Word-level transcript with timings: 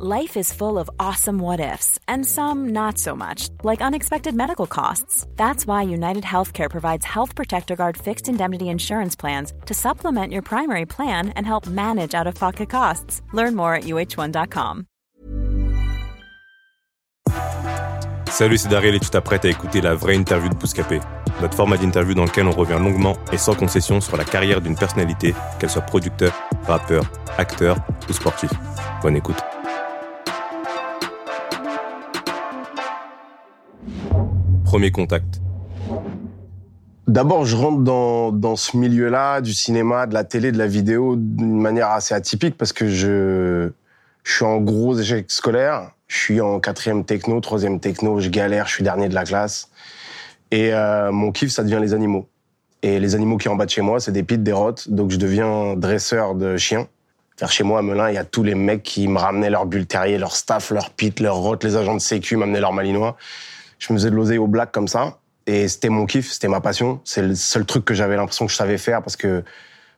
Life 0.00 0.36
is 0.36 0.52
full 0.52 0.78
of 0.78 0.88
awesome 1.00 1.40
what 1.40 1.58
ifs, 1.58 1.98
and 2.06 2.24
some 2.24 2.68
not 2.68 2.98
so 2.98 3.16
much, 3.16 3.48
like 3.64 3.82
unexpected 3.82 4.32
medical 4.32 4.68
costs. 4.68 5.26
That's 5.34 5.66
why 5.66 5.82
United 5.82 6.22
Healthcare 6.22 6.70
provides 6.70 7.04
Health 7.04 7.34
Protector 7.34 7.74
Guard 7.74 7.96
fixed 7.96 8.28
indemnity 8.28 8.68
insurance 8.68 9.16
plans 9.16 9.52
to 9.66 9.74
supplement 9.74 10.32
your 10.32 10.42
primary 10.42 10.86
plan 10.86 11.30
and 11.30 11.44
help 11.44 11.66
manage 11.66 12.14
out 12.14 12.28
of 12.28 12.36
pocket 12.36 12.70
costs. 12.70 13.22
Learn 13.32 13.56
more 13.56 13.74
at 13.74 13.86
uh1.com. 13.86 14.84
Salut, 18.28 18.58
c'est 18.58 18.68
Daryl 18.68 18.94
et 18.94 19.00
tu 19.00 19.10
t'apprêtes 19.10 19.46
à 19.46 19.48
écouter 19.48 19.80
la 19.80 19.96
vraie 19.96 20.14
interview 20.14 20.48
de 20.48 20.54
Bouscapé, 20.54 21.00
notre 21.40 21.56
format 21.56 21.76
d'interview 21.76 22.14
dans 22.14 22.24
lequel 22.24 22.46
on 22.46 22.52
revient 22.52 22.78
longuement 22.78 23.16
et 23.32 23.36
sans 23.36 23.56
concession 23.56 24.00
sur 24.00 24.16
la 24.16 24.24
carrière 24.24 24.60
d'une 24.60 24.76
personnalité, 24.76 25.34
qu'elle 25.58 25.70
soit 25.70 25.82
producteur, 25.82 26.32
rappeur, 26.68 27.02
acteur 27.36 27.78
ou 28.08 28.12
sportif. 28.12 28.50
Bonne 29.02 29.16
écoute. 29.16 29.57
Premier 34.68 34.90
contact. 34.90 35.40
D'abord, 37.06 37.46
je 37.46 37.56
rentre 37.56 37.80
dans, 37.80 38.54
ce 38.54 38.76
milieu-là, 38.76 39.40
du 39.40 39.54
cinéma, 39.54 40.06
de 40.06 40.12
la 40.12 40.24
télé, 40.24 40.52
de 40.52 40.58
la 40.58 40.66
vidéo, 40.66 41.16
d'une 41.16 41.58
manière 41.58 41.88
assez 41.88 42.14
atypique 42.14 42.54
parce 42.54 42.74
que 42.74 42.86
je, 42.86 43.70
suis 44.24 44.44
en 44.44 44.58
gros 44.58 44.94
échec 44.98 45.30
scolaire. 45.30 45.92
Je 46.06 46.18
suis 46.18 46.42
en 46.42 46.60
quatrième 46.60 47.06
techno, 47.06 47.40
troisième 47.40 47.80
techno, 47.80 48.20
je 48.20 48.28
galère, 48.28 48.66
je 48.66 48.74
suis 48.74 48.84
dernier 48.84 49.08
de 49.08 49.14
la 49.14 49.24
classe. 49.24 49.70
Et 50.50 50.74
euh, 50.74 51.12
mon 51.12 51.32
kiff, 51.32 51.50
ça 51.50 51.64
devient 51.64 51.80
les 51.80 51.94
animaux. 51.94 52.28
Et 52.82 53.00
les 53.00 53.14
animaux 53.14 53.38
qui 53.38 53.48
en 53.48 53.56
de 53.56 53.70
chez 53.70 53.80
moi, 53.80 54.00
c'est 54.00 54.12
des 54.12 54.22
pits, 54.22 54.36
des 54.36 54.52
rottes. 54.52 54.90
Donc 54.90 55.10
je 55.10 55.16
deviens 55.16 55.76
dresseur 55.76 56.34
de 56.34 56.58
chiens. 56.58 56.88
Chez 57.48 57.64
moi, 57.64 57.78
à 57.78 57.82
Melun, 57.82 58.10
il 58.10 58.16
y 58.16 58.18
a 58.18 58.24
tous 58.24 58.42
les 58.42 58.54
mecs 58.54 58.82
qui 58.82 59.08
me 59.08 59.18
ramenaient 59.18 59.48
leur 59.48 59.64
bulle 59.64 59.86
terrier, 59.86 60.18
leur 60.18 60.36
staff, 60.36 60.72
leur 60.72 60.90
pit, 60.90 61.18
leur 61.20 61.36
rotte, 61.36 61.64
les 61.64 61.76
agents 61.76 61.94
de 61.94 62.00
sécu 62.00 62.36
m'amenaient 62.36 62.60
leur 62.60 62.74
malinois 62.74 63.16
je 63.78 63.92
me 63.92 63.98
faisais 63.98 64.10
de 64.10 64.14
l'oseille 64.14 64.38
au 64.38 64.46
black 64.46 64.72
comme 64.72 64.88
ça. 64.88 65.18
Et 65.46 65.66
c'était 65.66 65.88
mon 65.88 66.04
kiff, 66.04 66.30
c'était 66.30 66.48
ma 66.48 66.60
passion. 66.60 67.00
C'est 67.04 67.22
le 67.22 67.34
seul 67.34 67.64
truc 67.64 67.84
que 67.84 67.94
j'avais 67.94 68.16
l'impression 68.16 68.46
que 68.46 68.52
je 68.52 68.56
savais 68.56 68.76
faire 68.76 69.02
parce 69.02 69.16
que, 69.16 69.42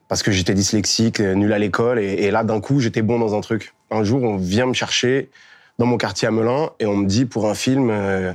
parce 0.07 0.23
que 0.23 0.31
j'étais 0.31 0.53
dyslexique, 0.53 1.19
nul 1.19 1.51
à 1.51 1.59
l'école. 1.59 1.99
Et, 1.99 2.31
là, 2.31 2.43
d'un 2.43 2.61
coup, 2.61 2.79
j'étais 2.79 3.01
bon 3.01 3.19
dans 3.19 3.35
un 3.35 3.41
truc. 3.41 3.73
Un 3.89 4.03
jour, 4.03 4.23
on 4.23 4.37
vient 4.37 4.65
me 4.65 4.73
chercher 4.73 5.29
dans 5.77 5.85
mon 5.85 5.97
quartier 5.97 6.27
à 6.27 6.31
Melun 6.31 6.69
et 6.79 6.85
on 6.85 6.95
me 6.95 7.05
dit 7.05 7.25
pour 7.25 7.49
un 7.49 7.53
film, 7.53 7.89
euh, 7.89 8.31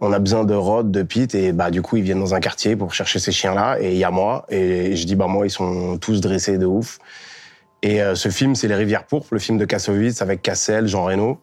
on 0.00 0.12
a 0.12 0.18
besoin 0.18 0.44
de 0.44 0.54
Rod, 0.54 0.90
de 0.90 1.02
Pete. 1.02 1.34
Et 1.34 1.52
bah, 1.52 1.70
du 1.70 1.82
coup, 1.82 1.98
ils 1.98 2.02
viennent 2.02 2.20
dans 2.20 2.34
un 2.34 2.40
quartier 2.40 2.74
pour 2.74 2.94
chercher 2.94 3.18
ces 3.18 3.32
chiens-là. 3.32 3.76
Et 3.82 3.92
il 3.92 3.98
y 3.98 4.04
a 4.04 4.10
moi. 4.10 4.46
Et 4.48 4.96
je 4.96 5.04
dis, 5.04 5.14
bah, 5.14 5.26
moi, 5.26 5.46
ils 5.46 5.50
sont 5.50 5.98
tous 5.98 6.22
dressés 6.22 6.56
de 6.56 6.64
ouf. 6.66 6.98
Et 7.82 8.00
euh, 8.00 8.14
ce 8.14 8.30
film, 8.30 8.54
c'est 8.54 8.66
Les 8.66 8.74
Rivières 8.74 9.04
Pourpres, 9.04 9.28
le 9.32 9.38
film 9.38 9.58
de 9.58 9.66
Kassovitz 9.66 10.22
avec 10.22 10.40
Cassel, 10.40 10.86
Jean 10.86 11.04
Reno. 11.04 11.38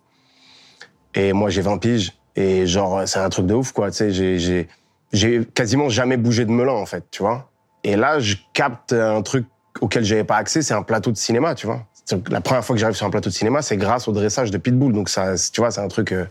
Et 1.13 1.33
moi, 1.33 1.51
j'ai 1.51 1.61
20 1.61 1.77
piges. 1.77 2.13
Et 2.35 2.65
genre, 2.65 3.07
c'est 3.07 3.19
un 3.19 3.29
truc 3.29 3.45
de 3.45 3.53
ouf, 3.53 3.71
quoi. 3.71 3.91
Tu 3.91 3.97
sais, 3.97 4.11
j'ai, 4.11 4.67
j'ai, 5.11 5.45
quasiment 5.53 5.89
jamais 5.89 6.17
bougé 6.17 6.45
de 6.45 6.51
Melun, 6.51 6.73
en 6.73 6.85
fait, 6.85 7.05
tu 7.11 7.21
vois. 7.21 7.49
Et 7.83 7.95
là, 7.95 8.19
je 8.19 8.35
capte 8.53 8.93
un 8.93 9.21
truc 9.21 9.45
auquel 9.81 10.03
j'avais 10.03 10.23
pas 10.23 10.37
accès, 10.37 10.61
c'est 10.61 10.73
un 10.73 10.83
plateau 10.83 11.11
de 11.11 11.17
cinéma, 11.17 11.55
tu 11.55 11.67
vois. 11.67 11.85
La 12.29 12.41
première 12.41 12.63
fois 12.65 12.75
que 12.75 12.79
j'arrive 12.79 12.95
sur 12.95 13.05
un 13.05 13.09
plateau 13.09 13.29
de 13.29 13.35
cinéma, 13.35 13.61
c'est 13.61 13.77
grâce 13.77 14.07
au 14.07 14.11
dressage 14.11 14.51
de 14.51 14.57
Pitbull. 14.57 14.93
Donc 14.93 15.09
ça, 15.09 15.35
tu 15.51 15.61
vois, 15.61 15.71
c'est 15.71 15.81
un 15.81 15.87
truc. 15.87 16.11
Euh, 16.11 16.25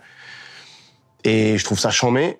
et 1.25 1.57
je 1.57 1.65
trouve 1.65 1.79
ça 1.79 1.91
chambé. 1.91 2.39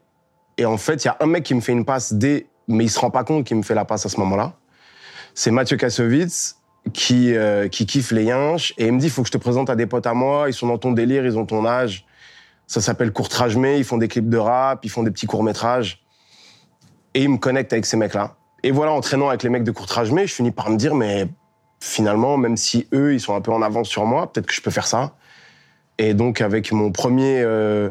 Et 0.59 0.67
en 0.67 0.77
fait, 0.77 1.05
il 1.05 1.07
y 1.07 1.11
a 1.11 1.17
un 1.21 1.27
mec 1.27 1.45
qui 1.45 1.55
me 1.55 1.61
fait 1.61 1.73
une 1.73 1.85
passe 1.85 2.13
dès, 2.13 2.47
mais 2.69 2.85
il 2.85 2.91
se 2.91 2.99
rend 2.99 3.11
pas 3.11 3.25
compte 3.25 3.45
qu'il 3.45 3.57
me 3.57 3.63
fait 3.63 3.75
la 3.75 3.85
passe 3.85 4.05
à 4.07 4.09
ce 4.09 4.19
moment-là. 4.21 4.55
C'est 5.35 5.51
Mathieu 5.51 5.77
Kassovitz 5.77 6.57
qui 6.93 7.35
euh, 7.35 7.69
qui 7.69 7.87
kiffe 7.87 8.11
les 8.11 8.25
yinches 8.25 8.75
et 8.77 8.87
il 8.87 8.93
me 8.93 8.99
dit 8.99 9.09
faut 9.09 9.23
que 9.23 9.29
je 9.29 9.33
te 9.33 9.39
présente 9.39 9.71
à 9.71 9.77
des 9.77 9.87
potes 9.87 10.07
à 10.07 10.15
moi. 10.15 10.49
Ils 10.49 10.53
sont 10.53 10.67
dans 10.67 10.79
ton 10.79 10.93
délire, 10.93 11.25
ils 11.25 11.39
ont 11.39 11.47
ton 11.47 11.65
âge. 11.65 12.05
Ça 12.73 12.81
s'appelle 12.81 13.13
Courtrage 13.13 13.59
Mais. 13.59 13.79
Ils 13.79 13.85
font 13.85 13.99
des 13.99 14.09
clips 14.09 14.31
de 14.31 14.39
rap, 14.39 14.83
ils 14.83 14.89
font 14.89 15.03
des 15.03 15.11
petits 15.11 15.27
courts-métrages. 15.27 16.03
Et 17.13 17.23
ils 17.23 17.29
me 17.29 17.37
connectent 17.37 17.75
avec 17.75 17.85
ces 17.85 17.99
mecs-là. 17.99 18.37
Et 18.63 18.71
voilà, 18.71 18.93
en 18.93 19.03
traînant 19.03 19.29
avec 19.29 19.43
les 19.43 19.51
mecs 19.51 19.65
de 19.65 19.71
Courtrage 19.73 20.11
Mais, 20.11 20.27
je 20.27 20.33
finis 20.33 20.53
par 20.53 20.71
me 20.71 20.79
dire, 20.79 20.95
mais 20.95 21.29
finalement, 21.81 22.39
même 22.39 22.57
si 22.57 22.89
eux, 22.95 23.13
ils 23.13 23.21
sont 23.21 23.35
un 23.35 23.43
peu 23.43 23.53
en 23.53 23.61
avance 23.61 23.89
sur 23.89 24.07
moi, 24.07 24.33
peut-être 24.33 24.47
que 24.47 24.55
je 24.55 24.63
peux 24.63 24.71
faire 24.71 24.87
ça. 24.87 25.17
Et 25.99 26.15
donc, 26.15 26.41
avec 26.41 26.73
mon 26.73 26.91
premier, 26.93 27.43
euh, 27.43 27.91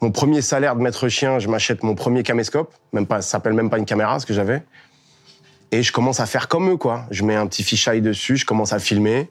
mon 0.00 0.12
premier 0.12 0.42
salaire 0.42 0.76
de 0.76 0.80
maître 0.80 1.08
chien, 1.08 1.40
je 1.40 1.48
m'achète 1.48 1.82
mon 1.82 1.96
premier 1.96 2.22
caméscope. 2.22 2.72
Même 2.92 3.08
pas, 3.08 3.22
ça 3.22 3.30
s'appelle 3.32 3.54
même 3.54 3.68
pas 3.68 3.78
une 3.78 3.84
caméra, 3.84 4.20
ce 4.20 4.26
que 4.26 4.32
j'avais. 4.32 4.62
Et 5.72 5.82
je 5.82 5.90
commence 5.90 6.20
à 6.20 6.26
faire 6.26 6.46
comme 6.46 6.70
eux, 6.70 6.76
quoi. 6.76 7.04
Je 7.10 7.24
mets 7.24 7.34
un 7.34 7.48
petit 7.48 7.64
fisheye 7.64 8.00
dessus, 8.00 8.36
je 8.36 8.46
commence 8.46 8.72
à 8.72 8.78
filmer. 8.78 9.28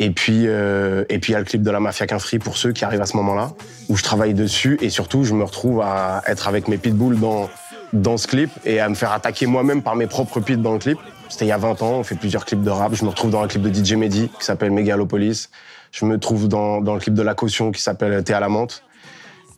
Et 0.00 0.10
puis, 0.10 0.44
euh, 0.46 1.04
et 1.08 1.18
puis 1.18 1.32
il 1.32 1.34
y 1.34 1.36
a 1.36 1.40
le 1.40 1.44
clip 1.44 1.62
de 1.62 1.70
la 1.70 1.80
Mafia 1.80 2.06
qu'un 2.06 2.20
free 2.20 2.38
pour 2.38 2.56
ceux 2.56 2.72
qui 2.72 2.84
arrivent 2.84 3.00
à 3.00 3.06
ce 3.06 3.16
moment-là, 3.16 3.52
où 3.88 3.96
je 3.96 4.02
travaille 4.02 4.34
dessus 4.34 4.78
et 4.80 4.90
surtout 4.90 5.24
je 5.24 5.34
me 5.34 5.42
retrouve 5.42 5.80
à 5.80 6.22
être 6.26 6.46
avec 6.46 6.68
mes 6.68 6.78
pitbulls 6.78 7.18
dans 7.18 7.48
dans 7.92 8.16
ce 8.16 8.26
clip 8.26 8.50
et 8.64 8.80
à 8.80 8.88
me 8.88 8.94
faire 8.94 9.12
attaquer 9.12 9.46
moi-même 9.46 9.82
par 9.82 9.96
mes 9.96 10.06
propres 10.06 10.40
pits 10.40 10.56
dans 10.56 10.74
le 10.74 10.78
clip. 10.78 10.98
C'était 11.28 11.46
il 11.46 11.48
y 11.48 11.52
a 11.52 11.58
20 11.58 11.82
ans, 11.82 11.92
on 11.92 12.02
fait 12.02 12.14
plusieurs 12.14 12.44
clips 12.44 12.62
de 12.62 12.70
rap. 12.70 12.94
Je 12.94 13.04
me 13.04 13.10
retrouve 13.10 13.30
dans 13.30 13.42
un 13.42 13.48
clip 13.48 13.62
de 13.62 13.72
DJ 13.72 13.94
Mehdi 13.94 14.30
qui 14.38 14.44
s'appelle 14.44 14.70
Megalopolis. 14.70 15.48
Je 15.90 16.04
me 16.04 16.18
trouve 16.18 16.48
dans, 16.48 16.80
dans 16.80 16.94
le 16.94 17.00
clip 17.00 17.14
de 17.14 17.22
La 17.22 17.34
Caution 17.34 17.72
qui 17.72 17.82
s'appelle 17.82 18.22
T'es 18.24 18.34
à 18.34 18.40
la 18.40 18.48
menthe. 18.48 18.82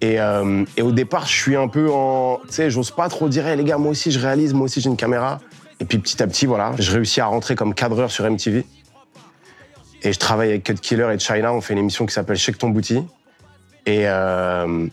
Et, 0.00 0.20
euh, 0.20 0.64
et 0.76 0.82
au 0.82 0.92
départ, 0.92 1.26
je 1.26 1.32
suis 1.32 1.56
un 1.56 1.68
peu 1.68 1.90
en. 1.92 2.40
Tu 2.48 2.54
sais, 2.54 2.70
j'ose 2.70 2.90
pas 2.90 3.08
trop 3.08 3.28
dire, 3.28 3.44
les 3.54 3.64
gars, 3.64 3.76
moi 3.76 3.90
aussi 3.90 4.10
je 4.10 4.18
réalise, 4.18 4.54
moi 4.54 4.64
aussi 4.64 4.80
j'ai 4.80 4.88
une 4.88 4.96
caméra. 4.96 5.40
Et 5.80 5.84
puis 5.84 5.98
petit 5.98 6.22
à 6.22 6.26
petit, 6.26 6.46
voilà, 6.46 6.72
je 6.78 6.90
réussis 6.92 7.20
à 7.20 7.26
rentrer 7.26 7.54
comme 7.54 7.74
cadreur 7.74 8.10
sur 8.10 8.28
MTV. 8.30 8.64
Et 10.02 10.12
je 10.12 10.18
travaille 10.18 10.50
avec 10.50 10.64
Cut 10.64 10.74
Killer 10.74 11.08
et 11.12 11.18
China. 11.18 11.52
On 11.52 11.60
fait 11.60 11.74
une 11.74 11.80
émission 11.80 12.06
qui 12.06 12.14
s'appelle 12.14 12.36
Check 12.36 12.58
ton 12.58 12.70
bouti. 12.70 13.04
Euh, 13.88 14.86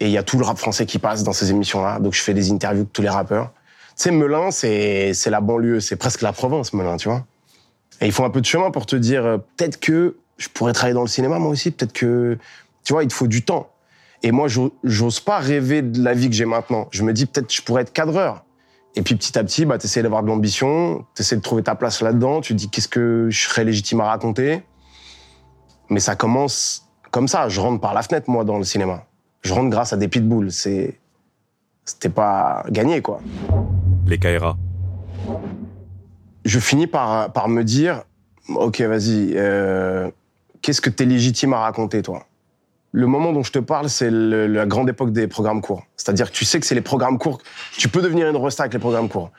et 0.00 0.06
il 0.06 0.10
y 0.10 0.18
a 0.18 0.22
tout 0.22 0.38
le 0.38 0.44
rap 0.44 0.58
français 0.58 0.86
qui 0.86 0.98
passe 0.98 1.24
dans 1.24 1.32
ces 1.32 1.50
émissions-là. 1.50 1.98
Donc 1.98 2.14
je 2.14 2.22
fais 2.22 2.34
des 2.34 2.50
interviews 2.50 2.84
de 2.84 2.88
tous 2.88 3.02
les 3.02 3.08
rappeurs. 3.08 3.52
Tu 3.96 4.04
sais, 4.04 4.10
Melun, 4.10 4.50
c'est 4.50 5.12
la 5.26 5.40
banlieue, 5.40 5.80
c'est 5.80 5.96
presque 5.96 6.22
la 6.22 6.32
province, 6.32 6.72
Melun, 6.72 6.96
tu 6.96 7.08
vois. 7.08 7.24
Et 8.00 8.06
il 8.06 8.12
faut 8.12 8.24
un 8.24 8.30
peu 8.30 8.40
de 8.40 8.46
chemin 8.46 8.70
pour 8.70 8.86
te 8.86 8.94
dire, 8.94 9.26
euh, 9.26 9.38
peut-être 9.38 9.80
que 9.80 10.16
je 10.36 10.48
pourrais 10.48 10.72
travailler 10.72 10.94
dans 10.94 11.02
le 11.02 11.08
cinéma, 11.08 11.40
moi 11.40 11.50
aussi. 11.50 11.72
Peut-être 11.72 11.92
que, 11.92 12.38
tu 12.84 12.92
vois, 12.92 13.02
il 13.02 13.08
te 13.08 13.12
faut 13.12 13.26
du 13.26 13.44
temps. 13.44 13.70
Et 14.22 14.30
moi, 14.30 14.46
j'ose 14.84 15.20
pas 15.20 15.38
rêver 15.38 15.82
de 15.82 16.02
la 16.02 16.14
vie 16.14 16.28
que 16.28 16.34
j'ai 16.34 16.44
maintenant. 16.44 16.88
Je 16.90 17.02
me 17.02 17.12
dis, 17.12 17.26
peut-être 17.26 17.52
je 17.52 17.62
pourrais 17.62 17.82
être 17.82 17.92
cadreur. 17.92 18.44
Et 18.98 19.02
puis 19.02 19.14
petit 19.14 19.38
à 19.38 19.44
petit, 19.44 19.64
bah, 19.64 19.78
tu 19.78 19.86
essaies 19.86 20.02
d'avoir 20.02 20.24
de 20.24 20.26
l'ambition, 20.26 21.06
tu 21.14 21.22
essaies 21.22 21.36
de 21.36 21.40
trouver 21.40 21.62
ta 21.62 21.76
place 21.76 22.02
là-dedans, 22.02 22.40
tu 22.40 22.52
te 22.52 22.58
dis 22.58 22.68
qu'est-ce 22.68 22.88
que 22.88 23.28
je 23.30 23.48
serais 23.48 23.62
légitime 23.62 24.00
à 24.00 24.06
raconter? 24.06 24.64
Mais 25.88 26.00
ça 26.00 26.16
commence 26.16 26.88
comme 27.12 27.28
ça, 27.28 27.48
je 27.48 27.60
rentre 27.60 27.80
par 27.80 27.94
la 27.94 28.02
fenêtre, 28.02 28.28
moi, 28.28 28.42
dans 28.42 28.58
le 28.58 28.64
cinéma. 28.64 29.04
Je 29.42 29.54
rentre 29.54 29.70
grâce 29.70 29.92
à 29.92 29.96
des 29.96 30.08
pitbulls. 30.08 30.50
C'est... 30.50 30.98
C'était 31.84 32.08
pas 32.08 32.64
gagné, 32.70 33.00
quoi. 33.00 33.20
Les 34.04 34.18
Kaira. 34.18 34.56
Je 36.44 36.58
finis 36.58 36.88
par, 36.88 37.32
par 37.32 37.48
me 37.48 37.62
dire, 37.62 38.02
ok, 38.48 38.80
vas-y, 38.80 39.34
euh, 39.36 40.10
qu'est-ce 40.60 40.80
que 40.80 40.90
t'es 40.90 41.04
légitime 41.04 41.52
à 41.52 41.60
raconter, 41.60 42.02
toi? 42.02 42.26
Le 42.92 43.06
moment 43.06 43.32
dont 43.32 43.42
je 43.42 43.52
te 43.52 43.58
parle, 43.58 43.88
c'est 43.88 44.10
la 44.10 44.66
grande 44.66 44.88
époque 44.88 45.12
des 45.12 45.26
programmes 45.28 45.60
courts. 45.60 45.84
C'est-à-dire 45.96 46.30
que 46.30 46.36
tu 46.36 46.44
sais 46.44 46.58
que 46.58 46.66
c'est 46.66 46.74
les 46.74 46.80
programmes 46.80 47.18
courts. 47.18 47.38
Tu 47.76 47.88
peux 47.88 48.00
devenir 48.00 48.28
une 48.28 48.36
rosta 48.36 48.62
avec 48.62 48.72
les 48.72 48.78
programmes 48.78 49.08
courts. 49.08 49.30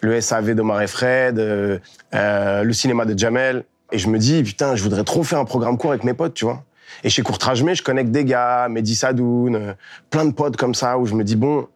Le 0.00 0.20
SAV 0.20 0.54
de 0.54 0.82
et 0.82 0.86
Fred, 0.86 1.38
euh, 1.38 1.78
euh, 2.14 2.62
le 2.62 2.72
cinéma 2.72 3.04
de 3.04 3.18
Jamel. 3.18 3.64
Et 3.90 3.98
je 3.98 4.08
me 4.08 4.18
dis, 4.18 4.42
putain, 4.42 4.76
je 4.76 4.82
voudrais 4.82 5.04
trop 5.04 5.22
faire 5.22 5.38
un 5.38 5.46
programme 5.46 5.78
court 5.78 5.90
avec 5.90 6.04
mes 6.04 6.14
potes, 6.14 6.34
tu 6.34 6.44
vois. 6.44 6.64
Et 7.04 7.10
chez 7.10 7.22
Courtrage 7.22 7.64
je 7.64 7.82
connecte 7.82 8.10
des 8.10 8.24
gars, 8.24 8.68
Mehdi 8.68 8.94
Sadoun, 8.94 9.56
euh, 9.56 9.72
plein 10.10 10.26
de 10.26 10.32
potes 10.32 10.56
comme 10.56 10.74
ça, 10.74 10.98
où 10.98 11.06
je 11.06 11.14
me 11.14 11.24
dis, 11.24 11.36
bon, 11.36 11.66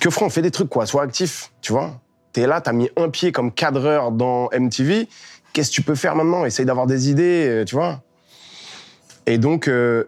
que 0.00 0.10
feront? 0.10 0.26
On 0.26 0.30
fait 0.30 0.42
des 0.42 0.50
trucs, 0.50 0.68
quoi. 0.68 0.86
Sois 0.86 1.02
actif, 1.02 1.52
tu 1.60 1.72
vois. 1.72 2.00
T'es 2.32 2.46
là, 2.46 2.60
t'as 2.60 2.72
mis 2.72 2.90
un 2.96 3.08
pied 3.08 3.32
comme 3.32 3.52
cadreur 3.52 4.10
dans 4.10 4.48
MTV. 4.52 5.08
Qu'est-ce 5.52 5.70
que 5.70 5.74
tu 5.74 5.82
peux 5.82 5.94
faire 5.94 6.14
maintenant? 6.14 6.44
Essaye 6.44 6.66
d'avoir 6.66 6.86
des 6.86 7.10
idées, 7.10 7.64
tu 7.66 7.74
vois. 7.74 8.02
Et 9.26 9.38
donc, 9.38 9.68
euh, 9.68 10.04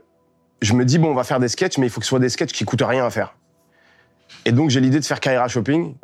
je 0.61 0.75
me 0.75 0.85
dis, 0.85 0.99
bon, 0.99 1.11
on 1.11 1.15
va 1.15 1.25
faire 1.25 1.41
des 1.41 1.49
sketchs, 1.49 1.79
mais 1.79 1.87
il 1.87 1.91
faut 1.91 2.01
que 2.01 2.07
ce 2.07 2.11
soit 2.11 2.19
des 2.19 2.29
sketchs 2.29 2.53
qui 2.53 2.65
coûtent 2.65 2.83
rien 2.83 3.05
à 3.05 3.11
faire. 3.11 3.35
Et 4.45 4.53
donc, 4.53 4.71
j'ai 4.71 4.81
l'idée 4.81 5.01
de 5.01 5.05
faire 5.05 5.21
Kaira 5.21 5.49
Shopping. 5.49 5.95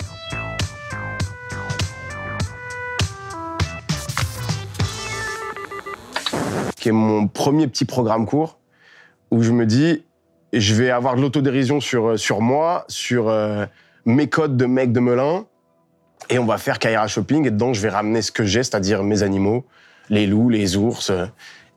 qui 6.77 6.91
est 6.91 6.93
mon 6.93 7.27
premier 7.27 7.67
petit 7.67 7.85
programme 7.85 8.25
court, 8.25 8.61
où 9.33 9.43
je 9.43 9.51
me 9.51 9.67
dis, 9.67 10.05
je 10.53 10.75
vais 10.75 10.91
avoir 10.91 11.17
de 11.17 11.21
l'autodérision 11.21 11.81
sur, 11.81 12.11
euh, 12.11 12.17
sur 12.17 12.41
moi, 12.41 12.85
sur 12.87 13.29
euh, 13.29 13.67
mes 14.05 14.29
codes 14.29 14.57
de 14.57 14.65
mec 14.65 14.93
de 14.93 15.01
Melun, 15.01 15.45
et 16.31 16.39
on 16.39 16.47
va 16.47 16.57
faire 16.57 16.79
Kaira 16.79 17.09
Shopping, 17.09 17.47
et 17.47 17.51
dedans, 17.51 17.73
je 17.73 17.81
vais 17.81 17.89
ramener 17.89 18.23
ce 18.23 18.31
que 18.31 18.45
j'ai, 18.45 18.63
c'est-à-dire 18.63 19.03
mes 19.03 19.25
animaux, 19.25 19.67
les 20.09 20.29
loups, 20.29 20.51
les 20.51 20.77
ours, 20.77 21.11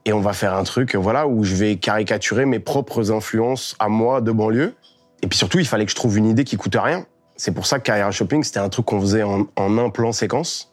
et 0.04 0.12
on 0.12 0.20
va 0.20 0.32
faire 0.32 0.54
un 0.54 0.64
truc, 0.64 0.96
voilà, 0.96 1.26
où 1.26 1.44
je 1.44 1.54
vais 1.54 1.76
caricaturer 1.76 2.44
mes 2.44 2.58
propres 2.58 3.12
influences 3.12 3.76
à 3.78 3.88
moi 3.88 4.20
de 4.20 4.32
banlieue. 4.32 4.74
Et 5.22 5.28
puis 5.28 5.38
surtout, 5.38 5.60
il 5.60 5.66
fallait 5.66 5.84
que 5.84 5.92
je 5.92 5.96
trouve 5.96 6.18
une 6.18 6.26
idée 6.26 6.44
qui 6.44 6.56
coûte 6.56 6.76
rien. 6.76 7.06
C'est 7.36 7.52
pour 7.52 7.66
ça 7.66 7.78
que 7.78 7.84
Carrière 7.84 8.12
Shopping, 8.12 8.42
c'était 8.42 8.58
un 8.58 8.68
truc 8.68 8.86
qu'on 8.86 9.00
faisait 9.00 9.22
en, 9.22 9.46
un 9.56 9.90
plan 9.90 10.12
séquence. 10.12 10.72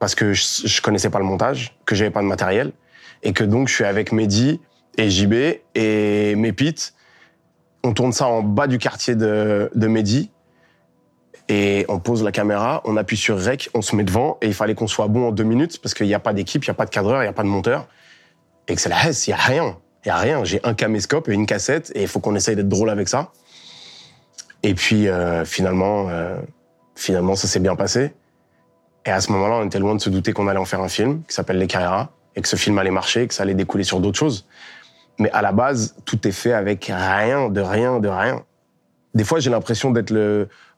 Parce 0.00 0.14
que 0.14 0.32
je, 0.32 0.66
je 0.66 0.82
connaissais 0.82 1.08
pas 1.08 1.20
le 1.20 1.24
montage, 1.24 1.78
que 1.86 1.94
j'avais 1.94 2.10
pas 2.10 2.20
de 2.20 2.26
matériel. 2.26 2.72
Et 3.22 3.32
que 3.32 3.44
donc, 3.44 3.68
je 3.68 3.74
suis 3.74 3.84
avec 3.84 4.12
Mehdi 4.12 4.60
et 4.98 5.08
JB 5.08 5.34
et 5.74 6.34
Mépite. 6.34 6.94
On 7.84 7.92
tourne 7.92 8.12
ça 8.12 8.26
en 8.26 8.42
bas 8.42 8.66
du 8.66 8.78
quartier 8.78 9.14
de, 9.14 9.70
de 9.74 9.86
Mehdi. 9.86 10.30
Et 11.48 11.86
on 11.88 12.00
pose 12.00 12.24
la 12.24 12.32
caméra, 12.32 12.82
on 12.84 12.96
appuie 12.96 13.16
sur 13.16 13.40
Rec, 13.40 13.70
on 13.72 13.80
se 13.80 13.94
met 13.94 14.02
devant. 14.02 14.36
Et 14.42 14.48
il 14.48 14.54
fallait 14.54 14.74
qu'on 14.74 14.88
soit 14.88 15.06
bon 15.06 15.28
en 15.28 15.32
deux 15.32 15.44
minutes 15.44 15.80
parce 15.80 15.94
qu'il 15.94 16.06
n'y 16.06 16.14
a 16.14 16.18
pas 16.18 16.32
d'équipe, 16.32 16.64
il 16.64 16.68
n'y 16.68 16.72
a 16.72 16.74
pas 16.74 16.86
de 16.86 16.90
cadreur, 16.90 17.22
il 17.22 17.24
n'y 17.24 17.30
a 17.30 17.32
pas 17.32 17.44
de 17.44 17.48
monteur. 17.48 17.86
Et 18.68 18.74
que 18.74 18.80
c'est 18.80 18.88
la 18.88 19.08
hesse, 19.08 19.26
il 19.26 19.30
n'y 19.30 19.34
a 19.34 19.42
rien. 19.42 19.76
Il 20.04 20.08
n'y 20.08 20.12
a 20.12 20.16
rien. 20.16 20.44
J'ai 20.44 20.60
un 20.64 20.74
caméscope 20.74 21.28
et 21.28 21.32
une 21.32 21.46
cassette 21.46 21.92
et 21.94 22.02
il 22.02 22.08
faut 22.08 22.20
qu'on 22.20 22.34
essaye 22.34 22.56
d'être 22.56 22.68
drôle 22.68 22.90
avec 22.90 23.08
ça. 23.08 23.32
Et 24.62 24.74
puis, 24.74 25.08
euh, 25.08 25.44
finalement, 25.44 26.08
euh, 26.08 26.36
finalement, 26.94 27.36
ça 27.36 27.46
s'est 27.46 27.60
bien 27.60 27.76
passé. 27.76 28.12
Et 29.04 29.10
à 29.10 29.20
ce 29.20 29.30
moment-là, 29.32 29.56
on 29.56 29.66
était 29.66 29.78
loin 29.78 29.94
de 29.94 30.00
se 30.00 30.10
douter 30.10 30.32
qu'on 30.32 30.48
allait 30.48 30.58
en 30.58 30.64
faire 30.64 30.80
un 30.80 30.88
film 30.88 31.22
qui 31.28 31.34
s'appelle 31.34 31.58
Les 31.58 31.68
Carreras 31.68 32.08
et 32.34 32.42
que 32.42 32.48
ce 32.48 32.56
film 32.56 32.76
allait 32.78 32.90
marcher, 32.90 33.26
que 33.28 33.34
ça 33.34 33.44
allait 33.44 33.54
découler 33.54 33.84
sur 33.84 34.00
d'autres 34.00 34.18
choses. 34.18 34.46
Mais 35.18 35.30
à 35.30 35.42
la 35.42 35.52
base, 35.52 35.94
tout 36.04 36.26
est 36.26 36.32
fait 36.32 36.52
avec 36.52 36.86
rien, 36.86 37.48
de 37.48 37.60
rien, 37.60 38.00
de 38.00 38.08
rien. 38.08 38.42
Des 39.16 39.24
fois, 39.24 39.40
j'ai 39.40 39.48
l'impression 39.48 39.92
d'être 39.92 40.12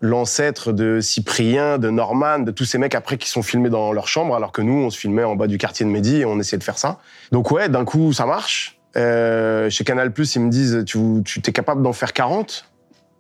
l'ancêtre 0.01 0.73
de 0.73 1.01
Cyprien, 1.01 1.77
de 1.77 1.91
Norman, 1.91 2.39
de 2.39 2.53
tous 2.53 2.65
ces 2.65 2.79
mecs 2.79 2.95
après 2.95 3.19
qui 3.19 3.29
sont 3.29 3.43
filmés 3.43 3.69
dans 3.69 3.93
leur 3.93 4.07
chambre, 4.07 4.37
alors 4.37 4.53
que 4.53 4.63
nous, 4.63 4.85
on 4.85 4.91
se 4.91 4.99
filmait 4.99 5.25
en 5.25 5.35
bas 5.35 5.49
du 5.49 5.59
quartier 5.59 5.85
de 5.85 5.91
Mehdi 5.91 6.19
et 6.19 6.25
on 6.25 6.39
essayait 6.39 6.57
de 6.57 6.63
faire 6.63 6.79
ça. 6.79 7.01
Donc 7.33 7.51
ouais, 7.51 7.69
d'un 7.69 7.85
coup, 7.85 8.13
ça 8.13 8.27
marche. 8.27 8.79
Euh, 8.97 9.69
chez 9.71 9.83
Canal+, 9.83 10.13
ils 10.17 10.41
me 10.41 10.51
disent, 10.51 10.85
tu, 10.87 11.01
tu 11.25 11.43
t'es 11.43 11.51
capable 11.51 11.83
d'en 11.83 11.93
faire 11.93 12.13
40 12.13 12.65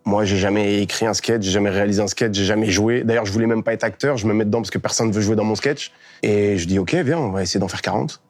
moi, 0.04 0.24
j'ai 0.24 0.38
jamais 0.38 0.80
écrit 0.80 1.04
un 1.04 1.12
sketch, 1.12 1.42
j'ai 1.42 1.50
jamais 1.50 1.68
réalisé 1.68 2.00
un 2.00 2.06
sketch, 2.06 2.32
j'ai 2.32 2.46
jamais 2.46 2.70
joué. 2.70 3.04
D'ailleurs, 3.04 3.26
je 3.26 3.32
voulais 3.32 3.46
même 3.46 3.62
pas 3.62 3.74
être 3.74 3.84
acteur, 3.84 4.16
je 4.16 4.26
me 4.26 4.32
mets 4.32 4.46
dedans 4.46 4.60
parce 4.62 4.70
que 4.70 4.78
personne 4.78 5.08
ne 5.08 5.12
veut 5.12 5.20
jouer 5.20 5.36
dans 5.36 5.44
mon 5.44 5.54
sketch. 5.54 5.92
Et 6.22 6.56
je 6.56 6.66
dis, 6.66 6.78
OK, 6.78 6.94
viens, 6.94 7.18
on 7.18 7.30
va 7.30 7.42
essayer 7.42 7.60
d'en 7.60 7.68
faire 7.68 7.82
40. 7.82 8.22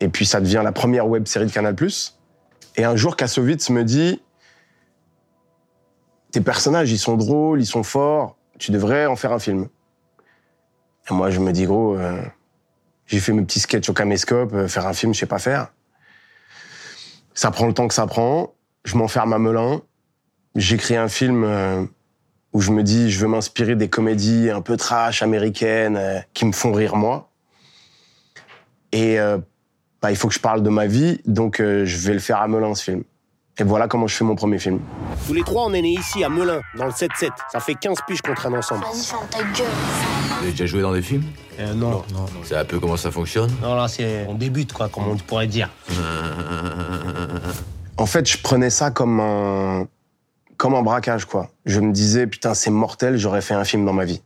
Et 0.00 0.08
puis, 0.08 0.26
ça 0.26 0.42
devient 0.42 0.60
la 0.62 0.72
première 0.72 1.08
web 1.08 1.26
série 1.26 1.46
de 1.46 1.50
Canal+. 1.50 1.74
Et 2.76 2.84
un 2.84 2.96
jour, 2.96 3.16
Kassovitz 3.16 3.70
me 3.70 3.82
dit, 3.82 4.20
tes 6.32 6.40
personnages, 6.40 6.90
ils 6.90 6.98
sont 6.98 7.16
drôles, 7.16 7.60
ils 7.60 7.66
sont 7.66 7.82
forts, 7.82 8.36
tu 8.58 8.72
devrais 8.72 9.06
en 9.06 9.16
faire 9.16 9.32
un 9.32 9.38
film. 9.38 9.68
Et 11.08 11.14
moi, 11.14 11.30
je 11.30 11.38
me 11.38 11.52
dis, 11.52 11.66
gros, 11.66 11.94
euh, 11.94 12.22
j'ai 13.06 13.20
fait 13.20 13.32
mes 13.32 13.42
petits 13.42 13.60
sketchs 13.60 13.88
au 13.88 13.92
caméscope, 13.92 14.52
euh, 14.54 14.66
faire 14.66 14.86
un 14.86 14.94
film, 14.94 15.12
je 15.12 15.20
sais 15.20 15.26
pas 15.26 15.38
faire. 15.38 15.72
Ça 17.34 17.50
prend 17.50 17.66
le 17.66 17.74
temps 17.74 17.86
que 17.86 17.94
ça 17.94 18.06
prend, 18.06 18.54
je 18.84 18.96
m'enferme 18.96 19.32
à 19.32 19.38
Melun, 19.38 19.82
J'écris 20.54 20.96
un 20.96 21.08
film 21.08 21.44
euh, 21.44 21.82
où 22.52 22.60
je 22.60 22.72
me 22.72 22.82
dis, 22.82 23.10
je 23.10 23.18
veux 23.20 23.28
m'inspirer 23.28 23.74
des 23.74 23.88
comédies 23.88 24.50
un 24.50 24.60
peu 24.60 24.76
trash 24.76 25.22
américaines 25.22 26.26
qui 26.34 26.44
me 26.44 26.52
font 26.52 26.72
rire 26.72 26.94
moi. 26.94 27.30
Et 28.92 29.16
bah, 30.02 30.10
il 30.10 30.16
faut 30.16 30.28
que 30.28 30.34
je 30.34 30.40
parle 30.40 30.62
de 30.62 30.68
ma 30.68 30.86
vie, 30.86 31.22
donc 31.24 31.56
je 31.56 31.96
vais 32.06 32.12
le 32.12 32.18
faire 32.18 32.42
à 32.42 32.48
Melun, 32.48 32.74
ce 32.74 32.84
film. 32.84 33.04
Et 33.58 33.64
voilà 33.64 33.86
comment 33.86 34.06
je 34.06 34.14
fais 34.14 34.24
mon 34.24 34.34
premier 34.34 34.58
film. 34.58 34.80
Tous 35.26 35.34
les 35.34 35.42
trois, 35.42 35.66
on 35.66 35.72
est 35.74 35.82
nés 35.82 35.92
ici, 35.98 36.24
à 36.24 36.30
Melun, 36.30 36.60
dans 36.76 36.86
le 36.86 36.90
7-7. 36.90 37.30
Ça 37.52 37.60
fait 37.60 37.74
15 37.74 37.98
piges 38.06 38.22
qu'on 38.22 38.34
traîne 38.34 38.54
ensemble. 38.54 38.82
Vas-y, 38.82 39.04
ferme 39.04 39.26
ta 39.30 39.38
gueule. 39.38 39.68
Vous 40.28 40.42
avez 40.42 40.50
déjà 40.52 40.66
joué 40.66 40.80
dans 40.80 40.92
des 40.92 41.02
films 41.02 41.24
euh, 41.60 41.74
non. 41.74 41.90
non. 41.90 42.04
non, 42.14 42.26
C'est 42.44 42.56
un 42.56 42.64
peu 42.64 42.80
comment 42.80 42.96
ça 42.96 43.10
fonctionne 43.10 43.50
Non, 43.62 43.74
là, 43.74 43.88
c'est... 43.88 44.24
On 44.26 44.34
débute, 44.34 44.72
quoi, 44.72 44.88
comme 44.88 45.06
on 45.06 45.16
pourrait 45.16 45.46
dire. 45.48 45.68
En 47.98 48.06
fait, 48.06 48.28
je 48.28 48.38
prenais 48.38 48.70
ça 48.70 48.90
comme 48.90 49.20
un 49.20 49.86
comme 50.56 50.74
un 50.74 50.82
braquage, 50.82 51.24
quoi. 51.24 51.50
Je 51.66 51.80
me 51.80 51.90
disais, 51.92 52.28
putain, 52.28 52.54
c'est 52.54 52.70
mortel, 52.70 53.16
j'aurais 53.16 53.42
fait 53.42 53.54
un 53.54 53.64
film 53.64 53.84
dans 53.84 53.92
ma 53.92 54.04
vie. 54.04 54.22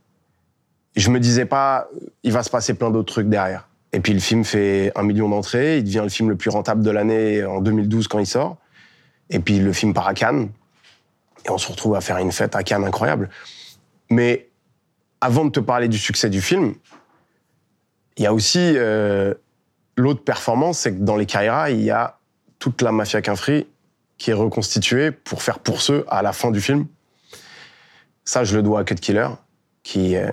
Je 0.95 1.09
me 1.09 1.19
disais 1.19 1.45
pas, 1.45 1.87
il 2.21 2.31
va 2.31 2.43
se 2.43 2.51
passer 2.51 2.75
plein 2.75 2.91
d'autres 2.91 3.11
trucs 3.11 3.27
derrière. 3.27 3.67
Et 3.91 3.99
puis 4.01 4.13
le 4.13 4.19
film 4.19 4.43
fait 4.43 4.91
un 4.95 5.01
million 5.01 5.29
d'entrées, 5.29 5.79
il 5.79 5.83
devient 5.83 6.01
le 6.03 6.09
film 6.09 6.29
le 6.29 6.35
plus 6.35 6.51
rentable 6.51 6.83
de 6.83 6.91
l'année 6.91 7.43
en 7.43 7.59
2012 7.59 8.07
quand 8.07 8.19
il 8.19 8.27
sort. 8.27 8.57
Et 9.29 9.39
puis 9.39 9.59
le 9.59 9.73
film 9.73 9.93
part 9.93 10.07
à 10.07 10.13
Cannes. 10.13 10.49
Et 11.45 11.49
on 11.49 11.57
se 11.57 11.67
retrouve 11.67 11.95
à 11.95 12.01
faire 12.01 12.17
une 12.17 12.31
fête 12.31 12.55
à 12.55 12.63
Cannes 12.63 12.83
incroyable. 12.83 13.29
Mais 14.09 14.47
avant 15.21 15.45
de 15.45 15.49
te 15.49 15.59
parler 15.59 15.87
du 15.87 15.97
succès 15.97 16.29
du 16.29 16.41
film, 16.41 16.75
il 18.17 18.23
y 18.23 18.25
a 18.25 18.33
aussi 18.33 18.73
euh, 18.75 19.33
l'autre 19.95 20.23
performance, 20.23 20.79
c'est 20.79 20.93
que 20.93 21.03
dans 21.03 21.15
les 21.15 21.25
Kaira, 21.25 21.69
il 21.71 21.81
y 21.81 21.91
a 21.91 22.17
toute 22.59 22.81
la 22.81 22.91
mafia 22.91 23.21
Quinfri 23.21 23.67
qui 24.17 24.31
est 24.31 24.33
reconstitué 24.33 25.11
pour 25.11 25.43
faire 25.43 25.59
pour 25.59 25.81
ceux 25.81 26.05
à 26.07 26.21
la 26.21 26.33
fin 26.33 26.51
du 26.51 26.61
film. 26.61 26.87
Ça, 28.25 28.43
je 28.43 28.55
le 28.55 28.63
dois 28.63 28.81
à 28.81 28.83
Cut 28.83 28.95
Killer, 28.95 29.29
qui, 29.83 30.15
euh, 30.15 30.29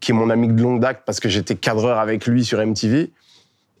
qui 0.00 0.12
est 0.12 0.14
mon 0.14 0.30
ami 0.30 0.48
de 0.48 0.62
longue 0.62 0.80
date 0.80 1.02
parce 1.06 1.18
que 1.18 1.28
j'étais 1.28 1.56
cadreur 1.56 1.98
avec 1.98 2.26
lui 2.26 2.44
sur 2.44 2.64
MTV. 2.64 3.10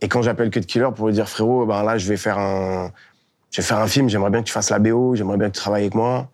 Et 0.00 0.08
quand 0.08 0.22
j'appelle 0.22 0.50
Cut 0.50 0.60
Killer 0.60 0.88
pour 0.94 1.08
lui 1.08 1.14
dire 1.14 1.28
frérot, 1.28 1.66
ben 1.66 1.82
là, 1.82 1.98
je 1.98 2.08
vais 2.08 2.16
faire 2.16 2.38
un, 2.38 2.90
je 3.50 3.60
vais 3.60 3.66
faire 3.66 3.78
un 3.78 3.86
film, 3.86 4.08
j'aimerais 4.08 4.30
bien 4.30 4.40
que 4.40 4.46
tu 4.46 4.52
fasses 4.52 4.70
la 4.70 4.78
BO, 4.78 5.14
j'aimerais 5.14 5.38
bien 5.38 5.48
que 5.48 5.54
tu 5.54 5.60
travailles 5.60 5.82
avec 5.82 5.94
moi. 5.94 6.30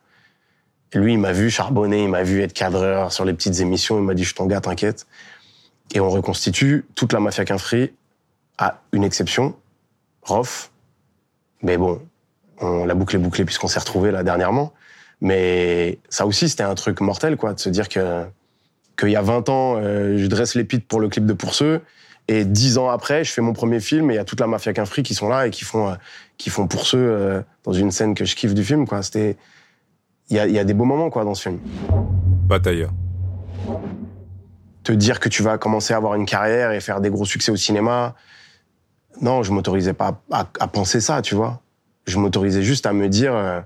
Lui, 0.94 1.14
il 1.14 1.18
m'a 1.18 1.32
vu 1.32 1.50
charbonner, 1.50 2.04
il 2.04 2.08
m'a 2.08 2.22
vu 2.22 2.40
être 2.42 2.52
cadreur 2.52 3.12
sur 3.12 3.24
les 3.24 3.32
petites 3.32 3.60
émissions, 3.60 3.98
il 3.98 4.04
m'a 4.04 4.14
dit 4.14 4.24
je 4.24 4.34
t'en 4.34 4.46
gars, 4.46 4.60
t'inquiète. 4.60 5.06
Et 5.92 6.00
on 6.00 6.08
reconstitue 6.08 6.86
toute 6.94 7.12
la 7.12 7.20
mafia 7.20 7.44
qu'un 7.44 7.56
à 8.58 8.80
une 8.92 9.04
exception, 9.04 9.56
Rof. 10.22 10.70
Mais 11.62 11.76
bon, 11.76 12.00
on 12.60 12.84
l'a 12.84 12.94
bouclé 12.94 13.18
bouclé 13.18 13.44
puisqu'on 13.44 13.68
s'est 13.68 13.80
retrouvé 13.80 14.10
là 14.10 14.22
dernièrement. 14.22 14.72
Mais 15.20 15.98
ça 16.08 16.26
aussi, 16.26 16.48
c'était 16.48 16.62
un 16.62 16.74
truc 16.74 17.00
mortel, 17.00 17.36
quoi, 17.36 17.54
de 17.54 17.60
se 17.60 17.68
dire 17.68 17.88
que 17.88 18.24
qu'il 18.96 19.10
y 19.10 19.16
a 19.16 19.22
20 19.22 19.48
ans, 19.48 19.76
euh, 19.76 20.18
je 20.18 20.26
dresse 20.26 20.54
les 20.54 20.64
pites 20.64 20.86
pour 20.86 21.00
le 21.00 21.08
clip 21.08 21.26
de 21.26 21.32
Pour 21.32 21.54
ceux, 21.54 21.80
et 22.28 22.44
10 22.44 22.78
ans 22.78 22.88
après, 22.88 23.24
je 23.24 23.32
fais 23.32 23.42
mon 23.42 23.52
premier 23.52 23.80
film 23.80 24.10
et 24.10 24.14
il 24.14 24.16
y 24.16 24.20
a 24.20 24.24
toute 24.24 24.40
la 24.40 24.46
mafia 24.46 24.72
qu'un 24.72 24.84
qui 24.84 25.14
sont 25.14 25.28
là 25.28 25.46
et 25.46 25.50
qui 25.50 25.64
font 25.64 25.88
euh, 25.88 25.94
qui 26.38 26.50
font 26.50 26.66
Pour 26.66 26.86
ceux 26.86 26.98
euh, 26.98 27.42
dans 27.64 27.72
une 27.72 27.90
scène 27.90 28.14
que 28.14 28.24
je 28.24 28.34
kiffe 28.34 28.54
du 28.54 28.64
film, 28.64 28.86
quoi. 28.86 29.02
C'était 29.02 29.36
il 30.30 30.36
y 30.36 30.38
a, 30.40 30.46
y 30.46 30.58
a, 30.58 30.64
des 30.64 30.72
beaux 30.72 30.86
moments, 30.86 31.10
quoi, 31.10 31.24
dans 31.24 31.34
ce 31.34 31.42
film. 31.42 31.60
Batailleur. 32.46 32.90
Te 34.82 34.92
dire 34.92 35.20
que 35.20 35.28
tu 35.28 35.42
vas 35.42 35.58
commencer 35.58 35.92
à 35.92 35.98
avoir 35.98 36.14
une 36.14 36.24
carrière 36.24 36.72
et 36.72 36.80
faire 36.80 37.02
des 37.02 37.10
gros 37.10 37.26
succès 37.26 37.52
au 37.52 37.56
cinéma, 37.56 38.14
non, 39.20 39.42
je 39.42 39.52
m'autorisais 39.52 39.92
pas 39.92 40.22
à, 40.30 40.48
à 40.58 40.66
penser 40.66 41.00
ça, 41.00 41.20
tu 41.20 41.34
vois 41.34 41.60
je 42.06 42.18
m'autorisais 42.18 42.62
juste 42.62 42.86
à 42.86 42.92
me 42.92 43.08
dire 43.08 43.34
euh, 43.34 43.60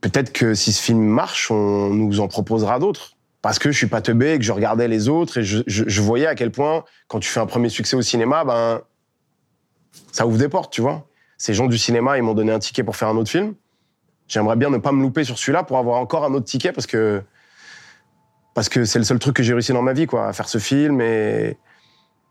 peut-être 0.00 0.32
que 0.32 0.54
si 0.54 0.72
ce 0.72 0.82
film 0.82 1.00
marche, 1.00 1.50
on 1.50 1.90
nous 1.90 2.20
en 2.20 2.28
proposera 2.28 2.78
d'autres. 2.78 3.13
Parce 3.44 3.58
que 3.58 3.70
je 3.70 3.76
suis 3.76 3.88
pas 3.88 4.00
teubé 4.00 4.38
que 4.38 4.42
je 4.42 4.52
regardais 4.52 4.88
les 4.88 5.10
autres 5.10 5.36
et 5.36 5.44
je, 5.44 6.00
voyais 6.00 6.26
à 6.26 6.34
quel 6.34 6.50
point, 6.50 6.82
quand 7.08 7.20
tu 7.20 7.28
fais 7.28 7.40
un 7.40 7.46
premier 7.46 7.68
succès 7.68 7.94
au 7.94 8.00
cinéma, 8.00 8.42
ben, 8.42 8.80
ça 10.12 10.26
ouvre 10.26 10.38
des 10.38 10.48
portes, 10.48 10.72
tu 10.72 10.80
vois. 10.80 11.06
Ces 11.36 11.52
gens 11.52 11.66
du 11.66 11.76
cinéma, 11.76 12.16
ils 12.16 12.22
m'ont 12.22 12.32
donné 12.32 12.52
un 12.52 12.58
ticket 12.58 12.82
pour 12.84 12.96
faire 12.96 13.08
un 13.08 13.16
autre 13.18 13.30
film. 13.30 13.52
J'aimerais 14.28 14.56
bien 14.56 14.70
ne 14.70 14.78
pas 14.78 14.92
me 14.92 15.02
louper 15.02 15.24
sur 15.24 15.36
celui-là 15.36 15.62
pour 15.62 15.76
avoir 15.76 15.98
encore 15.98 16.24
un 16.24 16.32
autre 16.32 16.46
ticket 16.46 16.72
parce 16.72 16.86
que 16.86 17.22
parce 18.54 18.70
que 18.70 18.86
c'est 18.86 18.98
le 18.98 19.04
seul 19.04 19.18
truc 19.18 19.36
que 19.36 19.42
j'ai 19.42 19.52
réussi 19.52 19.74
dans 19.74 19.82
ma 19.82 19.92
vie, 19.92 20.06
quoi, 20.06 20.26
à 20.26 20.32
faire 20.32 20.48
ce 20.48 20.56
film 20.56 21.02
et 21.02 21.58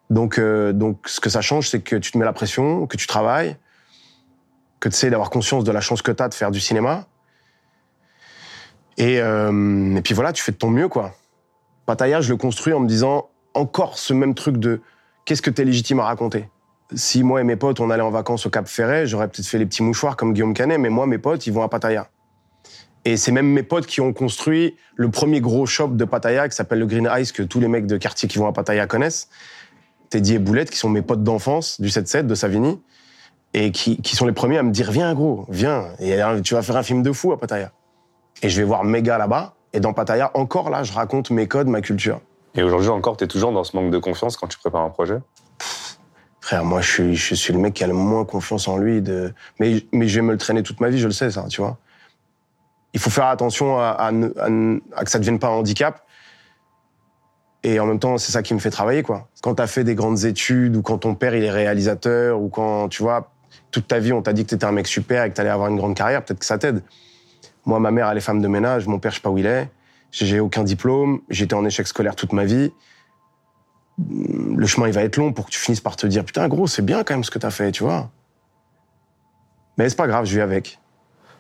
donc, 0.10 0.39
euh, 0.39 0.74
donc, 0.74 1.08
ce 1.08 1.20
que 1.20 1.29
ça 1.29 1.41
change, 1.41 1.70
c'est 1.70 1.82
que 1.82 1.96
tu 1.96 2.12
te 2.12 2.17
mets 2.17 2.25
la 2.25 2.34
pression, 2.34 2.88
que 2.88 2.98
tu 2.98 3.05
travailles, 3.05 3.55
que 4.79 4.89
tu 4.89 4.96
essaies 4.96 5.12
d'avoir 5.12 5.29
conscience 5.29 5.63
de 5.63 5.72
la 5.72 5.79
chance 5.79 6.01
que 6.01 6.12
tu 6.12 6.24
as 6.24 6.27
de 6.29 6.34
faire 6.34 6.50
du 6.50 6.60
cinéma. 6.60 7.05
Et, 8.97 9.19
euh, 9.19 9.95
et 9.95 10.01
puis 10.01 10.13
voilà, 10.13 10.33
tu 10.33 10.43
fais 10.43 10.51
de 10.51 10.57
ton 10.57 10.69
mieux, 10.69 10.88
quoi. 10.88 11.13
Pattaya, 11.85 12.21
je 12.21 12.29
le 12.29 12.38
construis 12.38 12.73
en 12.73 12.79
me 12.79 12.88
disant 12.88 13.29
encore 13.53 13.97
ce 13.97 14.13
même 14.13 14.35
truc 14.35 14.57
de 14.57 14.81
qu'est-ce 15.25 15.41
que 15.41 15.50
tu 15.50 15.62
es 15.62 15.65
légitime 15.65 16.00
à 16.00 16.05
raconter. 16.05 16.50
Si 16.95 17.23
moi 17.23 17.41
et 17.41 17.43
mes 17.43 17.55
potes, 17.55 17.79
on 17.79 17.89
allait 17.89 18.03
en 18.03 18.12
vacances 18.12 18.45
au 18.45 18.50
Cap 18.50 18.67
Ferret, 18.67 19.07
j'aurais 19.07 19.27
peut-être 19.27 19.47
fait 19.47 19.57
les 19.57 19.65
petits 19.65 19.83
mouchoirs 19.83 20.15
comme 20.15 20.33
Guillaume 20.33 20.53
Canet, 20.53 20.79
mais 20.79 20.89
moi, 20.89 21.07
mes 21.07 21.17
potes, 21.17 21.47
ils 21.47 21.53
vont 21.53 21.63
à 21.63 21.69
Pattaya. 21.69 22.09
Et 23.05 23.17
c'est 23.17 23.31
même 23.31 23.47
mes 23.47 23.63
potes 23.63 23.85
qui 23.85 24.00
ont 24.00 24.13
construit 24.13 24.77
le 24.95 25.09
premier 25.09 25.41
gros 25.41 25.65
shop 25.65 25.89
de 25.89 26.05
Pattaya 26.05 26.47
qui 26.47 26.55
s'appelle 26.55 26.79
le 26.79 26.85
Green 26.85 27.09
Ice, 27.19 27.31
que 27.31 27.43
tous 27.43 27.59
les 27.59 27.67
mecs 27.67 27.85
de 27.85 27.97
quartier 27.97 28.29
qui 28.29 28.38
vont 28.38 28.47
à 28.47 28.53
Pattaya 28.53 28.88
connaissent. 28.88 29.27
Teddy 30.09 30.35
et 30.35 30.39
Boulette, 30.39 30.69
qui 30.69 30.77
sont 30.77 30.89
mes 30.89 31.01
potes 31.01 31.23
d'enfance 31.23 31.81
du 31.81 31.89
7-7 31.89 32.27
de 32.27 32.35
Savigny, 32.35 32.79
et 33.53 33.71
qui, 33.71 33.97
qui, 34.01 34.15
sont 34.15 34.25
les 34.25 34.31
premiers 34.31 34.57
à 34.57 34.63
me 34.63 34.71
dire 34.71 34.91
Viens, 34.91 35.13
gros, 35.13 35.45
viens, 35.50 35.88
et 36.00 36.19
tu 36.43 36.53
vas 36.53 36.62
faire 36.62 36.77
un 36.77 36.83
film 36.83 37.03
de 37.03 37.12
fou 37.12 37.33
à 37.33 37.39
Pattaya. 37.39 37.71
Et 38.42 38.50
je 38.50 38.58
vais 38.60 38.66
voir 38.66 38.84
Méga 38.84 39.18
là-bas, 39.18 39.54
et 39.72 39.80
dans 39.80 39.94
Pattaya, 39.94 40.32
encore 40.34 40.70
là, 40.70 40.84
je 40.84 40.92
raconte 40.94 41.32
mes 41.32 41.48
codes, 41.48 41.68
ma 41.68 41.82
culture. 41.82 42.20
Et 42.56 42.63
aujourd'hui 42.63 42.90
encore, 42.90 43.18
tu 43.18 43.24
es 43.24 43.28
toujours 43.28 43.52
dans 43.52 43.63
ce 43.63 43.75
manque 43.75 43.92
de 43.92 43.98
confiance 43.98 44.38
quand 44.38 44.48
tu 44.48 44.58
prépares 44.58 44.84
un 44.84 44.90
projet? 44.90 45.20
Frère, 46.42 46.66
moi, 46.66 46.82
je 46.82 46.92
suis, 46.92 47.16
je 47.16 47.36
suis 47.36 47.54
le 47.54 47.60
mec 47.60 47.74
qui 47.74 47.84
a 47.84 47.88
le 47.88 47.94
moins 47.94 48.25
confiance 48.25 48.68
en 48.68 48.78
lui. 48.78 49.02
De... 49.02 49.34
Mais, 49.60 49.86
mais 49.94 50.08
je 50.08 50.16
vais 50.20 50.25
me 50.25 50.34
le 50.34 50.38
traîner 50.38 50.62
toute 50.62 50.82
ma 50.82 50.90
vie, 50.90 51.00
je 51.00 51.08
le 51.08 51.13
sais, 51.13 51.32
ça, 51.32 51.46
tu 51.48 51.62
vois. 51.62 51.78
Il 52.94 53.00
faut 53.00 53.10
faire 53.10 53.28
attention 53.28 53.80
à, 53.80 53.92
à, 53.92 54.10
à, 54.10 54.50
à 54.96 55.04
que 55.04 55.10
ça 55.10 55.18
ne 55.18 55.24
devienne 55.24 55.40
pas 55.40 55.48
un 55.48 55.52
handicap. 55.52 56.04
Et 57.63 57.80
en 57.80 57.86
même 57.86 57.98
temps, 57.98 58.18
c'est 58.18 58.34
ça 58.34 58.44
qui 58.44 58.54
me 58.54 58.60
fait 58.60 58.72
travailler, 58.72 59.04
quoi. 59.04 59.30
Quand 59.42 59.56
t'as 59.56 59.68
fait 59.68 59.86
des 59.86 59.96
grandes 59.96 60.25
études, 60.25 60.75
ou 60.75 60.82
quand 60.82 60.98
ton 60.98 61.16
père, 61.16 61.34
il 61.34 61.46
est 61.46 61.50
réalisateur, 61.50 62.42
ou 62.42 62.50
quand, 62.50 62.90
tu 62.90 63.02
vois, 63.02 63.32
toute 63.72 63.88
ta 63.88 64.00
vie, 64.00 64.12
on 64.12 64.22
t'a 64.22 64.34
dit 64.34 64.44
que 64.44 64.50
t'étais 64.50 64.66
un 64.66 64.74
mec 64.74 64.86
super 64.86 65.24
et 65.24 65.30
que 65.30 65.36
t'allais 65.36 65.50
avoir 65.50 65.70
une 65.70 65.78
grande 65.78 65.96
carrière, 65.96 66.24
peut-être 66.25 66.40
que 66.40 66.46
ça 66.46 66.58
t'aide. 66.58 66.84
Moi, 67.65 67.79
ma 67.79 67.91
mère, 67.91 68.10
elle 68.10 68.17
est 68.17 68.22
femme 68.22 68.41
de 68.41 68.48
ménage, 68.48 68.88
mon 68.88 69.00
père, 69.00 69.12
je 69.12 69.17
sais 69.17 69.22
pas 69.22 69.29
où 69.29 69.38
il 69.38 69.46
est. 69.46 69.70
J'ai 70.12 70.39
aucun 70.39 70.63
diplôme, 70.63 71.22
j'étais 71.29 71.55
en 71.55 71.65
échec 71.65 71.88
scolaire 71.88 72.15
toute 72.15 72.34
ma 72.34 72.46
vie. 72.46 72.72
le 73.98 74.65
chemin 74.67 74.88
il 74.88 74.93
va 74.93 75.03
être 75.03 75.17
long 75.17 75.34
pour 75.34 75.46
que 75.46 75.51
tu 75.51 75.60
finisses 75.60 75.82
par 75.82 75.96
te 75.96 76.08
dire 76.08 76.25
putain 76.25 76.48
gros 76.48 76.65
c'est 76.65 76.82
bien 76.82 77.03
quand 77.03 77.13
même 77.13 77.24
ce 77.24 77.32
que 77.32 77.39
t'as 77.39 77.51
fait, 77.51 77.72
tu 77.72 77.84
vois. 77.84 78.10
Mais 79.77 79.89
c'est 79.89 79.96
pas 79.96 80.08
grave, 80.08 80.25
je 80.25 80.36
vis 80.36 80.41
avec. 80.41 80.79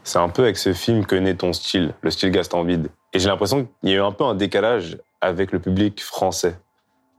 C'est 0.03 0.19
un 0.19 0.29
peu 0.29 0.43
avec 0.43 0.57
ce 0.57 0.73
film 0.73 1.05
que 1.05 1.15
naît 1.15 1.35
ton 1.35 1.53
style, 1.53 1.93
le 2.01 2.09
style 2.09 2.31
Gaston 2.31 2.63
Vide. 2.63 2.89
Et 3.13 3.19
j'ai 3.19 3.29
l'impression 3.29 3.65
qu'il 3.65 3.89
y 3.89 3.93
a 3.93 3.97
eu 3.97 4.01
un 4.01 4.11
peu 4.11 4.23
un 4.23 4.35
décalage 4.35 4.97
avec 5.21 5.51
le 5.51 5.59
public 5.59 6.01
français, 6.03 6.55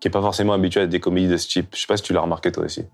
qui 0.01 0.09
est 0.09 0.11
pas 0.11 0.21
forcément 0.21 0.53
habitué 0.53 0.81
à 0.81 0.87
des 0.87 1.01
comédies 1.01 1.29
de 1.29 1.37
ce 1.37 1.49
type. 1.49 1.69
Je 1.75 1.81
sais 1.81 1.87
pas 1.87 1.97
si 1.97 2.03
tu 2.03 2.13
l'as 2.13 2.21
remarqué 2.21 2.53
toi 2.53 2.65
aussi. 2.65 2.85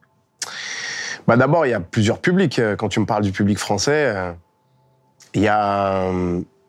Bah 1.26 1.36
d'abord, 1.36 1.66
il 1.66 1.70
y 1.70 1.74
a 1.74 1.80
plusieurs 1.80 2.20
publics. 2.20 2.58
Euh, 2.58 2.76
Quand 2.76 2.88
tu 2.88 3.00
me 3.00 3.06
parles 3.06 3.22
du 3.24 3.32
public 3.32 3.58
français, 3.58 4.12
euh, 4.14 4.32
il 5.34 5.42
y, 5.42 5.48
a, 5.48 6.10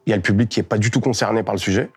y 0.08 0.13
a 0.13 0.15
le 0.15 0.22
public 0.22 0.50
qui 0.50 0.60
est 0.60 0.63
pas 0.63 0.77
du 0.77 0.91
tout 0.91 1.01
concerné 1.01 1.44
par 1.44 1.56
le 1.56 1.60
sujet, 1.60 1.89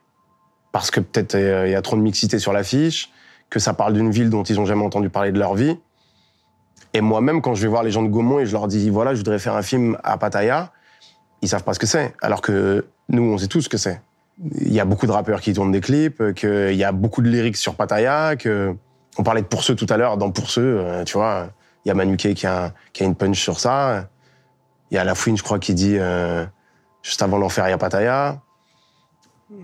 parce 0.73 0.91
que 0.91 1.01
peut-être 1.01 1.35
euh, 1.35 1.67
il 1.67 1.73
y 1.73 1.75
a 1.75 1.83
trop 1.83 1.97
de 1.97 2.01
mixité 2.03 2.39
sur 2.39 2.53
l'affiche, 2.53 3.11
que 3.51 3.59
ça 3.59 3.75
parle 3.75 3.93
d'une 3.93 4.11
ville 4.11 4.31
dont 4.31 4.43
ils 4.43 4.59
ont 4.59 4.67
jamais 4.67 4.85
entendu 4.85 5.11
parler 5.11 5.31
de 5.31 5.39
leur 5.39 5.55
vie. 5.55 5.79
Et 6.95 7.01
moi-même, 7.01 7.43
quand 7.43 7.55
je 7.55 7.63
vais 7.63 7.69
voir 7.69 7.83
les 7.83 7.91
gens 7.91 8.03
de 8.03 8.09
Gaumont 8.09 8.39
et 8.39 8.47
je 8.47 8.53
leur 8.53 8.67
dis, 8.67 8.89
voilà, 8.91 9.15
je 9.15 9.19
voudrais 9.19 9.39
faire 9.39 9.55
un 9.55 9.63
film 9.63 9.99
à 10.03 10.17
Pattaya, 10.17 10.73
ils 11.43 11.49
savent 11.49 11.65
pas 11.65 11.75
ce 11.75 11.79
que 11.79 11.87
c'est. 11.87 12.15
Alors 12.23 12.41
que 12.41 12.87
nous, 13.09 13.23
on 13.23 13.39
sait 13.39 13.49
tous 13.49 13.63
ce 13.63 13.69
que 13.69 13.77
c'est. 13.77 14.01
Il 14.61 14.73
y 14.73 14.81
a 14.81 14.85
beaucoup 14.85 15.07
de 15.07 15.13
rappeurs 15.13 15.41
qui 15.41 15.53
tournent 15.53 15.73
des 15.73 15.81
clips, 15.81 16.35
qu'il 16.35 16.75
y 16.75 16.85
a 16.85 16.93
beaucoup 16.93 17.23
de 17.23 17.29
lyrics 17.29 17.57
sur 17.57 17.75
Pattaya, 17.75 18.37
que... 18.37 18.75
On 19.17 19.23
parlait 19.23 19.43
de 19.43 19.47
Pour 19.47 19.63
ceux 19.63 19.77
tout 19.77 19.87
à 19.91 19.97
l'heure, 19.97 20.17
dans 20.17 20.33
Pour 20.33 20.51
ceux, 20.51 20.81
euh, 20.81 21.05
tu 21.05 21.17
vois, 21.17 21.51
il 21.85 21.89
y 21.89 21.93
a 21.93 21.95
Manuké 21.95 22.35
qui 22.35 22.49
a, 22.49 22.73
qui 22.93 23.05
a 23.05 23.07
une 23.07 23.15
punch 23.15 23.41
sur 23.41 23.61
ça. 23.61 24.09
Il 24.91 24.97
y 24.97 24.99
a 24.99 25.05
La 25.05 25.15
Fouine, 25.15 25.37
je 25.37 25.45
crois, 25.45 25.61
qui 25.61 25.73
dit 25.73 25.97
euh, 25.99 26.45
juste 27.05 27.23
avant 27.23 27.39
l'enfer, 27.39 27.69
il 27.69 27.71
y 27.71 27.75
a 27.75 27.79
Pattaya. 27.79 28.41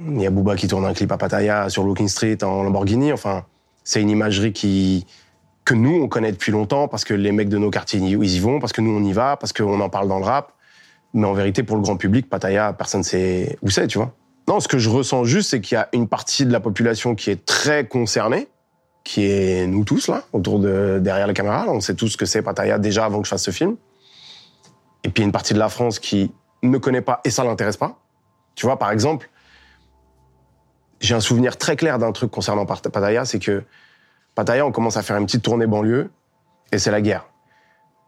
Il 0.06 0.20
y 0.20 0.26
a 0.26 0.30
Booba 0.30 0.54
qui 0.54 0.68
tourne 0.68 0.84
un 0.84 0.92
clip 0.92 1.10
à 1.10 1.16
Pattaya 1.16 1.68
sur 1.68 1.82
Looking 1.82 2.06
Street 2.06 2.38
en 2.44 2.62
Lamborghini. 2.62 3.12
Enfin, 3.12 3.44
c'est 3.82 4.00
une 4.00 4.10
imagerie 4.10 4.52
qui 4.52 5.06
que 5.64 5.74
nous 5.74 6.02
on 6.02 6.08
connaît 6.08 6.32
depuis 6.32 6.52
longtemps 6.52 6.88
parce 6.88 7.04
que 7.04 7.14
les 7.14 7.32
mecs 7.32 7.48
de 7.48 7.58
nos 7.58 7.70
quartiers 7.70 8.00
ils 8.00 8.34
y 8.34 8.38
vont, 8.38 8.60
parce 8.60 8.72
que 8.72 8.80
nous 8.80 8.90
on 8.90 9.02
y 9.02 9.12
va, 9.12 9.36
parce 9.36 9.52
qu'on 9.52 9.80
en 9.80 9.88
parle 9.88 10.06
dans 10.06 10.18
le 10.18 10.24
rap. 10.24 10.52
Mais 11.12 11.26
en 11.26 11.32
vérité, 11.32 11.64
pour 11.64 11.76
le 11.76 11.82
grand 11.82 11.96
public, 11.96 12.28
Pattaya, 12.28 12.72
personne 12.72 13.02
sait 13.02 13.58
où 13.62 13.70
c'est, 13.70 13.88
tu 13.88 13.98
vois. 13.98 14.14
Non, 14.46 14.60
ce 14.60 14.68
que 14.68 14.78
je 14.78 14.88
ressens 14.88 15.24
juste, 15.24 15.50
c'est 15.50 15.60
qu'il 15.60 15.74
y 15.74 15.78
a 15.78 15.88
une 15.92 16.06
partie 16.06 16.46
de 16.46 16.52
la 16.52 16.60
population 16.60 17.14
qui 17.14 17.30
est 17.30 17.44
très 17.44 17.86
concernée, 17.86 18.48
qui 19.02 19.24
est 19.24 19.66
nous 19.66 19.84
tous 19.84 20.08
là, 20.08 20.22
autour 20.32 20.60
de 20.60 21.00
derrière 21.02 21.26
la 21.26 21.32
caméra. 21.32 21.66
On 21.68 21.80
sait 21.80 21.94
tous 21.94 22.08
ce 22.08 22.16
que 22.16 22.26
c'est 22.26 22.42
Pattaya 22.42 22.78
déjà 22.78 23.06
avant 23.06 23.20
que 23.20 23.26
je 23.26 23.30
fasse 23.30 23.42
ce 23.42 23.50
film. 23.50 23.76
Et 25.02 25.08
puis 25.08 25.24
une 25.24 25.32
partie 25.32 25.54
de 25.54 25.58
la 25.58 25.68
France 25.68 25.98
qui 25.98 26.30
ne 26.62 26.78
connaît 26.78 27.00
pas 27.00 27.20
et 27.24 27.30
ça 27.30 27.44
l'intéresse 27.44 27.76
pas. 27.76 27.98
Tu 28.54 28.66
vois, 28.66 28.78
par 28.78 28.90
exemple, 28.90 29.30
j'ai 31.00 31.14
un 31.14 31.20
souvenir 31.20 31.56
très 31.56 31.76
clair 31.76 31.98
d'un 31.98 32.12
truc 32.12 32.30
concernant 32.30 32.66
Pat- 32.66 32.88
Pattaya, 32.88 33.24
c'est 33.24 33.38
que 33.38 33.64
Pattaya, 34.34 34.66
on 34.66 34.72
commence 34.72 34.96
à 34.96 35.02
faire 35.02 35.16
une 35.16 35.26
petite 35.26 35.42
tournée 35.42 35.66
banlieue 35.66 36.10
et 36.72 36.78
c'est 36.78 36.90
la 36.90 37.00
guerre. 37.00 37.26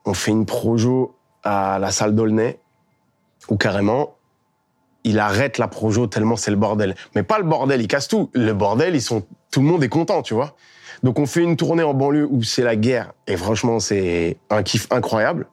On 0.04 0.14
fait 0.14 0.30
une 0.30 0.46
projo 0.46 1.16
à 1.42 1.78
la 1.78 1.90
salle 1.90 2.14
d'Aulnay 2.14 2.58
où 3.48 3.56
carrément 3.56 4.16
il 5.04 5.18
arrête 5.18 5.58
la 5.58 5.66
projo 5.66 6.06
tellement 6.06 6.36
c'est 6.36 6.50
le 6.50 6.56
bordel. 6.56 6.94
Mais 7.14 7.22
pas 7.22 7.38
le 7.38 7.44
bordel, 7.44 7.80
il 7.80 7.88
casse 7.88 8.06
tout. 8.06 8.30
Le 8.34 8.52
bordel, 8.52 8.94
ils 8.94 9.02
sont, 9.02 9.24
tout 9.50 9.60
le 9.60 9.66
monde 9.66 9.82
est 9.82 9.88
content, 9.88 10.22
tu 10.22 10.34
vois. 10.34 10.54
Donc 11.02 11.18
on 11.18 11.26
fait 11.26 11.42
une 11.42 11.56
tournée 11.56 11.82
en 11.82 11.94
banlieue 11.94 12.28
où 12.30 12.42
c'est 12.42 12.62
la 12.62 12.76
guerre 12.76 13.12
et 13.26 13.36
franchement 13.36 13.80
c'est 13.80 14.36
un 14.50 14.62
kiff 14.62 14.86
incroyable. 14.92 15.48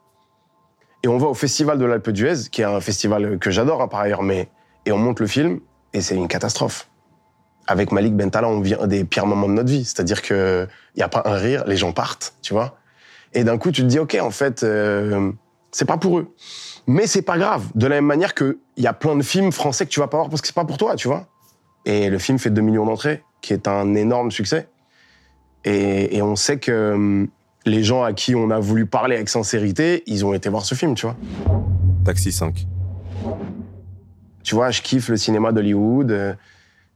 Et 1.03 1.07
on 1.07 1.17
va 1.17 1.27
au 1.27 1.33
festival 1.33 1.77
de 1.77 1.85
l'Alpe 1.85 2.09
d'Huez, 2.09 2.49
qui 2.51 2.61
est 2.61 2.65
un 2.65 2.81
festival 2.81 3.39
que 3.39 3.51
j'adore 3.51 3.81
hein, 3.81 3.87
par 3.87 4.01
ailleurs, 4.01 4.23
mais 4.23 4.49
et 4.85 4.91
on 4.91 4.97
monte 4.97 5.19
le 5.19 5.27
film 5.27 5.59
et 5.93 6.01
c'est 6.01 6.15
une 6.15 6.27
catastrophe. 6.27 6.89
Avec 7.67 7.91
Malik 7.91 8.15
Bentala, 8.15 8.49
on 8.49 8.59
vit 8.61 8.73
un 8.73 8.87
des 8.87 9.05
pires 9.05 9.25
moments 9.25 9.47
de 9.47 9.53
notre 9.53 9.69
vie, 9.69 9.85
c'est-à-dire 9.85 10.21
que 10.21 10.67
y 10.95 11.01
a 11.01 11.07
pas 11.07 11.21
un 11.25 11.35
rire, 11.35 11.63
les 11.67 11.77
gens 11.77 11.91
partent, 11.91 12.33
tu 12.41 12.53
vois. 12.53 12.77
Et 13.33 13.43
d'un 13.43 13.57
coup 13.57 13.71
tu 13.71 13.81
te 13.83 13.87
dis 13.87 13.99
ok 13.99 14.17
en 14.21 14.31
fait 14.31 14.63
euh, 14.63 15.31
c'est 15.71 15.85
pas 15.85 15.97
pour 15.97 16.17
eux, 16.17 16.33
mais 16.87 17.05
c'est 17.05 17.21
pas 17.21 17.37
grave. 17.37 17.67
De 17.75 17.85
la 17.85 17.95
même 17.95 18.05
manière 18.05 18.33
que 18.33 18.57
il 18.75 18.83
y 18.83 18.87
a 18.87 18.93
plein 18.93 19.15
de 19.15 19.21
films 19.21 19.51
français 19.51 19.85
que 19.85 19.91
tu 19.91 19.99
vas 19.99 20.07
pas 20.07 20.17
voir 20.17 20.29
parce 20.29 20.41
que 20.41 20.47
c'est 20.47 20.55
pas 20.55 20.65
pour 20.65 20.77
toi, 20.77 20.95
tu 20.95 21.07
vois. 21.07 21.27
Et 21.85 22.09
le 22.09 22.17
film 22.17 22.39
fait 22.39 22.49
2 22.49 22.61
millions 22.61 22.85
d'entrées, 22.85 23.23
qui 23.41 23.53
est 23.53 23.67
un 23.67 23.93
énorme 23.95 24.31
succès. 24.31 24.67
Et, 25.65 26.21
on 26.21 26.35
sait 26.35 26.57
que 26.57 26.93
hum, 26.93 27.27
les 27.65 27.83
gens 27.83 28.03
à 28.03 28.13
qui 28.13 28.35
on 28.35 28.49
a 28.49 28.59
voulu 28.59 28.85
parler 28.85 29.15
avec 29.15 29.29
sincérité, 29.29 30.03
ils 30.07 30.25
ont 30.25 30.33
été 30.33 30.49
voir 30.49 30.65
ce 30.65 30.75
film, 30.75 30.95
tu 30.95 31.05
vois. 31.05 31.15
Taxi 32.05 32.31
5. 32.31 32.65
Tu 34.43 34.55
vois, 34.55 34.71
je 34.71 34.81
kiffe 34.81 35.09
le 35.09 35.17
cinéma 35.17 35.51
d'Hollywood 35.51 36.11
euh, 36.11 36.33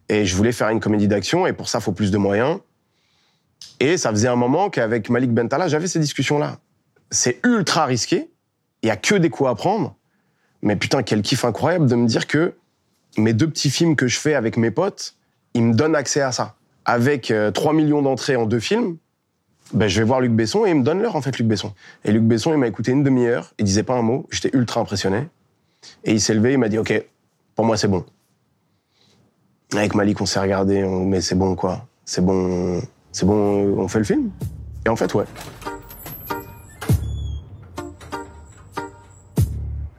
et 0.09 0.25
je 0.25 0.35
voulais 0.35 0.51
faire 0.51 0.69
une 0.69 0.79
comédie 0.79 1.07
d'action 1.07 1.45
et 1.45 1.53
pour 1.53 1.67
ça, 1.67 1.79
il 1.79 1.81
faut 1.81 1.91
plus 1.91 2.11
de 2.11 2.17
moyens. 2.17 2.59
Et 3.79 3.97
ça 3.97 4.09
faisait 4.11 4.27
un 4.27 4.35
moment 4.35 4.69
qu'avec 4.69 5.09
Malik 5.09 5.33
Bentala, 5.33 5.67
j'avais 5.67 5.87
ces 5.87 5.99
discussions-là. 5.99 6.57
C'est 7.11 7.39
ultra 7.45 7.85
risqué, 7.85 8.29
il 8.81 8.87
y 8.87 8.89
a 8.89 8.95
que 8.95 9.15
des 9.15 9.29
coups 9.29 9.49
à 9.49 9.55
prendre, 9.55 9.95
mais 10.61 10.75
putain, 10.75 11.03
quel 11.03 11.21
kiff 11.21 11.45
incroyable 11.45 11.87
de 11.87 11.95
me 11.95 12.07
dire 12.07 12.27
que 12.27 12.55
mes 13.17 13.33
deux 13.33 13.49
petits 13.49 13.69
films 13.69 13.95
que 13.95 14.07
je 14.07 14.19
fais 14.19 14.33
avec 14.33 14.57
mes 14.57 14.71
potes, 14.71 15.15
ils 15.53 15.63
me 15.63 15.73
donnent 15.73 15.95
accès 15.95 16.21
à 16.21 16.31
ça. 16.31 16.55
Avec 16.85 17.31
euh, 17.31 17.51
3 17.51 17.73
millions 17.73 18.01
d'entrées 18.01 18.35
en 18.35 18.45
deux 18.45 18.59
films, 18.59 18.97
ben, 19.73 19.87
je 19.87 19.99
vais 19.99 20.05
voir 20.05 20.19
Luc 20.21 20.31
Besson 20.31 20.65
et 20.65 20.69
il 20.71 20.75
me 20.75 20.83
donne 20.83 21.01
l'heure, 21.01 21.15
en 21.15 21.21
fait, 21.21 21.37
Luc 21.37 21.47
Besson. 21.47 21.73
Et 22.05 22.11
Luc 22.11 22.23
Besson, 22.23 22.51
il 22.51 22.57
m'a 22.57 22.67
écouté 22.67 22.91
une 22.91 23.03
demi-heure, 23.03 23.53
il 23.57 23.65
disait 23.65 23.83
pas 23.83 23.95
un 23.95 24.01
mot, 24.01 24.27
j'étais 24.31 24.51
ultra 24.55 24.81
impressionné. 24.81 25.27
Et 26.03 26.11
il 26.13 26.21
s'est 26.21 26.33
levé, 26.33 26.53
il 26.53 26.57
m'a 26.59 26.69
dit, 26.69 26.77
OK, 26.77 26.93
pour 27.55 27.65
moi, 27.65 27.77
c'est 27.77 27.87
bon. 27.87 28.03
Avec 29.73 29.95
Malik, 29.95 30.21
on 30.21 30.25
s'est 30.25 30.39
regardé, 30.39 30.83
on- 30.83 31.05
mais 31.05 31.21
c'est 31.21 31.35
bon, 31.35 31.55
quoi? 31.55 31.85
C'est 32.05 32.23
bon, 32.23 32.81
c'est 33.11 33.25
bon, 33.25 33.79
on 33.79 33.87
fait 33.87 33.99
le 33.99 34.05
film? 34.05 34.29
Et 34.85 34.89
en 34.89 34.95
fait, 34.95 35.13
ouais. 35.15 35.25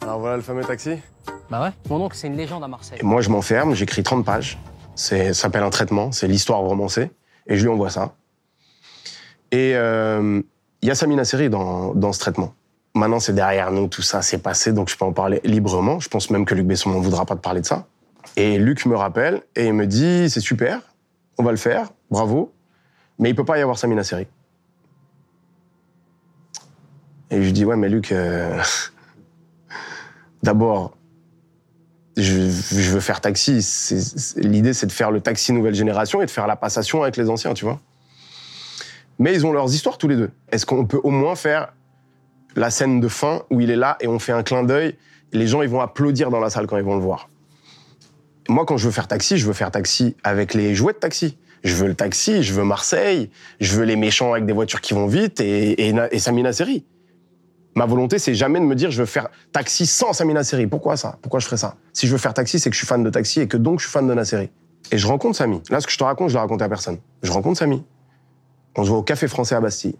Alors 0.02 0.21
voilà 0.21 0.37
le 0.37 0.42
fameux 0.42 0.62
taxi. 0.64 0.97
Bah 1.50 1.62
ouais. 1.62 1.71
Mon 1.90 2.00
oncle, 2.04 2.16
c'est 2.16 2.26
une 2.26 2.37
légende 2.37 2.62
à 2.64 2.68
Marseille. 2.68 2.99
Et 3.00 3.04
moi, 3.04 3.21
je 3.21 3.30
m'enferme, 3.30 3.75
j'écris 3.75 4.02
30 4.02 4.25
pages. 4.25 4.59
C'est, 4.94 5.28
ça 5.28 5.42
s'appelle 5.42 5.62
un 5.62 5.71
traitement, 5.71 6.12
c'est 6.12 6.28
l'histoire 6.28 6.61
romancée. 6.61 7.11
Et 7.47 7.56
je 7.56 7.62
lui 7.62 7.71
envoie 7.71 7.90
ça. 7.90 8.14
Et 9.54 9.76
euh, 9.76 10.42
il 10.82 10.88
y 10.88 10.90
a 10.90 10.96
Samina 10.96 11.25
Seri 11.25 11.49
dans, 11.49 11.94
dans 11.94 12.12
ce 12.12 12.18
traitement. 12.18 12.54
Maintenant, 12.96 13.20
c'est 13.20 13.34
derrière 13.34 13.70
nous, 13.70 13.87
tout 13.87 14.02
ça, 14.02 14.20
c'est 14.20 14.38
passé, 14.38 14.73
donc 14.73 14.88
je 14.88 14.96
peux 14.96 15.04
en 15.04 15.12
parler 15.12 15.40
librement. 15.44 16.00
Je 16.00 16.08
pense 16.08 16.28
même 16.28 16.44
que 16.44 16.56
Luc 16.56 16.66
Besson 16.66 16.90
n'en 16.90 16.99
voudra 16.99 17.25
pas 17.25 17.37
de 17.37 17.40
parler 17.40 17.61
de 17.61 17.66
ça. 17.66 17.87
Et 18.34 18.58
Luc 18.58 18.84
me 18.84 18.96
rappelle 18.96 19.42
et 19.54 19.70
me 19.70 19.87
dit 19.87 20.28
c'est 20.28 20.40
super, 20.40 20.80
on 21.38 21.44
va 21.44 21.52
le 21.52 21.56
faire, 21.56 21.92
bravo, 22.11 22.52
mais 23.20 23.30
il 23.30 23.37
peut 23.37 23.44
pas 23.44 23.56
y 23.56 23.62
avoir 23.62 23.78
Samina 23.78 24.02
Seri. 24.02 24.26
Et 27.30 27.44
je 27.44 27.50
dis 27.50 27.64
ouais, 27.64 27.76
mais 27.76 27.88
Luc, 27.88 28.11
euh, 28.11 28.61
d'abord, 30.42 30.96
je, 32.16 32.90
veux 32.90 33.00
faire 33.00 33.20
taxi. 33.20 33.64
L'idée, 34.37 34.73
c'est 34.73 34.87
de 34.87 34.92
faire 34.92 35.12
le 35.12 35.20
taxi 35.20 35.52
nouvelle 35.52 35.76
génération 35.76 36.23
et 36.23 36.26
de 36.26 36.30
faire 36.32 36.49
la 36.49 36.56
passation 36.56 37.04
avec 37.04 37.16
les 37.16 37.30
anciens, 37.30 37.54
tu 37.54 37.64
vois. 37.64 37.78
Mais 39.18 39.35
ils 39.35 39.47
ont 39.47 39.52
leurs 39.52 39.73
histoires 39.75 39.99
tous 39.99 40.09
les 40.09 40.16
deux. 40.16 40.30
Est-ce 40.50 40.66
qu'on 40.66 40.87
peut 40.87 41.00
au 41.02 41.11
moins 41.11 41.37
faire 41.37 41.73
la 42.56 42.71
scène 42.71 43.00
de 43.00 43.09
fin 43.09 43.42
où 43.50 43.61
il 43.61 43.71
est 43.71 43.76
là 43.76 43.97
et 44.00 44.09
on 44.09 44.18
fait 44.18 44.33
un 44.33 44.42
clin 44.42 44.64
d'œil 44.64 44.97
Les 45.33 45.47
gens, 45.47 45.62
ils 45.62 45.68
vont 45.68 45.80
applaudir 45.80 46.30
dans 46.30 46.40
la 46.40 46.50
salle 46.50 46.66
quand 46.66 46.76
ils 46.76 46.85
vont 46.85 46.97
le 46.97 47.02
voir? 47.02 47.28
Moi, 48.49 48.64
quand 48.66 48.76
je 48.76 48.87
veux 48.87 48.92
faire 48.92 49.09
taxi, 49.09 49.38
je 49.38 49.47
veux 49.47 49.52
faire 49.52 49.71
taxi 49.71 50.16
avec 50.23 50.54
les 50.54 50.75
jouets 50.75 50.92
de 50.92 50.99
taxi. 50.99 51.38
Je 51.62 51.75
veux 51.75 51.87
le 51.87 51.94
taxi, 51.94 52.42
je 52.42 52.52
veux 52.52 52.64
Marseille, 52.64 53.30
je 53.59 53.75
veux 53.75 53.85
les 53.85 53.97
méchants 53.97 54.33
avec 54.33 54.44
des 54.44 54.52
voitures 54.52 54.83
qui 54.83 54.92
vont 54.92 55.06
vite 55.06 55.40
et, 55.40 55.88
et, 55.88 55.94
et 56.11 56.18
Samina 56.18 56.52
Seri. 56.52 56.85
Ma 57.75 57.87
volonté, 57.87 58.18
c'est 58.18 58.35
jamais 58.35 58.61
de 58.61 58.66
me 58.66 58.75
dire 58.75 58.90
je 58.90 59.00
veux 59.00 59.06
faire 59.06 59.28
taxi 59.50 59.87
sans 59.87 60.12
Samina 60.12 60.44
Seri. 60.44 60.66
Pourquoi 60.66 60.97
ça? 60.99 61.18
Pourquoi 61.23 61.40
je 61.40 61.47
ferais 61.47 61.56
ça? 61.56 61.76
Si 61.94 62.06
je 62.06 62.12
veux 62.12 62.18
faire 62.18 62.35
taxi, 62.35 62.61
c'est 62.61 62.68
que 62.68 62.75
je 62.75 62.80
suis 62.80 62.87
fan 62.87 63.02
de 63.02 63.11
taxi 63.11 63.40
et 63.40 63.49
que 63.49 63.56
donc 63.56 63.80
je 63.80 63.87
suis 63.87 63.92
fan 63.92 64.06
de 64.06 64.12
Nasseri. 64.12 64.50
Et 64.92 64.99
je 64.99 65.06
rencontre 65.06 65.37
Samy. 65.37 65.62
Là, 65.71 65.80
ce 65.80 65.87
que 65.87 65.92
je 65.92 65.99
te 65.99 66.04
raconte, 66.04 66.28
je 66.28 66.35
l'ai 66.35 66.40
raconté 66.40 66.62
à 66.64 66.68
personne. 66.68 66.99
Je 67.23 67.33
rencontre 67.33 67.59
Samy. 67.59 67.83
On 68.76 68.85
se 68.85 68.88
voit 68.88 68.99
au 68.99 69.02
Café 69.02 69.28
Français 69.28 69.54
à 69.54 69.61
Bastille. 69.61 69.97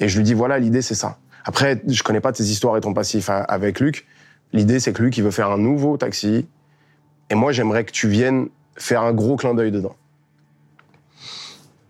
Et 0.00 0.08
je 0.08 0.16
lui 0.16 0.24
dis 0.24 0.34
voilà, 0.34 0.58
l'idée, 0.58 0.82
c'est 0.82 0.94
ça. 0.94 1.18
Après, 1.44 1.82
je 1.86 2.02
connais 2.02 2.20
pas 2.20 2.32
tes 2.32 2.44
histoires 2.44 2.76
et 2.76 2.80
ton 2.80 2.92
passif 2.94 3.30
a- 3.30 3.38
avec 3.42 3.80
Luc. 3.80 4.06
L'idée, 4.52 4.80
c'est 4.80 4.92
que 4.92 5.02
Luc, 5.02 5.16
il 5.16 5.24
veut 5.24 5.30
faire 5.30 5.50
un 5.50 5.58
nouveau 5.58 5.96
taxi. 5.96 6.46
Et 7.30 7.34
moi, 7.34 7.52
j'aimerais 7.52 7.84
que 7.84 7.92
tu 7.92 8.08
viennes 8.08 8.48
faire 8.76 9.02
un 9.02 9.12
gros 9.12 9.36
clin 9.36 9.54
d'œil 9.54 9.70
dedans. 9.70 9.94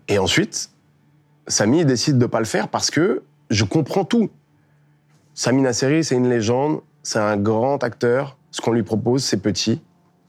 Et 0.07 0.19
ensuite, 0.19 0.69
Samy 1.47 1.85
décide 1.85 2.17
de 2.17 2.25
pas 2.25 2.39
le 2.39 2.45
faire 2.45 2.67
parce 2.67 2.91
que 2.91 3.23
je 3.49 3.63
comprends 3.63 4.05
tout. 4.05 4.29
Samy 5.33 5.61
Nasseri, 5.61 6.03
c'est 6.03 6.15
une 6.15 6.29
légende, 6.29 6.81
c'est 7.03 7.19
un 7.19 7.37
grand 7.37 7.83
acteur. 7.83 8.37
Ce 8.51 8.61
qu'on 8.61 8.71
lui 8.71 8.83
propose, 8.83 9.23
c'est 9.23 9.37
petit. 9.37 9.81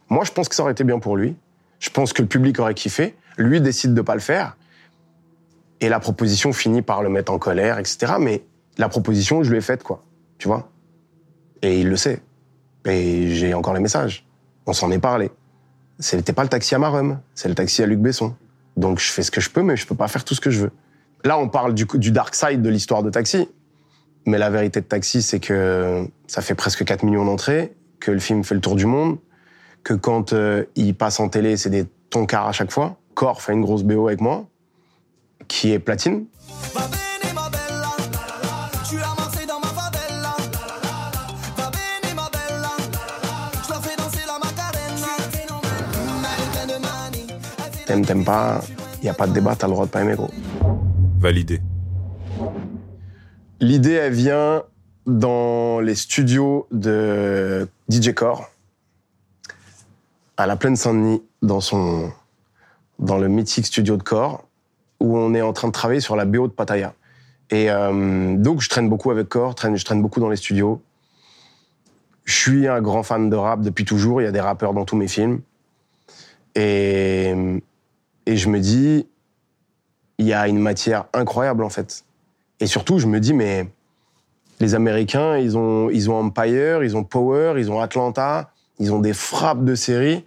Moi, 0.08 0.25
je 0.25 0.30
pense 0.32 0.49
que 0.49 0.54
ça 0.54 0.62
aurait 0.62 0.72
été 0.72 0.84
bien 0.84 0.99
pour 1.00 1.16
lui. 1.16 1.37
Je 1.80 1.90
pense 1.90 2.12
que 2.12 2.22
le 2.22 2.28
public 2.28 2.58
aurait 2.61 2.75
kiffé. 2.75 3.16
Lui 3.37 3.61
décide 3.61 3.94
de 3.94 4.00
pas 4.00 4.14
le 4.14 4.20
faire. 4.20 4.56
Et 5.82 5.90
la 5.90 6.00
proposition 6.00 6.54
finit 6.54 6.80
par 6.80 7.02
le 7.02 7.10
mettre 7.10 7.30
en 7.30 7.38
colère, 7.38 7.78
etc. 7.78 8.14
Mais 8.18 8.44
la 8.78 8.88
proposition, 8.88 9.42
je 9.42 9.50
lui 9.50 9.58
ai 9.58 9.60
faite, 9.60 9.82
quoi. 9.82 10.02
Tu 10.38 10.48
vois? 10.48 10.70
Et 11.60 11.80
il 11.80 11.88
le 11.88 11.96
sait. 11.96 12.22
Et 12.86 13.28
j'ai 13.34 13.52
encore 13.52 13.74
les 13.74 13.80
messages. 13.80 14.24
On 14.66 14.72
s'en 14.72 14.90
est 14.90 14.98
parlé. 14.98 15.30
C'était 15.98 16.32
pas 16.32 16.42
le 16.42 16.48
taxi 16.48 16.74
à 16.74 16.78
Marum, 16.78 17.20
c'est 17.34 17.48
le 17.48 17.54
taxi 17.54 17.82
à 17.82 17.86
Luc 17.86 17.98
Besson. 17.98 18.34
Donc 18.76 18.98
je 18.98 19.10
fais 19.10 19.22
ce 19.22 19.30
que 19.30 19.40
je 19.40 19.50
peux, 19.50 19.62
mais 19.62 19.76
je 19.76 19.86
peux 19.86 19.94
pas 19.94 20.08
faire 20.08 20.24
tout 20.24 20.34
ce 20.34 20.40
que 20.40 20.50
je 20.50 20.62
veux. 20.62 20.70
Là, 21.24 21.38
on 21.38 21.48
parle 21.48 21.74
du, 21.74 21.84
dark 22.10 22.34
side 22.34 22.62
de 22.62 22.68
l'histoire 22.68 23.02
de 23.02 23.10
Taxi. 23.10 23.48
Mais 24.24 24.38
la 24.38 24.50
vérité 24.50 24.80
de 24.80 24.86
Taxi, 24.86 25.22
c'est 25.22 25.40
que 25.40 26.08
ça 26.26 26.42
fait 26.42 26.54
presque 26.54 26.84
4 26.84 27.04
millions 27.04 27.24
d'entrées, 27.24 27.74
que 28.00 28.10
le 28.10 28.18
film 28.18 28.44
fait 28.44 28.54
le 28.54 28.60
tour 28.60 28.76
du 28.76 28.86
monde, 28.86 29.18
que 29.84 29.94
quand 29.94 30.32
euh, 30.32 30.64
il 30.74 30.94
passe 30.94 31.20
en 31.20 31.28
télé, 31.28 31.56
c'est 31.56 31.70
des 31.70 31.86
tonkards 32.10 32.48
à 32.48 32.52
chaque 32.52 32.70
fois. 32.70 32.98
Core 33.14 33.42
fait 33.42 33.52
une 33.52 33.62
grosse 33.62 33.82
BO 33.82 34.06
avec 34.08 34.20
moi, 34.20 34.46
qui 35.52 35.71
est 35.71 35.78
platine. 35.78 36.25
T'aimes, 47.85 48.06
t'aimes 48.06 48.25
pas, 48.25 48.62
y 49.02 49.11
a 49.11 49.14
pas 49.14 49.26
de 49.26 49.32
débat, 49.35 49.54
t'as 49.54 49.66
le 49.66 49.75
droit 49.75 49.85
de 49.85 49.90
pas 49.90 50.00
aimer, 50.00 50.14
gros. 50.14 50.30
Validé. 51.18 51.61
L'idée, 53.61 53.92
elle 53.92 54.14
vient 54.14 54.62
dans 55.04 55.80
les 55.80 55.94
studios 55.94 56.66
de 56.73 57.68
DJ 57.90 58.14
Core, 58.14 58.50
à 60.38 60.47
la 60.47 60.56
Plaine 60.56 60.76
Saint-Denis, 60.76 61.23
dans 61.42 61.61
son, 61.61 62.11
dans 62.99 63.18
le 63.18 63.28
mythique 63.28 63.66
studio 63.66 63.99
de 63.99 64.02
Core, 64.02 64.47
où 65.12 65.19
on 65.19 65.35
est 65.35 65.42
en 65.42 65.52
train 65.52 65.69
de 65.69 65.73
travailler 65.73 66.00
sur 66.00 66.16
la 66.16 66.25
BO 66.25 66.49
de 66.49 66.52
Pattaya. 66.52 66.95
Et 67.50 67.71
euh, 67.71 68.35
donc, 68.37 68.62
je 68.62 68.69
traîne 68.71 68.88
beaucoup 68.88 69.11
avec 69.11 69.28
Core, 69.28 69.54
je 69.61 69.85
traîne 69.85 70.00
beaucoup 70.00 70.21
dans 70.21 70.31
les 70.31 70.37
studios. 70.37 70.81
Je 72.25 72.35
suis 72.35 72.66
un 72.66 72.81
grand 72.81 73.02
fan 73.02 73.28
de 73.28 73.37
rap 73.37 73.61
depuis 73.61 73.85
toujours. 73.85 74.23
Il 74.23 74.25
y 74.25 74.28
a 74.28 74.33
des 74.33 74.40
rappeurs 74.40 74.73
dans 74.73 74.87
tous 74.87 74.97
mes 74.97 75.09
films. 75.09 75.42
Et, 76.54 77.35
je 78.26 78.49
me 78.49 78.59
dis, 78.59 79.07
il 80.16 80.26
y 80.26 80.33
a 80.33 80.49
une 80.49 80.61
matière 80.61 81.04
incroyable 81.12 81.62
en 81.62 81.69
fait. 81.69 82.04
Et 82.61 82.66
surtout, 82.66 82.99
je 82.99 83.07
me 83.07 83.21
dis, 83.21 83.35
mais 83.35 83.69
les 84.61 84.75
Américains, 84.75 85.37
ils 85.37 85.59
ont, 85.59 85.90
ils 85.90 86.11
ont 86.11 86.19
Empire, 86.19 86.85
ils 86.85 86.97
ont 86.97 87.04
Power, 87.04 87.54
ils 87.59 87.71
ont 87.71 87.81
Atlanta, 87.81 88.50
ils 88.78 88.92
ont 88.92 89.00
des 89.00 89.12
frappes 89.12 89.64
de 89.64 89.75
séries. 89.75 90.25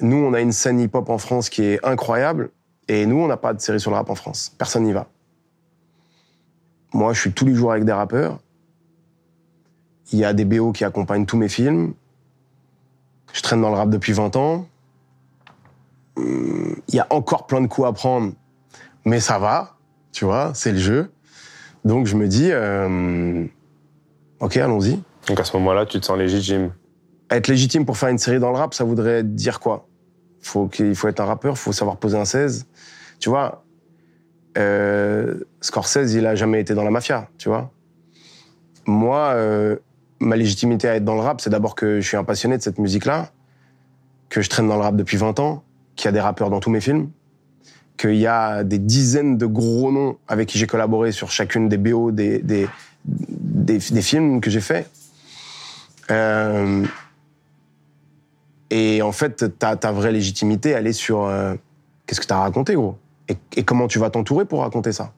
Nous, 0.00 0.16
on 0.16 0.32
a 0.32 0.40
une 0.40 0.52
scène 0.52 0.80
hip-hop 0.80 1.08
en 1.08 1.18
France 1.18 1.50
qui 1.50 1.62
est 1.62 1.84
incroyable. 1.84 2.50
Et 2.88 3.06
nous, 3.06 3.16
on 3.16 3.26
n'a 3.26 3.36
pas 3.36 3.54
de 3.54 3.60
série 3.60 3.80
sur 3.80 3.90
le 3.90 3.96
rap 3.96 4.10
en 4.10 4.14
France. 4.14 4.54
Personne 4.58 4.84
n'y 4.84 4.92
va. 4.92 5.08
Moi, 6.92 7.12
je 7.12 7.20
suis 7.20 7.32
tous 7.32 7.46
les 7.46 7.54
jours 7.54 7.72
avec 7.72 7.84
des 7.84 7.92
rappeurs. 7.92 8.38
Il 10.12 10.18
y 10.18 10.24
a 10.24 10.32
des 10.32 10.44
BO 10.44 10.72
qui 10.72 10.84
accompagnent 10.84 11.24
tous 11.24 11.36
mes 11.38 11.48
films. 11.48 11.94
Je 13.32 13.40
traîne 13.40 13.62
dans 13.62 13.70
le 13.70 13.76
rap 13.76 13.88
depuis 13.88 14.12
20 14.12 14.36
ans. 14.36 14.66
Hum, 16.16 16.76
Il 16.88 16.94
y 16.94 17.00
a 17.00 17.06
encore 17.10 17.46
plein 17.46 17.60
de 17.62 17.66
coups 17.66 17.88
à 17.88 17.92
prendre, 17.92 18.32
mais 19.04 19.20
ça 19.20 19.38
va, 19.38 19.76
tu 20.12 20.26
vois, 20.26 20.52
c'est 20.54 20.72
le 20.72 20.78
jeu. 20.78 21.10
Donc 21.84 22.06
je 22.06 22.16
me 22.16 22.28
dis, 22.28 22.50
euh, 22.52 23.46
ok, 24.40 24.56
allons-y. 24.58 25.00
Donc 25.28 25.40
à 25.40 25.44
ce 25.44 25.56
moment-là, 25.56 25.86
tu 25.86 25.98
te 25.98 26.04
sens 26.04 26.18
légitime. 26.18 26.72
Être 27.30 27.48
légitime 27.48 27.86
pour 27.86 27.96
faire 27.96 28.10
une 28.10 28.18
série 28.18 28.38
dans 28.38 28.50
le 28.50 28.58
rap, 28.58 28.74
ça 28.74 28.84
voudrait 28.84 29.22
dire 29.24 29.58
quoi? 29.58 29.88
Faut 30.42 30.66
qu'il 30.66 30.94
faut 30.94 31.08
être 31.08 31.20
un 31.20 31.24
rappeur, 31.24 31.56
faut 31.56 31.72
savoir 31.72 31.96
poser 31.96 32.18
un 32.18 32.24
16. 32.24 32.66
Tu 33.22 33.28
vois, 33.28 33.64
euh, 34.58 35.36
Scorsese, 35.60 36.12
il 36.12 36.26
a 36.26 36.34
jamais 36.34 36.60
été 36.60 36.74
dans 36.74 36.82
la 36.82 36.90
mafia, 36.90 37.28
tu 37.38 37.48
vois. 37.48 37.70
Moi, 38.84 39.18
euh, 39.36 39.76
ma 40.18 40.34
légitimité 40.34 40.88
à 40.88 40.96
être 40.96 41.04
dans 41.04 41.14
le 41.14 41.20
rap, 41.20 41.40
c'est 41.40 41.48
d'abord 41.48 41.76
que 41.76 42.00
je 42.00 42.08
suis 42.08 42.16
un 42.16 42.24
passionné 42.24 42.58
de 42.58 42.62
cette 42.62 42.80
musique-là, 42.80 43.30
que 44.28 44.42
je 44.42 44.50
traîne 44.50 44.66
dans 44.66 44.74
le 44.74 44.82
rap 44.82 44.96
depuis 44.96 45.18
20 45.18 45.38
ans, 45.38 45.62
qu'il 45.94 46.06
y 46.06 46.08
a 46.08 46.12
des 46.12 46.20
rappeurs 46.20 46.50
dans 46.50 46.58
tous 46.58 46.70
mes 46.70 46.80
films, 46.80 47.10
qu'il 47.96 48.16
y 48.16 48.26
a 48.26 48.64
des 48.64 48.80
dizaines 48.80 49.38
de 49.38 49.46
gros 49.46 49.92
noms 49.92 50.18
avec 50.26 50.48
qui 50.48 50.58
j'ai 50.58 50.66
collaboré 50.66 51.12
sur 51.12 51.30
chacune 51.30 51.68
des 51.68 51.78
BO 51.78 52.10
des, 52.10 52.40
des, 53.04 54.02
films 54.02 54.40
que 54.40 54.50
j'ai 54.50 54.60
faits. 54.60 54.90
Euh, 56.10 56.84
et 58.70 59.00
en 59.00 59.12
fait, 59.12 59.56
ta, 59.60 59.76
ta 59.76 59.92
vraie 59.92 60.10
légitimité, 60.10 60.70
elle 60.70 60.88
est 60.88 60.92
sur 60.92 61.30
qu'est-ce 62.04 62.20
que 62.20 62.26
tu 62.26 62.32
as 62.32 62.40
raconté, 62.40 62.74
gros? 62.74 62.98
Et, 63.56 63.62
comment 63.62 63.88
tu 63.88 63.98
vas 63.98 64.10
t'entourer 64.10 64.44
pour 64.44 64.60
raconter 64.60 64.92
ça? 64.92 65.12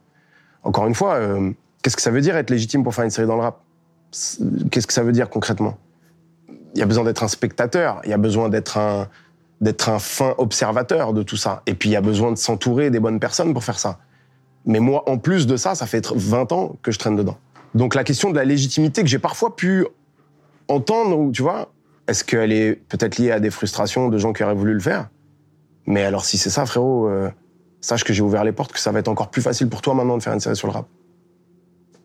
Encore 0.62 0.86
une 0.86 0.94
fois, 0.94 1.14
euh, 1.14 1.50
qu'est-ce 1.82 1.96
que 1.96 2.02
ça 2.02 2.10
veut 2.10 2.20
dire 2.20 2.36
être 2.36 2.50
légitime 2.50 2.82
pour 2.82 2.94
faire 2.94 3.04
une 3.04 3.10
série 3.10 3.26
dans 3.26 3.36
le 3.36 3.42
rap? 3.42 3.60
Qu'est-ce 4.70 4.86
que 4.86 4.92
ça 4.92 5.02
veut 5.02 5.12
dire 5.12 5.28
concrètement? 5.28 5.76
Il 6.74 6.80
y 6.80 6.82
a 6.82 6.86
besoin 6.86 7.04
d'être 7.04 7.22
un 7.22 7.28
spectateur, 7.28 8.00
il 8.04 8.10
y 8.10 8.12
a 8.12 8.18
besoin 8.18 8.48
d'être 8.48 8.78
un, 8.78 9.08
fin 9.98 10.34
observateur 10.38 11.12
de 11.12 11.22
tout 11.22 11.36
ça. 11.36 11.62
Et 11.66 11.74
puis 11.74 11.90
il 11.90 11.92
y 11.92 11.96
a 11.96 12.00
besoin 12.00 12.32
de 12.32 12.36
s'entourer 12.36 12.90
des 12.90 13.00
bonnes 13.00 13.20
personnes 13.20 13.52
pour 13.52 13.64
faire 13.64 13.78
ça. 13.78 13.98
Mais 14.66 14.80
moi, 14.80 15.08
en 15.08 15.18
plus 15.18 15.46
de 15.46 15.56
ça, 15.56 15.74
ça 15.74 15.86
fait 15.86 16.10
20 16.14 16.52
ans 16.52 16.76
que 16.82 16.90
je 16.90 16.98
traîne 16.98 17.16
dedans. 17.16 17.36
Donc 17.74 17.94
la 17.94 18.04
question 18.04 18.30
de 18.30 18.36
la 18.36 18.44
légitimité 18.44 19.02
que 19.02 19.08
j'ai 19.08 19.18
parfois 19.18 19.54
pu 19.54 19.86
entendre, 20.68 21.30
tu 21.32 21.42
vois, 21.42 21.72
est-ce 22.08 22.24
qu'elle 22.24 22.52
est 22.52 22.74
peut-être 22.74 23.18
liée 23.18 23.30
à 23.30 23.40
des 23.40 23.50
frustrations 23.50 24.08
de 24.08 24.18
gens 24.18 24.32
qui 24.32 24.42
auraient 24.42 24.54
voulu 24.54 24.74
le 24.74 24.80
faire? 24.80 25.08
Mais 25.86 26.04
alors 26.04 26.24
si 26.24 26.38
c'est 26.38 26.50
ça, 26.50 26.66
frérot, 26.66 27.08
euh, 27.08 27.30
sache 27.84 28.04
que 28.04 28.12
j'ai 28.12 28.22
ouvert 28.22 28.44
les 28.44 28.52
portes, 28.52 28.72
que 28.72 28.78
ça 28.78 28.92
va 28.92 29.00
être 29.00 29.08
encore 29.08 29.30
plus 29.30 29.42
facile 29.42 29.68
pour 29.68 29.82
toi 29.82 29.94
maintenant 29.94 30.16
de 30.16 30.22
faire 30.22 30.32
une 30.32 30.40
série 30.40 30.56
sur 30.56 30.66
le 30.68 30.72
rap. 30.72 30.86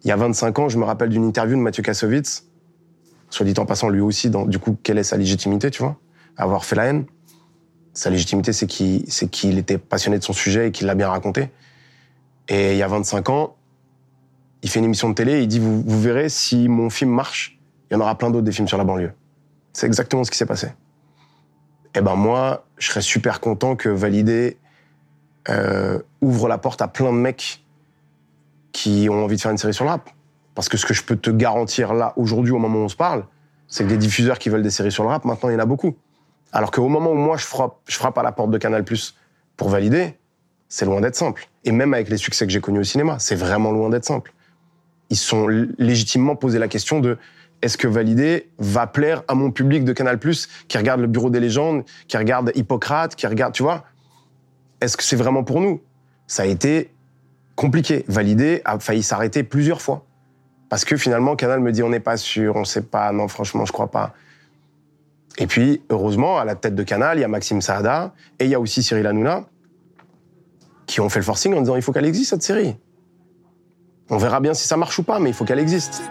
Il 0.04 0.08
y 0.08 0.12
a 0.12 0.15
25 0.15 0.60
ans, 0.60 0.70
je 0.70 0.78
me 0.78 0.84
rappelle 0.84 1.10
d'une 1.10 1.24
interview 1.24 1.56
de 1.56 1.62
Mathieu 1.62 1.84
Kassovitz, 1.84 2.46
soit 3.30 3.46
dit 3.46 3.54
en 3.58 3.65
passant 3.65 3.89
lui 3.89 4.02
aussi, 4.02 4.30
dans, 4.30 4.46
du 4.46 4.60
coup, 4.60 4.78
quelle 4.84 4.98
est 4.98 5.04
sa 5.04 5.18
légitimité, 5.18 5.72
tu 5.72 5.82
vois, 5.82 5.98
avoir 6.38 6.65
fait 6.65 6.76
la 6.76 6.86
haine. 6.86 7.06
Sa 7.94 8.10
légitimité, 8.10 8.54
c'est 8.54 8.68
qu'il 8.68 9.58
était 9.58 9.78
passionné 9.78 10.20
de 10.20 10.24
son 10.24 10.34
sujet 10.34 10.68
et 10.68 10.72
qu'il 10.72 10.88
l'a 10.88 10.96
bien 10.96 11.10
raconté. 11.10 11.50
Et 12.48 12.74
il 12.74 12.78
y 12.78 12.84
a 12.84 12.88
25 12.88 13.30
ans, 13.30 13.56
il 14.62 14.70
fait 14.70 14.80
une 14.80 14.86
émission 14.86 15.10
de 15.10 15.15
télé 15.15 15.34
et 15.34 15.42
il 15.42 15.48
dit 15.48 15.60
vous, 15.60 15.82
vous 15.82 16.02
verrez, 16.02 16.30
si 16.30 16.68
mon 16.68 16.89
film 16.89 17.12
marche, 17.12 17.60
il 17.89 17.94
y 17.94 17.98
en 17.98 18.02
aura 18.02 18.18
plein 18.18 18.30
d'autres 18.30 18.46
des 18.46 18.52
films 18.52 18.68
sur 18.68 18.78
la 18.78 18.84
banlieue. 18.84 19.13
C'est 19.74 19.88
exactement 19.88 20.24
ce 20.24 20.32
qui 20.32 20.38
s'est 20.38 20.46
passé. 20.46 20.68
Et 21.96 22.02
ben 22.02 22.15
moi, 22.15 22.65
je 22.78 22.89
serais 22.89 23.02
super 23.02 23.39
content 23.39 23.76
que 23.76 23.89
Validé 23.89 24.58
euh, 25.47 25.99
ouvre 26.21 26.47
la 26.47 26.58
porte 26.58 26.82
à 26.82 26.88
plein 26.88 27.12
de 27.12 27.17
mecs 27.17 27.63
qui 28.71 29.08
ont 29.10 29.23
envie 29.23 29.36
de 29.36 29.41
faire 29.41 29.52
une 29.52 29.58
série 29.58 29.73
sur 29.73 29.86
le 29.86 29.91
rap. 29.91 30.10
Parce 30.56 30.69
que 30.69 30.78
ce 30.78 30.86
que 30.86 30.93
je 30.93 31.04
peux 31.04 31.15
te 31.15 31.30
garantir 31.30 31.93
là, 31.93 32.13
aujourd'hui, 32.17 32.52
au 32.52 32.60
moment 32.60 32.80
où 32.80 32.84
on 32.84 32.89
se 32.89 32.95
parle, 32.95 33.23
c'est 33.67 33.84
que 33.84 33.89
des 33.89 33.97
diffuseurs 33.97 34.39
qui 34.39 34.49
veulent 34.49 34.63
des 34.63 34.71
séries 34.71 34.91
sur 34.91 35.04
le 35.04 35.10
rap, 35.10 35.25
maintenant, 35.25 35.49
il 35.49 35.54
y 35.54 35.56
en 35.56 35.60
a 35.60 35.65
beaucoup. 35.65 35.95
Alors 36.52 36.71
qu'au 36.71 36.88
moment 36.88 37.12
où 37.12 37.15
moi, 37.15 37.38
je 37.38 37.45
frappe, 37.45 37.78
je 37.88 37.95
frappe 37.95 38.17
à 38.17 38.23
la 38.23 38.32
porte 38.32 38.52
de 38.52 38.58
Canal 38.58 38.84
pour 39.56 39.69
valider, 39.69 40.17
c'est 40.67 40.86
loin 40.86 41.02
d'être 41.02 41.15
simple. 41.15 41.47
Et 41.63 41.71
même 41.71 41.93
avec 41.93 42.10
les 42.10 42.17
succès 42.17 42.45
que 42.45 42.52
j'ai 42.52 42.62
connus 42.62 42.80
au 42.80 42.84
cinéma, 42.84 43.19
c'est 43.19 43.36
vraiment 43.36 43.71
loin 43.71 43.89
d'être 43.89 44.06
simple. 44.06 44.34
Ils 45.10 45.17
sont 45.17 45.47
légitimement 45.47 46.36
posé 46.36 46.60
la 46.60 46.67
question 46.67 46.99
de 46.99 47.17
est-ce 47.62 47.78
que 47.78 47.88
Validé 47.88 48.49
va 48.58 48.88
plaire 48.88 49.23
à 49.28 49.36
mon 49.36 49.52
public 49.52 49.84
de 49.84 49.91
Canal 49.91 50.19
qui 50.67 50.78
regarde 50.78 51.02
le 51.02 51.08
Bureau 51.08 51.30
des 51.30 51.39
légendes, 51.39 51.84
qui 52.08 52.15
regarde 52.17 52.52
Hippocrate, 52.56 53.15
qui 53.15 53.28
regarde, 53.28 53.54
tu 53.54 53.63
vois? 53.63 53.84
Est-ce 54.82 54.98
que 54.98 55.04
c'est 55.04 55.15
vraiment 55.15 55.44
pour 55.44 55.62
nous? 55.62 55.82
Ça 56.28 56.44
a 56.44 56.46
été 56.46 56.92
compliqué. 57.56 58.06
Validé 58.08 58.62
a 58.65 58.80
failli 58.80 59.04
s'arrêter 59.04 59.44
plusieurs 59.44 59.82
fois. 59.82 60.06
Parce 60.70 60.86
que 60.86 60.98
finalement, 60.98 61.36
Canal 61.36 61.60
me 61.60 61.72
dit 61.72 61.84
on 61.84 61.89
n'est 61.89 62.00
pas 62.00 62.18
sûr, 62.18 62.56
on 62.56 62.63
sait 62.63 62.84
pas, 62.84 63.12
non, 63.12 63.28
franchement, 63.28 63.65
je 63.65 63.72
crois 63.72 63.89
pas. 63.89 64.13
Et 65.38 65.48
puis, 65.48 65.82
heureusement, 65.89 66.38
à 66.38 66.46
la 66.46 66.56
tête 66.56 66.76
de 66.76 66.84
Canal, 66.84 67.18
il 67.18 67.22
y 67.22 67.24
a 67.24 67.28
Maxime 67.28 67.62
Saada 67.62 68.13
et 68.39 68.46
il 68.46 68.52
y 68.52 68.56
a 68.56 68.60
aussi 68.60 68.84
Cyril 68.84 69.08
Hanouna 69.08 69.46
qui 70.86 71.02
ont 71.02 71.10
fait 71.10 71.20
le 71.20 71.26
forcing 71.26 71.54
en 71.54 71.62
disant 71.62 71.76
il 71.76 71.82
faut 71.82 71.92
qu'elle 71.92 72.06
existe 72.06 72.32
cette 72.32 72.44
série. 72.44 72.76
On 74.10 74.18
verra 74.18 74.39
bien 74.39 74.54
si 74.54 74.68
ça 74.68 74.76
marche 74.76 74.98
ou 75.00 75.04
pas, 75.04 75.20
mais 75.20 75.30
il 75.30 75.34
faut 75.34 75.46
qu'elle 75.46 75.60
existe. 75.60 76.02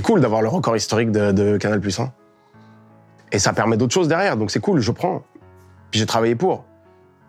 C'est 0.00 0.06
cool 0.06 0.22
d'avoir 0.22 0.40
le 0.40 0.48
record 0.48 0.74
historique 0.74 1.12
de, 1.12 1.30
de 1.30 1.58
Canal 1.58 1.78
Plus. 1.78 2.00
Hein. 2.00 2.10
Et 3.32 3.38
ça 3.38 3.52
permet 3.52 3.76
d'autres 3.76 3.92
choses 3.92 4.08
derrière, 4.08 4.38
donc 4.38 4.50
c'est 4.50 4.58
cool, 4.58 4.80
je 4.80 4.92
prends. 4.92 5.24
Puis 5.90 6.00
j'ai 6.00 6.06
travaillé 6.06 6.34
pour. 6.34 6.64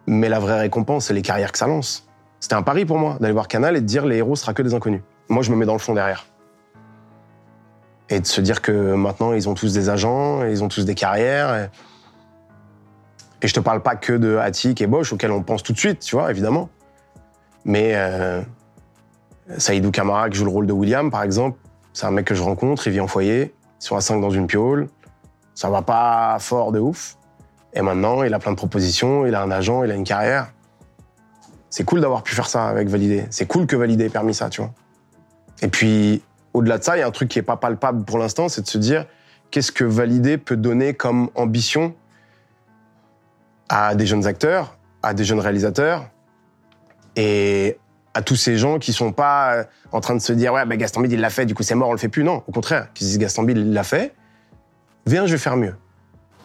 Mais 0.07 0.29
la 0.29 0.39
vraie 0.39 0.57
récompense, 0.57 1.07
c'est 1.07 1.13
les 1.13 1.21
carrières 1.21 1.51
que 1.51 1.57
ça 1.57 1.67
lance. 1.67 2.07
C'était 2.39 2.55
un 2.55 2.62
pari 2.62 2.86
pour 2.86 2.97
moi 2.97 3.17
d'aller 3.19 3.34
voir 3.34 3.49
Canal 3.49 3.75
et 3.75 3.81
de 3.81 3.86
dire 3.86 4.05
les 4.05 4.15
héros 4.15 4.38
sera 4.38 4.53
que 4.53 4.62
des 4.62 4.73
inconnus. 4.73 5.01
Moi, 5.27 5.43
je 5.43 5.51
me 5.51 5.57
mets 5.57 5.65
dans 5.65 5.73
le 5.73 5.79
fond 5.79 5.93
derrière. 5.93 6.27
Et 8.10 8.21
de 8.21 8.25
se 8.25 8.39
dire 8.39 8.62
que 8.62 8.71
maintenant, 8.93 9.34
ils 9.34 9.49
ont 9.49 9.53
tous 9.53 9.73
des 9.73 9.89
agents, 9.89 10.45
ils 10.45 10.63
ont 10.63 10.69
tous 10.69 10.86
des 10.86 10.95
carrières. 10.95 11.53
Et, 11.53 11.69
et 13.41 13.49
je 13.49 13.53
te 13.53 13.60
parle 13.60 13.81
pas 13.81 13.97
que 13.97 14.13
de 14.13 14.38
Attic 14.38 14.79
et 14.79 14.88
Bosch, 14.88 15.12
auxquels 15.12 15.31
on 15.31 15.43
pense 15.43 15.62
tout 15.62 15.73
de 15.73 15.77
suite, 15.77 15.99
tu 15.99 16.15
vois, 16.15 16.31
évidemment. 16.31 16.69
Mais 17.65 17.95
euh, 17.95 18.41
Saïdou 19.57 19.91
Kamara, 19.91 20.29
qui 20.29 20.38
joue 20.38 20.45
le 20.45 20.51
rôle 20.51 20.67
de 20.67 20.73
William, 20.73 21.12
par 21.12 21.23
exemple, 21.23 21.57
c'est 21.93 22.06
un 22.06 22.12
mec 22.12 22.25
que 22.25 22.36
je 22.36 22.41
rencontre, 22.41 22.88
il 22.88 22.93
vit 22.93 22.99
en 22.99 23.08
foyer, 23.08 23.54
ils 23.82 23.84
sont 23.84 23.95
à 23.95 24.01
5 24.01 24.19
dans 24.21 24.30
une 24.30 24.47
piole, 24.47 24.88
ça 25.54 25.69
va 25.69 25.82
pas 25.82 26.38
fort 26.39 26.71
de 26.71 26.80
ouf. 26.80 27.17
Et 27.73 27.82
maintenant, 27.82 28.23
il 28.23 28.34
a 28.34 28.39
plein 28.39 28.51
de 28.51 28.58
propositions, 28.58 29.25
il 29.25 29.36
a 29.36 29.41
un 29.41 29.51
agent, 29.51 29.84
il 29.84 29.91
a 29.91 29.95
une 29.95 30.04
carrière. 30.04 30.51
C'est 31.69 31.86
cool 31.86 32.01
d'avoir 32.01 32.23
pu 32.23 32.36
faire 32.36 32.47
ça 32.47 32.67
avec 32.67 32.89
Validé. 32.89 33.25
C'est 33.30 33.45
cool 33.45 33.65
que 33.65 33.75
Validé 33.77 34.06
ait 34.06 34.10
permis 34.10 34.34
ça, 34.34 34.49
tu 34.49 34.62
vois. 34.62 34.71
Et 35.62 35.69
puis, 35.69 36.21
au-delà 36.54 36.77
de 36.77 36.84
ça, 36.84 36.97
il 36.97 36.99
y 36.99 37.04
a 37.04 37.08
un 37.08 37.12
truc 37.12 37.30
qui 37.30 37.39
est 37.39 37.43
pas 37.43 37.56
palpable 37.56 38.04
pour 38.04 38.17
l'instant, 38.17 38.49
c'est 38.49 38.62
de 38.62 38.67
se 38.67 38.77
dire 38.77 39.06
qu'est-ce 39.51 39.71
que 39.71 39.84
valider 39.84 40.38
peut 40.38 40.58
donner 40.58 40.93
comme 40.93 41.30
ambition 41.36 41.93
à 43.69 43.95
des 43.95 44.06
jeunes 44.06 44.27
acteurs, 44.27 44.77
à 45.04 45.13
des 45.13 45.23
jeunes 45.23 45.39
réalisateurs? 45.39 46.10
Et 47.15 47.77
à 48.13 48.21
tous 48.21 48.36
ces 48.36 48.58
gens 48.58 48.80
qui 48.80 48.93
sont 48.93 49.12
pas 49.12 49.56
euh, 49.56 49.63
en 49.91 50.02
train 50.02 50.15
de 50.15 50.21
se 50.21 50.34
dire 50.34 50.54
ouais 50.54 50.65
bah 50.65 50.76
Gaston 50.76 51.02
Bide 51.02 51.13
il 51.13 51.19
l'a 51.19 51.30
fait 51.30 51.45
du 51.45 51.54
coup 51.54 51.63
c'est 51.63 51.76
mort 51.76 51.89
on 51.89 51.93
le 51.93 51.97
fait 51.97 52.10
plus 52.10 52.24
non 52.24 52.43
au 52.47 52.52
contraire 52.52 52.88
qui 52.93 53.04
se 53.04 53.10
disent 53.10 53.19
Gaston 53.19 53.43
Bide 53.43 53.58
il 53.58 53.74
l'a 53.74 53.84
fait 53.84 54.13
viens 55.06 55.26
je 55.26 55.32
vais 55.32 55.38
faire 55.38 55.58
mieux 55.58 55.76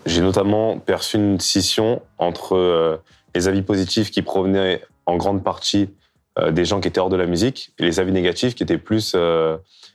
J'ai 0.06 0.20
notamment 0.20 0.78
perçu 0.78 1.16
une 1.16 1.40
scission 1.40 2.02
entre 2.18 2.56
euh, 2.56 2.96
les 3.34 3.48
avis 3.48 3.62
positifs 3.62 4.10
qui 4.10 4.22
provenaient 4.22 4.82
en 5.06 5.16
grande 5.16 5.42
partie 5.42 5.90
euh, 6.38 6.50
des 6.50 6.64
gens 6.64 6.80
qui 6.80 6.88
étaient 6.88 7.00
hors 7.00 7.10
de 7.10 7.16
la 7.16 7.26
musique 7.26 7.72
et 7.78 7.82
les 7.82 8.00
avis 8.00 8.12
négatifs 8.12 8.54
qui 8.54 8.62
étaient 8.62 8.78
plus, 8.78 9.16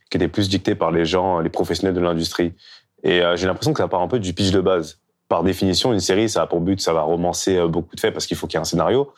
qui 0.09 0.17
étaient 0.17 0.27
plus 0.27 0.49
dictés 0.49 0.75
par 0.75 0.91
les 0.91 1.05
gens, 1.05 1.39
les 1.39 1.49
professionnels 1.49 1.95
de 1.95 2.01
l'industrie. 2.01 2.53
Et 3.03 3.21
j'ai 3.35 3.47
l'impression 3.47 3.73
que 3.73 3.79
ça 3.79 3.87
part 3.87 4.01
un 4.01 4.07
peu 4.07 4.19
du 4.19 4.33
pitch 4.33 4.51
de 4.51 4.61
base. 4.61 4.99
Par 5.27 5.43
définition, 5.43 5.91
une 5.91 5.99
série, 5.99 6.29
ça 6.29 6.43
a 6.43 6.47
pour 6.47 6.61
but, 6.61 6.79
ça 6.79 6.93
va 6.93 7.01
romancer 7.01 7.59
beaucoup 7.67 7.95
de 7.95 7.99
faits 7.99 8.13
parce 8.13 8.27
qu'il 8.27 8.37
faut 8.37 8.45
qu'il 8.45 8.57
y 8.57 8.59
ait 8.59 8.61
un 8.61 8.65
scénario. 8.65 9.11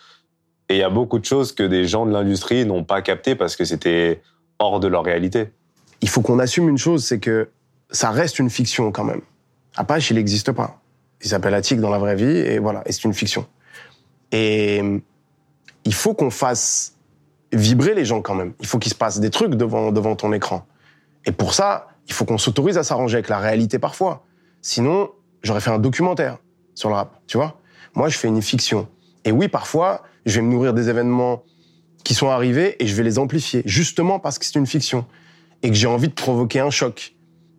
Et 0.69 0.76
il 0.76 0.80
y 0.80 0.84
a 0.84 0.89
beaucoup 0.89 1.19
de 1.19 1.26
choses 1.26 1.52
que 1.52 1.63
des 1.63 1.88
gens 1.88 2.06
de 2.06 2.12
l'industrie 2.12 2.65
n'ont 2.65 2.84
pas 2.84 3.02
captées 3.02 3.36
parce 3.36 3.56
que 3.56 3.65
c'était 3.65 4.21
hors 4.60 4.80
de 4.80 4.88
leur 4.88 5.04
réalité. 5.04 5.52
il 6.02 6.10
faut 6.10 6.21
qu'on 6.21 6.39
assume 6.39 6.69
une 6.69 6.78
chose 6.78 7.06
c'est 7.06 7.19
que 7.19 7.49
ça 7.89 8.12
reste 8.12 8.39
une 8.39 8.49
fiction 8.49 8.91
quand 8.91 9.04
même. 9.04 9.21
Apache 9.76 10.10
il 10.10 10.15
n'existe 10.15 10.52
pas. 10.52 10.80
Il 11.21 11.30
s'appelle 11.30 11.54
Attic 11.54 11.80
dans 11.80 11.89
la 11.89 11.99
vraie 11.99 12.15
vie 12.15 12.38
et 12.38 12.60
voilà 12.60 12.82
et 12.86 12.91
c'est 12.91 13.04
une 13.04 13.13
fiction. 13.13 13.45
Et 14.32 14.82
euh, 14.82 14.99
il 15.86 15.93
faut 15.93 16.13
qu'on 16.13 16.30
fasse 16.30 16.95
vibrer 17.52 17.93
les 17.93 18.06
gens 18.06 18.21
quand 18.21 18.36
même. 18.36 18.54
Il 18.60 18.65
faut 18.65 18.80
qu'il 18.80 18.91
se 18.91 18.97
passe 18.97 19.19
des 19.19 19.30
trucs 19.30 19.56
devant 19.56 19.91
devant 19.91 20.15
ton 20.15 20.34
écran. 20.34 20.65
Et 21.26 21.32
pour 21.32 21.54
ça 21.54 21.88
il 22.08 22.13
faut 22.13 22.26
qu'on 22.26 22.38
s'autorise 22.38 22.78
à 22.78 22.84
s'arranger 22.84 23.15
avec 23.15 23.30
la 23.30 23.39
réalité 23.39 23.80
parfois. 23.80 24.26
Sinon 24.62 25.12
j'aurais 25.41 25.62
fait 25.62 25.71
un 25.71 25.80
documentaire 25.80 26.38
sur 26.73 26.89
le 26.89 26.95
rap 26.95 27.19
tu 27.28 27.38
vois. 27.38 27.60
Moi 27.95 28.10
je 28.10 28.17
fais 28.17 28.28
une 28.28 28.41
fiction. 28.41 28.88
Et 29.26 29.32
oui 29.32 29.47
parfois 29.49 30.04
je 30.26 30.36
vais 30.36 30.42
me 30.42 30.52
nourrir 30.52 30.74
des 30.74 30.90
événements 30.90 31.44
qui 32.04 32.14
sont 32.14 32.30
arrivés 32.30 32.76
et 32.84 32.88
je 32.88 32.96
vais 32.96 33.04
les 33.04 33.18
amplifier 33.20 33.62
justement 33.66 34.20
parce 34.20 34.38
que 34.40 34.46
c'est 34.46 34.56
une 34.60 34.68
fiction 34.68 35.06
et 35.62 35.70
que 35.70 35.76
j'ai 35.76 35.88
envie 35.88 36.10
de 36.10 36.14
provoquer 36.14 36.60
un 36.60 36.70
choc. 36.70 37.16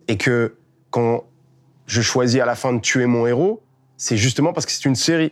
Et 0.07 0.17
que 0.17 0.55
quand 0.91 1.23
je 1.87 2.01
choisis 2.01 2.39
à 2.39 2.45
la 2.45 2.55
fin 2.55 2.73
de 2.73 2.79
tuer 2.79 3.05
mon 3.07 3.25
héros 3.27 3.61
c'est 3.97 4.17
justement 4.17 4.53
parce 4.53 4.65
que 4.65 4.71
c'est 4.71 4.85
une 4.85 4.95
série 4.95 5.31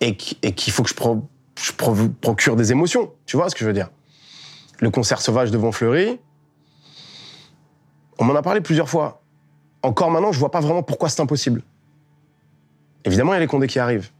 et 0.00 0.16
qu'- 0.16 0.36
et 0.42 0.52
qu'il 0.52 0.72
faut 0.72 0.82
que 0.82 0.90
je, 0.90 0.94
pro- 0.94 1.26
je 1.60 1.72
pro- 1.72 1.94
procure 2.20 2.54
des 2.54 2.70
émotions. 2.70 3.10
Tu 3.26 3.36
vois 3.36 3.48
ce 3.50 3.54
que 3.54 3.60
je 3.60 3.66
veux 3.66 3.72
dire? 3.72 3.90
Le 4.80 4.90
concert 4.90 5.20
sauvage 5.20 5.50
devant 5.50 5.72
Fleury 5.72 6.20
on 8.20 8.24
m'en 8.24 8.34
a 8.34 8.42
parlé 8.42 8.60
plusieurs 8.60 8.88
fois. 8.88 9.22
Encore 9.82 10.10
maintenant 10.10 10.32
je 10.32 10.38
vois 10.38 10.50
pas 10.50 10.60
vraiment 10.60 10.82
pourquoi 10.82 11.08
c'est 11.08 11.20
impossible. 11.22 11.62
Évidemment 13.04 13.32
il 13.32 13.36
y 13.36 13.38
a 13.38 13.40
les 13.40 13.46
condés 13.46 13.66
qui 13.68 13.78
arrivent. 13.78 14.10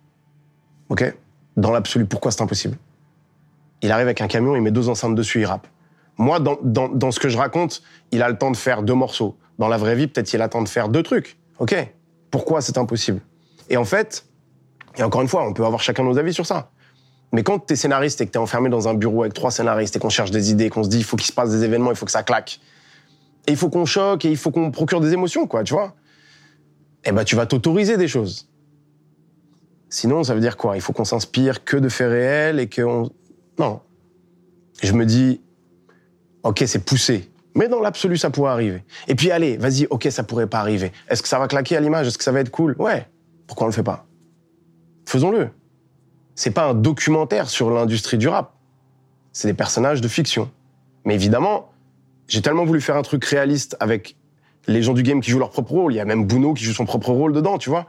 Ok? 0.89 1.15
Dans 1.59 1.71
l'absolu 1.71 2.07
pourquoi 2.07 2.31
c'est 2.31 2.43
impossible? 2.43 2.77
Il 3.83 3.93
arrive 3.93 4.07
avec 4.07 4.21
un 4.21 4.29
camion, 4.29 4.57
il 4.57 4.63
met 4.63 4.71
deux 4.71 4.89
enceintes 4.89 5.15
dessus, 5.15 5.41
il 5.41 5.45
rappe. 5.45 5.67
Moi, 6.17 6.41
dans, 6.41 6.59
dans, 6.63 6.89
dans 6.89 7.11
ce 7.11 7.21
que 7.21 7.29
je 7.29 7.39
raconte, 7.39 7.83
il 8.11 8.23
a 8.23 8.29
le 8.29 8.37
temps 8.37 8.51
de 8.51 8.57
faire 8.57 8.83
deux 8.83 8.95
morceaux. 8.95 9.37
Dans 9.59 9.69
la 9.69 9.77
vraie 9.77 9.95
vie, 9.95 10.07
peut-être 10.09 10.33
il 10.33 10.41
a 10.41 10.45
le 10.45 10.51
temps 10.51 10.63
de 10.63 10.69
faire 10.69 10.89
deux 10.89 11.03
trucs. 11.03 11.39
OK 11.59 11.75
Pourquoi 12.31 12.61
c'est 12.61 12.79
impossible? 12.79 13.21
Et 13.71 13.77
en 13.77 13.85
fait, 13.85 14.25
et 14.97 15.03
encore 15.03 15.23
une 15.23 15.29
fois, 15.29 15.45
on 15.47 15.53
peut 15.53 15.65
avoir 15.65 15.81
chacun 15.81 16.03
nos 16.03 16.19
avis 16.19 16.33
sur 16.33 16.47
ça. 16.47 16.71
Mais 17.33 17.43
quand 17.43 17.59
t'es 17.59 17.77
scénariste 17.77 18.21
et 18.21 18.27
que 18.27 18.33
t'es 18.33 18.39
enfermé 18.39 18.69
dans 18.71 18.89
un 18.89 18.95
bureau 18.95 19.23
avec 19.23 19.35
trois 19.35 19.51
scénaristes 19.51 19.95
et 19.97 19.99
qu'on 19.99 20.09
cherche 20.09 20.31
des 20.31 20.51
idées, 20.51 20.71
qu'on 20.71 20.83
se 20.83 20.89
dit 20.89 20.99
il 20.99 21.05
faut 21.05 21.17
qu'il 21.17 21.27
se 21.27 21.33
passe 21.33 21.51
des 21.51 21.63
événements, 21.63 21.91
il 21.91 21.97
faut 21.97 22.07
que 22.07 22.13
ça 22.13 22.23
claque, 22.23 22.61
et 23.47 23.53
il 23.53 23.57
faut 23.57 23.69
qu'on 23.69 23.85
choque 23.85 24.25
et 24.25 24.31
il 24.31 24.37
faut 24.37 24.51
qu'on 24.51 24.71
procure 24.71 25.01
des 25.01 25.13
émotions, 25.13 25.47
quoi, 25.47 25.63
tu 25.63 25.75
vois 25.75 25.95
Eh 27.05 27.13
ben, 27.13 27.25
tu 27.25 27.37
vas 27.37 27.47
t'autoriser 27.47 27.97
des 27.97 28.09
choses. 28.09 28.49
Sinon, 29.91 30.23
ça 30.25 30.35
veut 30.35 30.41
dire 30.41 30.57
quoi? 30.57 30.77
Il 30.77 30.81
faut 30.81 30.93
qu'on 30.93 31.05
s'inspire 31.05 31.65
que 31.65 31.77
de 31.77 31.89
faits 31.89 32.11
réels 32.11 32.61
et 32.61 32.69
qu'on 32.69 33.11
non. 33.59 33.81
Je 34.83 34.93
me 34.93 35.05
dis, 35.05 35.41
ok, 36.43 36.63
c'est 36.67 36.85
poussé. 36.85 37.31
Mais 37.55 37.69
dans 37.69 37.81
l'absolu, 37.81 38.17
ça 38.17 38.31
pourrait 38.31 38.53
arriver. 38.53 38.85
Et 39.09 39.15
puis, 39.15 39.31
allez, 39.31 39.57
vas-y, 39.57 39.87
ok, 39.91 40.07
ça 40.11 40.23
pourrait 40.23 40.47
pas 40.47 40.61
arriver. 40.61 40.93
Est-ce 41.09 41.23
que 41.23 41.29
ça 41.29 41.39
va 41.39 41.49
claquer 41.49 41.77
à 41.77 41.81
l'image? 41.81 42.07
Est-ce 42.07 42.19
que 42.19 42.25
ça 42.25 42.31
va 42.33 42.41
être 42.41 42.51
cool? 42.51 42.77
Ouais. 42.79 43.09
Pourquoi 43.47 43.65
on 43.65 43.69
le 43.69 43.75
fait 43.75 43.83
pas? 43.83 44.07
Faisons-le. 45.07 45.49
C'est 46.35 46.53
pas 46.53 46.67
un 46.67 46.75
documentaire 46.75 47.49
sur 47.49 47.71
l'industrie 47.71 48.19
du 48.19 48.29
rap. 48.29 48.55
C'est 49.33 49.49
des 49.49 49.55
personnages 49.55 50.01
de 50.01 50.07
fiction. 50.07 50.51
Mais 51.05 51.15
évidemment, 51.15 51.73
j'ai 52.29 52.43
tellement 52.43 52.65
voulu 52.65 52.81
faire 52.81 52.97
un 52.97 53.03
truc 53.03 53.25
réaliste 53.25 53.77
avec 53.81 54.17
les 54.69 54.83
gens 54.83 54.93
du 54.93 55.03
game 55.03 55.21
qui 55.21 55.31
jouent 55.31 55.39
leur 55.39 55.51
propre 55.51 55.73
rôle. 55.73 55.95
Il 55.95 55.97
y 55.97 56.01
a 56.01 56.05
même 56.05 56.27
Bouno 56.27 56.55
qui 56.55 56.63
joue 56.63 56.75
son 56.75 56.85
propre 56.85 57.11
rôle 57.11 57.33
dedans, 57.33 57.59
tu 57.59 57.71
vois. 57.71 57.87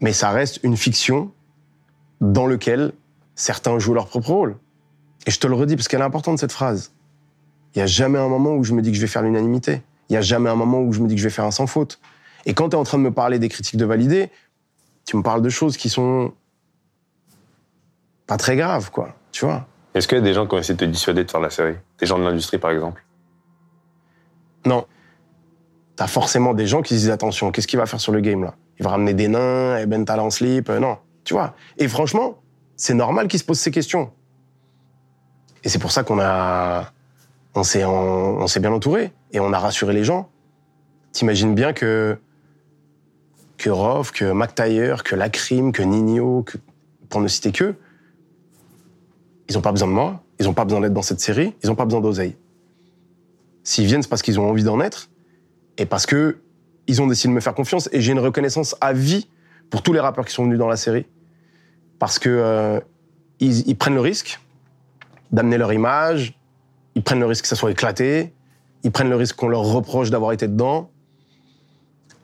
Mais 0.00 0.12
ça 0.12 0.30
reste 0.30 0.60
une 0.62 0.76
fiction 0.76 1.32
dans 2.20 2.46
lequel 2.46 2.92
certains 3.34 3.78
jouent 3.78 3.94
leur 3.94 4.06
propre 4.06 4.28
rôle. 4.28 4.56
Et 5.26 5.30
je 5.30 5.38
te 5.38 5.46
le 5.46 5.54
redis 5.54 5.76
parce 5.76 5.88
qu'elle 5.88 6.00
est 6.00 6.04
importante 6.04 6.38
cette 6.38 6.52
phrase. 6.52 6.92
Il 7.74 7.78
y 7.78 7.82
a 7.82 7.86
jamais 7.86 8.18
un 8.18 8.28
moment 8.28 8.54
où 8.54 8.64
je 8.64 8.72
me 8.72 8.82
dis 8.82 8.90
que 8.90 8.96
je 8.96 9.00
vais 9.00 9.08
faire 9.08 9.22
l'unanimité. 9.22 9.82
Il 10.08 10.14
y 10.14 10.16
a 10.16 10.22
jamais 10.22 10.48
un 10.50 10.56
moment 10.56 10.80
où 10.80 10.92
je 10.92 11.00
me 11.00 11.08
dis 11.08 11.14
que 11.14 11.20
je 11.20 11.26
vais 11.26 11.34
faire 11.34 11.44
un 11.44 11.50
sans 11.50 11.66
faute. 11.66 12.00
Et 12.46 12.54
quand 12.54 12.70
tu 12.70 12.76
es 12.76 12.78
en 12.78 12.84
train 12.84 12.98
de 12.98 13.02
me 13.02 13.12
parler 13.12 13.38
des 13.38 13.48
critiques 13.48 13.76
de 13.76 13.84
valider, 13.84 14.30
tu 15.04 15.16
me 15.16 15.22
parles 15.22 15.42
de 15.42 15.50
choses 15.50 15.76
qui 15.76 15.88
sont 15.88 16.32
pas 18.26 18.36
très 18.36 18.56
graves, 18.56 18.90
quoi. 18.90 19.14
Tu 19.32 19.44
vois? 19.44 19.66
Est-ce 19.94 20.06
qu'il 20.06 20.18
y 20.18 20.20
a 20.20 20.24
des 20.24 20.34
gens 20.34 20.46
qui 20.46 20.54
ont 20.54 20.58
essayé 20.58 20.74
de 20.74 20.80
te 20.80 20.84
dissuader 20.84 21.24
de 21.24 21.30
faire 21.30 21.40
la 21.40 21.50
série? 21.50 21.76
Des 21.98 22.06
gens 22.06 22.18
de 22.18 22.24
l'industrie, 22.24 22.58
par 22.58 22.70
exemple? 22.70 23.04
Non. 24.64 24.86
T'as 25.98 26.06
forcément 26.06 26.54
des 26.54 26.68
gens 26.68 26.80
qui 26.80 26.94
se 26.94 27.00
disent 27.00 27.10
attention, 27.10 27.50
qu'est-ce 27.50 27.66
qu'il 27.66 27.76
va 27.76 27.84
faire 27.84 28.00
sur 28.00 28.12
le 28.12 28.20
game 28.20 28.44
là? 28.44 28.54
Il 28.78 28.84
va 28.84 28.90
ramener 28.90 29.14
des 29.14 29.26
nains, 29.26 29.78
et 29.78 29.86
Ben 29.86 30.04
Tala 30.04 30.22
en 30.22 30.30
slip, 30.30 30.70
euh, 30.70 30.78
non. 30.78 30.96
Tu 31.24 31.34
vois? 31.34 31.56
Et 31.76 31.88
franchement, 31.88 32.38
c'est 32.76 32.94
normal 32.94 33.26
qu'ils 33.26 33.40
se 33.40 33.44
posent 33.44 33.58
ces 33.58 33.72
questions. 33.72 34.12
Et 35.64 35.68
c'est 35.68 35.80
pour 35.80 35.90
ça 35.90 36.04
qu'on 36.04 36.20
a, 36.20 36.92
on 37.56 37.64
s'est, 37.64 37.84
on 37.84 38.46
s'est 38.46 38.60
bien 38.60 38.70
entouré 38.70 39.10
et 39.32 39.40
on 39.40 39.52
a 39.52 39.58
rassuré 39.58 39.92
les 39.92 40.04
gens. 40.04 40.28
T'imagines 41.10 41.56
bien 41.56 41.72
que 41.72 42.16
que 43.56 43.68
Rof, 43.68 44.12
que 44.12 44.30
McTayer, 44.30 44.94
que 45.04 45.16
Lacrim, 45.16 45.72
que 45.72 45.82
Nino, 45.82 46.44
que, 46.44 46.58
pour 47.08 47.20
ne 47.20 47.26
citer 47.26 47.50
que, 47.50 47.74
ils 49.48 49.56
n'ont 49.56 49.62
pas 49.62 49.72
besoin 49.72 49.88
de 49.88 49.94
moi, 49.94 50.22
ils 50.38 50.46
n'ont 50.46 50.54
pas 50.54 50.64
besoin 50.64 50.80
d'être 50.80 50.94
dans 50.94 51.02
cette 51.02 51.18
série, 51.18 51.56
ils 51.64 51.66
n'ont 51.66 51.74
pas 51.74 51.86
besoin 51.86 52.00
d'oseille. 52.00 52.36
S'ils 53.64 53.86
viennent, 53.86 54.02
c'est 54.04 54.08
parce 54.08 54.22
qu'ils 54.22 54.38
ont 54.38 54.48
envie 54.48 54.62
d'en 54.62 54.80
être 54.80 55.10
et 55.78 55.86
parce 55.86 56.04
que 56.04 56.38
ils 56.86 57.00
ont 57.00 57.06
décidé 57.06 57.28
de 57.28 57.34
me 57.34 57.40
faire 57.40 57.54
confiance 57.54 57.88
et 57.92 58.00
j'ai 58.00 58.12
une 58.12 58.18
reconnaissance 58.18 58.76
à 58.80 58.92
vie 58.92 59.28
pour 59.70 59.82
tous 59.82 59.92
les 59.92 60.00
rappeurs 60.00 60.24
qui 60.24 60.32
sont 60.32 60.44
venus 60.44 60.58
dans 60.58 60.68
la 60.68 60.76
série 60.76 61.06
parce 61.98 62.18
que 62.18 62.28
euh, 62.28 62.80
ils, 63.40 63.76
prennent 63.76 63.94
le 63.94 64.00
risque 64.00 64.40
d'amener 65.32 65.58
leur 65.58 65.72
image, 65.72 66.34
ils 66.94 67.02
prennent 67.02 67.20
le 67.20 67.26
risque 67.26 67.42
que 67.42 67.48
ça 67.48 67.56
soit 67.56 67.70
éclaté, 67.70 68.32
ils 68.82 68.90
prennent 68.90 69.10
le 69.10 69.16
risque 69.16 69.36
qu'on 69.36 69.48
leur 69.48 69.62
reproche 69.62 70.10
d'avoir 70.10 70.32
été 70.32 70.48
dedans 70.48 70.90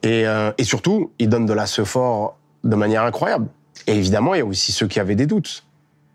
et, 0.03 0.27
euh, 0.27 0.51
surtout 0.63 1.11
ils 1.19 1.29
donnent 1.29 1.45
de 1.45 1.53
la 1.53 1.67
fort 1.67 2.37
de 2.63 2.75
manière 2.75 3.03
incroyable. 3.03 3.47
Et 3.87 3.95
évidemment, 3.95 4.33
il 4.33 4.39
y 4.39 4.41
a 4.41 4.45
aussi 4.45 4.71
ceux 4.71 4.87
qui 4.87 4.99
avaient 4.99 5.15
des 5.15 5.27
doutes 5.27 5.65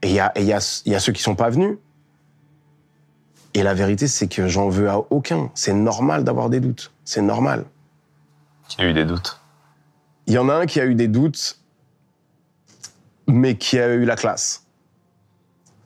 et 0.03 0.09
il 0.09 0.15
y 0.15 0.21
a, 0.21 0.33
y 0.37 0.53
a 0.95 1.01
ceux 1.01 1.13
qui 1.13 1.23
sont 1.23 1.37
pas 1.37 1.51
venus. 1.51 1.77
Et 3.55 3.63
la 3.63 3.75
vérité, 3.75 4.07
c'est 4.07 4.29
que 4.29 4.47
j'en 4.47 4.69
veux 4.69 4.89
à 4.89 4.99
aucun. 5.11 5.51
C'est 5.55 5.73
normal 5.73 6.25
d'avoir 6.25 6.51
des 6.51 6.61
doutes. 6.61 6.93
C'est 7.05 7.23
normal. 7.23 7.65
Qui 8.69 8.81
a 8.81 8.89
eu 8.89 8.93
des 8.93 9.05
doutes? 9.05 9.41
Il 10.27 10.35
y 10.35 10.39
en 10.39 10.49
a 10.49 10.55
un 10.55 10.67
qui 10.67 10.81
a 10.81 10.87
eu 10.87 10.95
des 10.95 11.09
doutes, 11.09 11.59
mais 13.27 13.57
qui 13.57 13.79
a 13.79 13.89
eu 13.89 14.05
la 14.05 14.17
classe. 14.17 14.67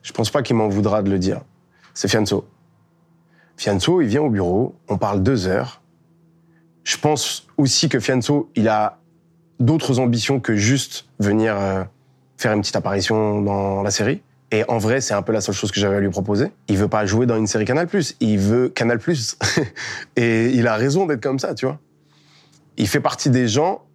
Je 0.03 0.11
pense 0.11 0.29
pas 0.29 0.43
qu'il 0.43 0.55
m'en 0.55 0.67
voudra 0.67 1.01
de 1.01 1.09
le 1.09 1.17
dire. 1.17 1.41
C'est 1.95 2.07
Fianso. 2.07 2.47
Fianso, 3.57 4.01
il 4.01 4.07
vient 4.07 4.21
au 4.21 4.29
bureau, 4.29 4.75
on 4.87 4.97
parle 4.97 5.23
deux 5.23 5.47
heures. 5.47 5.81
Je 6.83 6.97
pense 6.97 7.47
aussi 7.57 7.89
que 7.89 7.99
Fianso, 7.99 8.51
il 8.55 8.67
a 8.67 8.99
d'autres 9.59 9.99
ambitions 9.99 10.39
que 10.39 10.55
juste 10.55 11.07
venir 11.19 11.55
euh, 11.55 11.83
faire 12.37 12.53
une 12.53 12.61
petite 12.61 12.75
apparition 12.75 13.41
dans 13.41 13.81
la 13.81 13.89
série. 13.89 14.21
Et 14.51 14.63
en 14.67 14.77
vrai, 14.77 15.01
c'est 15.01 15.13
un 15.13 15.21
peu 15.21 15.33
la 15.33 15.41
seule 15.41 15.55
chose 15.55 15.71
que 15.71 15.79
j'avais 15.79 15.95
à 15.95 15.99
lui 15.99 16.09
proposer. 16.09 16.51
Il 16.67 16.77
veut 16.77 16.87
pas 16.87 17.05
jouer 17.05 17.25
dans 17.25 17.35
une 17.35 17.47
série 17.47 17.65
Canal+. 17.65 17.87
Il 18.19 18.39
veut 18.39 18.69
Canal+. 18.69 18.99
Et 20.15 20.49
il 20.51 20.67
a 20.67 20.75
raison 20.75 21.05
d'être 21.05 21.21
comme 21.21 21.39
ça, 21.39 21.55
tu 21.55 21.65
vois. 21.65 21.79
Il 22.77 22.87
fait 22.87 22.99
partie 22.99 23.29
des 23.29 23.47
gens 23.47 23.85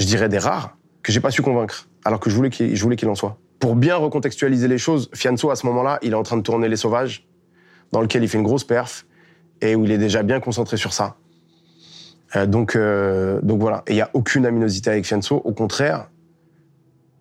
je 0.00 0.06
dirais 0.06 0.30
des 0.30 0.38
rares, 0.38 0.76
que 1.02 1.12
j'ai 1.12 1.20
pas 1.20 1.30
su 1.30 1.42
convaincre, 1.42 1.86
alors 2.06 2.20
que 2.20 2.30
je 2.30 2.34
voulais 2.34 2.48
qu'il 2.50 3.08
en 3.08 3.14
soit. 3.14 3.36
Pour 3.58 3.76
bien 3.76 3.96
recontextualiser 3.96 4.66
les 4.66 4.78
choses, 4.78 5.10
Fianso, 5.14 5.50
à 5.50 5.56
ce 5.56 5.66
moment-là, 5.66 5.98
il 6.00 6.12
est 6.12 6.16
en 6.16 6.22
train 6.22 6.38
de 6.38 6.42
tourner 6.42 6.68
Les 6.68 6.76
Sauvages, 6.76 7.28
dans 7.92 8.00
lequel 8.00 8.22
il 8.22 8.28
fait 8.28 8.38
une 8.38 8.44
grosse 8.44 8.64
perf, 8.64 9.04
et 9.60 9.74
où 9.76 9.84
il 9.84 9.90
est 9.90 9.98
déjà 9.98 10.22
bien 10.22 10.40
concentré 10.40 10.78
sur 10.78 10.94
ça. 10.94 11.16
Euh, 12.34 12.46
donc, 12.46 12.76
euh, 12.76 13.40
donc 13.42 13.60
voilà. 13.60 13.82
Et 13.86 13.92
il 13.92 13.96
y 13.96 14.00
a 14.00 14.08
aucune 14.14 14.46
aminosité 14.46 14.88
avec 14.88 15.04
Fianso, 15.04 15.36
au 15.36 15.52
contraire, 15.52 16.08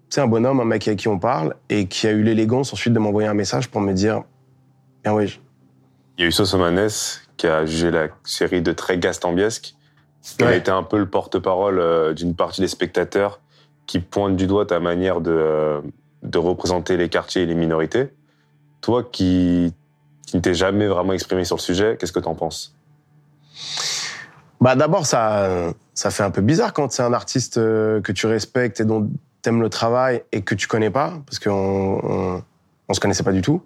c'est 0.10 0.22
un 0.22 0.28
bonhomme, 0.28 0.60
un 0.60 0.66
mec 0.66 0.88
avec 0.88 1.00
qui 1.00 1.08
on 1.08 1.20
parle, 1.20 1.56
et 1.70 1.88
qui 1.88 2.08
a 2.08 2.12
eu 2.12 2.24
l'élégance 2.24 2.74
ensuite 2.74 2.94
de 2.94 3.00
m'envoyer 3.00 3.28
un 3.28 3.34
message 3.34 3.70
pour 3.70 3.82
me 3.82 3.94
dire, 3.94 4.24
bien 5.04 5.14
oui, 5.14 5.40
Il 6.18 6.22
y 6.22 6.26
a 6.26 6.28
eu 6.28 6.32
Sosomanes 6.32 6.90
qui 7.38 7.48
a 7.48 7.66
jugé 7.66 7.92
la 7.92 8.08
série 8.26 8.62
de 8.62 8.72
très 8.74 8.98
gastambiesque. 8.98 9.76
Il 10.40 10.44
a 10.46 10.48
Ouais. 10.50 10.58
été 10.58 10.70
un 10.72 10.84
peu 10.84 10.98
le 10.98 11.06
porte-parole 11.10 11.80
euh, 11.80 12.14
d'une 12.14 12.36
partie 12.36 12.60
des 12.60 12.68
spectateurs 12.68 13.40
qui 13.86 14.00
pointent 14.00 14.36
du 14.36 14.46
doigt 14.46 14.66
ta 14.66 14.80
manière 14.82 15.22
de, 15.22 15.32
euh, 15.32 15.82
de 16.24 16.38
représenter 16.38 16.98
les 16.98 17.08
quartiers 17.08 17.44
et 17.44 17.46
les 17.46 17.56
minorités. 17.56 18.10
Toi 18.82 19.04
qui, 19.10 19.74
qui 20.28 20.36
ne 20.38 20.42
t'es 20.42 20.54
jamais 20.54 20.88
vraiment 20.88 21.14
exprimé 21.14 21.46
sur 21.46 21.56
le 21.56 21.62
sujet, 21.62 21.96
qu'est-ce 21.98 22.12
que 22.12 22.20
t'en 22.20 22.36
penses? 22.36 22.76
Bah 24.62 24.76
d'abord 24.76 25.06
ça 25.06 25.74
ça 25.94 26.12
fait 26.12 26.24
un 26.24 26.32
peu 26.32 26.42
bizarre 26.42 26.74
quand 26.74 26.92
c'est 26.92 27.02
un 27.04 27.14
artiste 27.14 27.58
euh, 27.58 28.02
que 28.02 28.12
tu 28.12 28.28
respectes 28.28 28.80
et 28.82 28.86
dont 28.86 29.10
t'aimes 29.42 29.62
le 29.62 29.70
travail 29.70 30.24
et 30.32 30.42
que 30.42 30.56
tu 30.56 30.68
connais 30.68 30.90
pas 30.90 31.14
parce 31.26 31.40
qu'on 31.40 31.52
on, 32.04 32.44
on 32.88 32.94
se 32.94 33.00
connaissait 33.00 33.24
pas 33.24 33.32
du 33.32 33.42
tout 33.42 33.62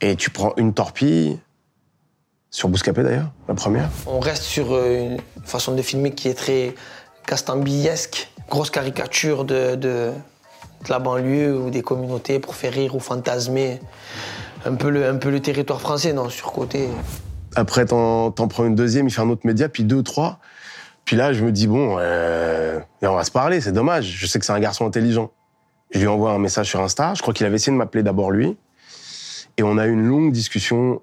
et 0.00 0.16
tu 0.16 0.30
prends 0.30 0.52
une 0.56 0.74
torpille 0.74 1.38
sur 2.50 2.68
Bouscapé 2.68 3.02
d'ailleurs 3.02 3.30
la 3.48 3.54
première. 3.54 3.90
On 4.06 4.20
reste 4.20 4.42
sur 4.42 4.72
euh, 4.72 5.16
une 5.36 5.44
façon 5.44 5.74
de 5.74 5.82
filmer 5.82 6.12
qui 6.12 6.28
est 6.28 6.34
très 6.34 6.74
castambilesque, 7.26 8.30
grosse 8.48 8.70
caricature 8.70 9.44
de, 9.44 9.74
de, 9.74 10.12
de 10.84 10.88
la 10.88 10.98
banlieue 10.98 11.58
ou 11.58 11.70
des 11.70 11.82
communautés 11.82 12.38
pour 12.38 12.54
faire 12.54 12.72
rire 12.72 12.94
ou 12.94 13.00
fantasmer 13.00 13.80
un 14.64 14.74
peu 14.74 14.90
le, 14.90 15.08
un 15.08 15.16
peu 15.16 15.30
le 15.30 15.40
territoire 15.40 15.80
français, 15.80 16.12
non, 16.12 16.28
surcoté. 16.28 16.88
Après 17.54 17.86
t'en 17.86 18.30
t'en 18.30 18.48
prends 18.48 18.64
une 18.64 18.74
deuxième, 18.74 19.08
il 19.08 19.10
fait 19.10 19.20
un 19.20 19.30
autre 19.30 19.46
média 19.46 19.68
puis 19.68 19.84
deux 19.84 20.02
trois. 20.02 20.38
Puis 21.08 21.16
là 21.16 21.32
je 21.32 21.42
me 21.42 21.52
dis 21.52 21.66
bon 21.66 21.96
euh, 21.98 22.80
on 23.00 23.14
va 23.14 23.24
se 23.24 23.30
parler, 23.30 23.62
c'est 23.62 23.72
dommage. 23.72 24.04
Je 24.04 24.26
sais 24.26 24.38
que 24.38 24.44
c'est 24.44 24.52
un 24.52 24.60
garçon 24.60 24.86
intelligent. 24.86 25.30
Je 25.90 26.00
lui 26.00 26.06
envoie 26.06 26.32
un 26.32 26.38
message 26.38 26.68
sur 26.68 26.82
Insta. 26.82 27.14
Je 27.14 27.22
crois 27.22 27.32
qu'il 27.32 27.46
avait 27.46 27.56
essayé 27.56 27.72
de 27.72 27.78
m'appeler 27.78 28.02
d'abord 28.02 28.30
lui. 28.30 28.58
Et 29.56 29.62
on 29.62 29.78
a 29.78 29.86
eu 29.86 29.92
une 29.92 30.06
longue 30.06 30.32
discussion, 30.32 31.00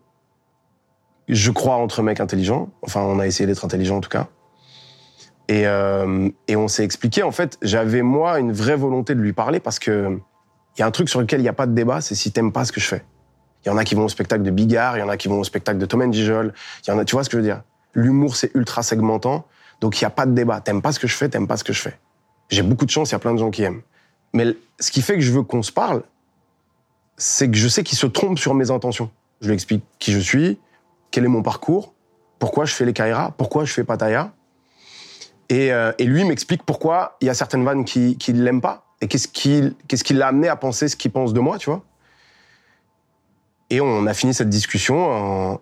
je 1.28 1.50
crois, 1.50 1.78
entre 1.78 2.04
mecs 2.04 2.20
intelligents. 2.20 2.70
Enfin, 2.84 3.02
on 3.02 3.18
a 3.18 3.26
essayé 3.26 3.48
d'être 3.48 3.66
intelligents 3.66 3.98
en 3.98 4.02
tout 4.02 4.12
cas. 4.12 4.28
Et, 5.48 5.66
euh, 5.66 6.30
et 6.48 6.56
on 6.56 6.68
s'est 6.68 6.84
expliqué. 6.84 7.24
En 7.24 7.32
fait, 7.32 7.58
j'avais 7.64 8.04
moi 8.04 8.38
une 8.38 8.52
vraie 8.52 8.76
volonté 8.76 9.16
de 9.16 9.22
lui 9.22 9.34
parler 9.34 9.60
parce 9.60 9.80
que 9.80 10.20
il 10.78 10.82
y 10.82 10.84
a 10.84 10.86
un 10.86 10.92
truc 10.92 11.10
sur 11.10 11.20
lequel 11.20 11.40
il 11.40 11.44
n'y 11.44 11.50
a 11.50 11.54
pas 11.54 11.66
de 11.66 11.74
débat, 11.74 12.02
c'est 12.02 12.14
si 12.14 12.32
t'aimes 12.32 12.52
pas 12.52 12.64
ce 12.66 12.72
que 12.72 12.80
je 12.80 12.86
fais. 12.86 13.04
Il 13.66 13.70
y 13.70 13.72
en 13.72 13.78
a 13.78 13.84
qui 13.84 13.96
vont 13.96 14.06
au 14.06 14.10
spectacle 14.10 14.44
de 14.44 14.52
Bigard, 14.52 14.98
il 14.98 15.00
y 15.00 15.04
en 15.04 15.10
a 15.10 15.18
qui 15.18 15.30
vont 15.30 15.40
au 15.40 15.44
spectacle 15.44 15.80
de 15.80 15.86
Tom 15.88 16.04
and 16.04 16.12
Gijol. 16.12 16.54
Il 16.86 16.92
y 16.92 16.94
en 16.94 17.00
a, 17.00 17.06
tu 17.06 17.16
vois 17.16 17.24
ce 17.24 17.30
que 17.30 17.38
je 17.38 17.42
veux 17.42 17.48
dire? 17.48 17.64
L'humour, 17.96 18.36
c'est 18.36 18.52
ultra 18.54 18.84
segmentant, 18.84 19.48
donc 19.82 20.00
il 20.00 20.04
n'y 20.04 20.08
a 20.08 20.12
pas 20.12 20.26
de 20.26 20.32
débat. 20.32 20.62
T'aimes 20.62 20.82
pas 20.82 20.92
ce 20.92 21.00
que 21.00 21.08
je 21.08 21.16
fais, 21.16 21.30
t'aimes 21.30 21.48
pas 21.48 21.58
ce 21.58 21.64
que 21.64 21.74
je 21.74 21.82
fais. 21.82 21.98
J'ai 22.50 22.62
beaucoup 22.62 22.86
de 22.86 22.92
chance, 22.92 23.10
il 23.10 23.14
y 23.14 23.16
a 23.16 23.20
plein 23.20 23.34
de 23.34 23.40
gens 23.40 23.52
qui 23.52 23.64
aiment. 23.64 23.82
Mais 24.34 24.56
ce 24.80 24.92
qui 24.92 25.02
fait 25.02 25.16
que 25.16 25.22
je 25.22 25.32
veux 25.32 25.44
qu'on 25.44 25.64
se 25.64 25.72
parle, 25.72 26.04
c'est 27.18 27.50
que 27.50 27.58
je 27.58 27.68
sais 27.68 27.84
qu'il 27.84 27.98
se 27.98 28.08
trompe 28.08 28.38
sur 28.40 28.54
mes 28.54 28.72
intentions. 28.72 29.10
Je 29.42 29.48
lui 29.48 29.54
explique 29.54 29.84
qui 30.00 30.12
je 30.12 30.20
suis, 30.20 30.60
quel 31.12 31.26
est 31.26 31.30
mon 31.30 31.42
parcours, 31.42 31.94
pourquoi 32.40 32.66
je 32.66 32.74
fais 32.74 32.86
les 32.86 32.94
Kaira, 32.94 33.32
pourquoi 33.38 33.66
je 33.66 33.74
fais 33.74 33.84
Pattaya. 33.84 34.34
Et, 35.50 35.72
euh, 35.72 35.92
et 36.00 36.06
lui 36.06 36.24
m'explique 36.24 36.64
pourquoi 36.64 37.18
il 37.22 37.28
y 37.28 37.30
a 37.30 37.34
certaines 37.34 37.64
vannes 37.64 37.86
qui 37.86 38.18
qui 38.18 38.34
l'aiment 38.34 38.62
pas 38.62 38.86
et 39.02 39.08
qu'est-ce 39.08 39.28
qui 39.28 40.14
l'a 40.14 40.28
amené 40.28 40.48
à 40.48 40.56
penser 40.56 40.88
ce 40.88 40.96
qu'il 40.96 41.12
pense 41.12 41.34
de 41.34 41.40
moi, 41.40 41.58
tu 41.58 41.70
vois. 41.70 41.84
Et 43.70 43.82
on 43.82 44.06
a 44.06 44.14
fini 44.14 44.34
cette 44.34 44.50
discussion 44.50 45.60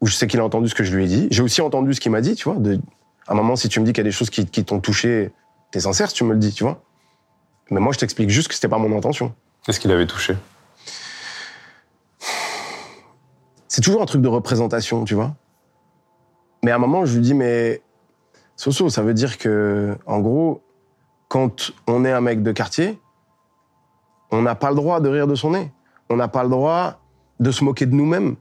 où 0.00 0.06
je 0.06 0.14
sais 0.14 0.26
qu'il 0.26 0.40
a 0.40 0.44
entendu 0.44 0.68
ce 0.68 0.74
que 0.74 0.84
je 0.84 0.94
lui 0.94 1.04
ai 1.04 1.06
dit. 1.06 1.28
J'ai 1.30 1.42
aussi 1.42 1.60
entendu 1.60 1.94
ce 1.94 2.00
qu'il 2.00 2.12
m'a 2.12 2.20
dit, 2.20 2.34
tu 2.34 2.48
vois. 2.48 2.58
À 3.30 3.32
un 3.32 3.36
moment, 3.36 3.54
si 3.54 3.68
tu 3.68 3.78
me 3.78 3.84
dis 3.84 3.92
qu'il 3.92 4.00
y 4.00 4.06
a 4.06 4.10
des 4.10 4.12
choses 4.12 4.28
qui, 4.28 4.44
qui 4.44 4.64
t'ont 4.64 4.80
touché, 4.80 5.30
t'es 5.70 5.78
sincère 5.78 6.08
si 6.08 6.16
tu 6.16 6.24
me 6.24 6.32
le 6.32 6.38
dis, 6.40 6.52
tu 6.52 6.64
vois. 6.64 6.82
Mais 7.70 7.78
moi, 7.78 7.92
je 7.92 7.98
t'explique 7.98 8.28
juste 8.28 8.48
que 8.48 8.54
c'était 8.54 8.68
pas 8.68 8.78
mon 8.78 8.96
intention. 8.98 9.32
Qu'est-ce 9.64 9.78
qu'il 9.78 9.92
avait 9.92 10.08
touché? 10.08 10.36
C'est 13.68 13.82
toujours 13.82 14.02
un 14.02 14.06
truc 14.06 14.20
de 14.20 14.26
représentation, 14.26 15.04
tu 15.04 15.14
vois. 15.14 15.36
Mais 16.64 16.72
à 16.72 16.74
un 16.74 16.78
moment, 16.78 17.04
je 17.04 17.14
lui 17.14 17.22
dis, 17.22 17.34
mais 17.34 17.82
Soso, 18.56 18.88
ça 18.88 19.00
veut 19.02 19.14
dire 19.14 19.38
que, 19.38 19.96
en 20.06 20.18
gros, 20.18 20.64
quand 21.28 21.70
on 21.86 22.04
est 22.04 22.10
un 22.10 22.20
mec 22.20 22.42
de 22.42 22.50
quartier, 22.50 22.98
on 24.32 24.42
n'a 24.42 24.56
pas 24.56 24.70
le 24.70 24.76
droit 24.76 24.98
de 24.98 25.08
rire 25.08 25.28
de 25.28 25.36
son 25.36 25.52
nez. 25.52 25.70
On 26.08 26.16
n'a 26.16 26.26
pas 26.26 26.42
le 26.42 26.48
droit 26.48 26.98
de 27.38 27.52
se 27.52 27.62
moquer 27.62 27.86
de 27.86 27.94
nous-mêmes. 27.94 28.34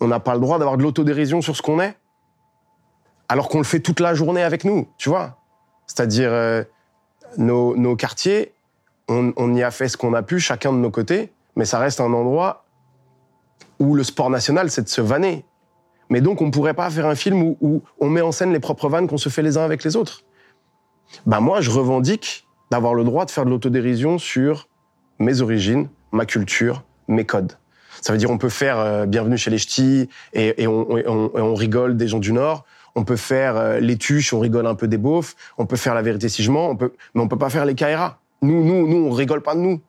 On 0.00 0.08
n'a 0.08 0.18
pas 0.18 0.32
le 0.32 0.40
droit 0.40 0.58
d'avoir 0.58 0.78
de 0.78 0.82
l'autodérision 0.82 1.42
sur 1.42 1.54
ce 1.56 1.60
qu'on 1.60 1.78
est. 1.78 1.94
Alors 3.30 3.48
qu'on 3.48 3.58
le 3.58 3.64
fait 3.64 3.78
toute 3.78 4.00
la 4.00 4.12
journée 4.12 4.42
avec 4.42 4.64
nous, 4.64 4.88
tu 4.98 5.08
vois. 5.08 5.36
C'est-à-dire, 5.86 6.30
euh, 6.32 6.64
nos, 7.36 7.94
quartiers, 7.94 8.52
on, 9.06 9.54
y 9.54 9.62
a 9.62 9.70
fait 9.70 9.86
ce 9.86 9.96
qu'on 9.96 10.14
a 10.14 10.22
pu, 10.24 10.40
chacun 10.40 10.72
de 10.72 10.78
nos 10.78 10.90
côtés, 10.90 11.30
mais 11.54 11.64
ça 11.64 11.78
reste 11.78 12.00
un 12.00 12.12
endroit 12.12 12.64
où 13.78 13.94
le 13.94 14.02
sport 14.02 14.30
national, 14.30 14.68
c'est 14.68 14.82
de 14.82 14.88
se 14.88 15.00
vanner. 15.00 15.44
Mais 16.08 16.20
donc, 16.20 16.42
on 16.42 16.46
ne 16.46 16.50
pourrait 16.50 16.74
pas 16.74 16.90
faire 16.90 17.06
un 17.06 17.14
film 17.14 17.54
où, 17.60 17.82
on 18.00 18.08
met 18.08 18.20
en 18.20 18.32
scène 18.32 18.52
les 18.52 18.58
propres 18.58 18.88
vannes 18.88 19.06
qu'on 19.06 19.16
se 19.16 19.28
fait 19.28 19.42
les 19.42 19.56
uns 19.56 19.64
avec 19.64 19.84
les 19.84 19.94
autres. 19.94 20.24
Ben 21.24 21.38
moi, 21.38 21.60
je 21.60 21.70
revendique 21.70 22.48
d'avoir 22.72 22.94
le 22.94 23.04
droit 23.04 23.26
de 23.26 23.30
faire 23.30 23.44
de 23.44 23.50
l'autodérision 23.50 24.18
sur 24.18 24.66
mes 25.20 25.40
origines, 25.40 25.88
ma 26.10 26.26
culture, 26.26 26.82
mes 27.06 27.26
codes. 27.26 27.52
Ça 28.02 28.12
veut 28.12 28.18
dire 28.18 28.30
on 28.30 28.38
peut 28.38 28.48
faire 28.48 28.80
euh, 28.80 29.06
Bienvenue 29.06 29.38
chez 29.38 29.50
les 29.50 29.58
Ch'tis 29.58 30.08
et 30.32 30.66
on 30.66 31.54
rigole 31.54 31.96
des 31.96 32.08
gens 32.08 32.18
du 32.18 32.32
Nord. 32.32 32.64
On 32.94 33.04
peut 33.04 33.16
faire 33.16 33.56
euh, 33.56 33.80
les 33.80 33.96
tuches, 33.96 34.32
on 34.32 34.40
rigole 34.40 34.66
un 34.66 34.74
peu 34.74 34.88
des 34.88 34.98
beaufs. 34.98 35.36
On 35.58 35.66
peut 35.66 35.76
faire 35.76 35.94
la 35.94 36.02
vérité 36.02 36.28
si 36.28 36.42
je 36.42 36.50
mens, 36.50 36.70
on 36.70 36.76
peut, 36.76 36.92
mais 37.14 37.22
on 37.22 37.28
peut 37.28 37.38
pas 37.38 37.50
faire 37.50 37.64
les 37.64 37.74
Kaira. 37.74 38.18
Nous, 38.42 38.64
nous, 38.64 38.86
nous, 38.86 39.08
on 39.08 39.10
rigole 39.10 39.42
pas 39.42 39.54
de 39.54 39.60
nous. 39.60 39.80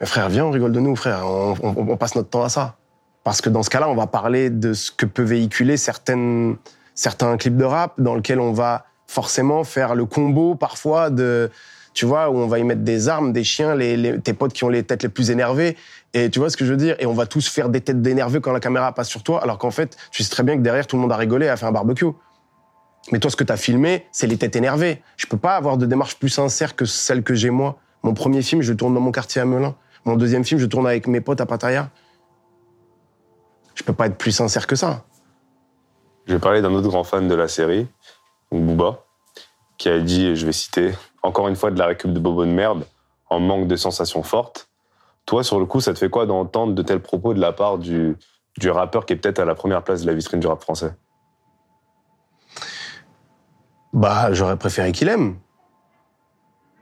Mais 0.00 0.06
frère, 0.06 0.28
viens, 0.28 0.44
on 0.44 0.50
rigole 0.50 0.72
de 0.72 0.80
nous, 0.80 0.94
frère. 0.94 1.24
On, 1.26 1.96
passe 1.96 2.14
notre 2.14 2.30
temps 2.30 2.44
à 2.44 2.48
ça. 2.48 2.76
Parce 3.24 3.40
que 3.40 3.50
dans 3.50 3.62
ce 3.62 3.70
cas-là, 3.70 3.88
on 3.88 3.96
va 3.96 4.06
parler 4.06 4.50
de 4.50 4.72
ce 4.72 4.92
que 4.92 5.06
peut 5.06 5.24
véhiculer 5.24 5.76
certaines, 5.76 6.56
certains 6.94 7.36
clips 7.36 7.56
de 7.56 7.64
rap 7.64 7.94
dans 7.98 8.14
lesquels 8.14 8.40
on 8.40 8.52
va 8.52 8.84
forcément 9.06 9.64
faire 9.64 9.94
le 9.94 10.04
combo 10.04 10.54
parfois 10.54 11.10
de, 11.10 11.50
tu 11.94 12.06
vois, 12.06 12.30
où 12.30 12.36
on 12.36 12.46
va 12.46 12.60
y 12.60 12.64
mettre 12.64 12.82
des 12.82 13.08
armes, 13.08 13.32
des 13.32 13.42
chiens, 13.42 13.74
les, 13.74 14.20
tes 14.20 14.34
potes 14.34 14.52
qui 14.52 14.62
ont 14.62 14.68
les 14.68 14.84
têtes 14.84 15.02
les 15.02 15.08
plus 15.08 15.30
énervées. 15.30 15.76
Et 16.14 16.30
tu 16.30 16.38
vois 16.38 16.48
ce 16.48 16.56
que 16.56 16.64
je 16.64 16.70
veux 16.70 16.76
dire? 16.76 16.94
Et 17.00 17.06
on 17.06 17.12
va 17.12 17.26
tous 17.26 17.48
faire 17.48 17.68
des 17.68 17.80
têtes 17.80 18.00
d'énervés 18.00 18.40
quand 18.40 18.52
la 18.52 18.60
caméra 18.60 18.92
passe 18.94 19.08
sur 19.08 19.24
toi, 19.24 19.42
alors 19.42 19.58
qu'en 19.58 19.72
fait, 19.72 19.96
tu 20.12 20.22
sais 20.22 20.30
très 20.30 20.44
bien 20.44 20.56
que 20.56 20.62
derrière, 20.62 20.86
tout 20.86 20.96
le 20.96 21.02
monde 21.02 21.12
a 21.12 21.16
rigolé 21.16 21.48
a 21.48 21.56
fait 21.56 21.66
un 21.66 21.72
barbecue. 21.72 22.06
Mais 23.10 23.20
toi, 23.20 23.30
ce 23.30 23.36
que 23.36 23.44
tu 23.44 23.52
as 23.52 23.56
filmé, 23.56 24.06
c'est 24.12 24.26
les 24.26 24.36
têtes 24.36 24.56
énervées. 24.56 25.02
Je 25.16 25.26
peux 25.26 25.38
pas 25.38 25.56
avoir 25.56 25.78
de 25.78 25.86
démarche 25.86 26.18
plus 26.18 26.28
sincère 26.28 26.76
que 26.76 26.84
celle 26.84 27.22
que 27.22 27.34
j'ai 27.34 27.50
moi. 27.50 27.78
Mon 28.02 28.14
premier 28.14 28.42
film, 28.42 28.62
je 28.62 28.72
tourne 28.72 28.94
dans 28.94 29.00
mon 29.00 29.12
quartier 29.12 29.40
à 29.40 29.44
Melun. 29.44 29.74
Mon 30.04 30.16
deuxième 30.16 30.44
film, 30.44 30.60
je 30.60 30.66
tourne 30.66 30.86
avec 30.86 31.06
mes 31.06 31.20
potes 31.20 31.40
à 31.40 31.46
Pattaya. 31.46 31.90
Je 33.74 33.82
peux 33.82 33.92
pas 33.92 34.06
être 34.06 34.16
plus 34.16 34.32
sincère 34.32 34.66
que 34.66 34.76
ça. 34.76 35.04
Je 36.26 36.34
vais 36.34 36.40
parler 36.40 36.60
d'un 36.60 36.72
autre 36.72 36.88
grand 36.88 37.04
fan 37.04 37.26
de 37.26 37.34
la 37.34 37.48
série, 37.48 37.86
Booba, 38.52 39.04
qui 39.78 39.88
a 39.88 39.98
dit, 39.98 40.26
et 40.26 40.36
je 40.36 40.44
vais 40.44 40.52
citer, 40.52 40.92
encore 41.22 41.48
une 41.48 41.56
fois 41.56 41.70
de 41.70 41.78
la 41.78 41.86
récup 41.86 42.12
de 42.12 42.18
Bobo 42.18 42.44
de 42.44 42.50
merde, 42.50 42.84
en 43.30 43.40
manque 43.40 43.66
de 43.66 43.76
sensations 43.76 44.22
fortes. 44.22 44.68
Toi, 45.24 45.42
sur 45.42 45.58
le 45.58 45.66
coup, 45.66 45.80
ça 45.80 45.94
te 45.94 45.98
fait 45.98 46.10
quoi 46.10 46.26
d'entendre 46.26 46.74
de 46.74 46.82
tels 46.82 47.00
propos 47.00 47.34
de 47.34 47.40
la 47.40 47.52
part 47.52 47.78
du, 47.78 48.16
du 48.58 48.70
rappeur 48.70 49.06
qui 49.06 49.14
est 49.14 49.16
peut-être 49.16 49.38
à 49.38 49.44
la 49.44 49.54
première 49.54 49.82
place 49.82 50.02
de 50.02 50.06
la 50.06 50.14
vitrine 50.14 50.40
du 50.40 50.46
rap 50.46 50.60
français? 50.60 50.92
Bah, 53.92 54.32
j'aurais 54.32 54.56
préféré 54.56 54.92
qu'il 54.92 55.08
aime. 55.08 55.38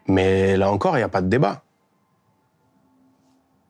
Mais 0.08 0.56
là 0.56 0.70
encore, 0.70 0.96
il 0.96 1.00
n'y 1.00 1.04
a 1.04 1.08
pas 1.08 1.22
de 1.22 1.28
débat. 1.28 1.62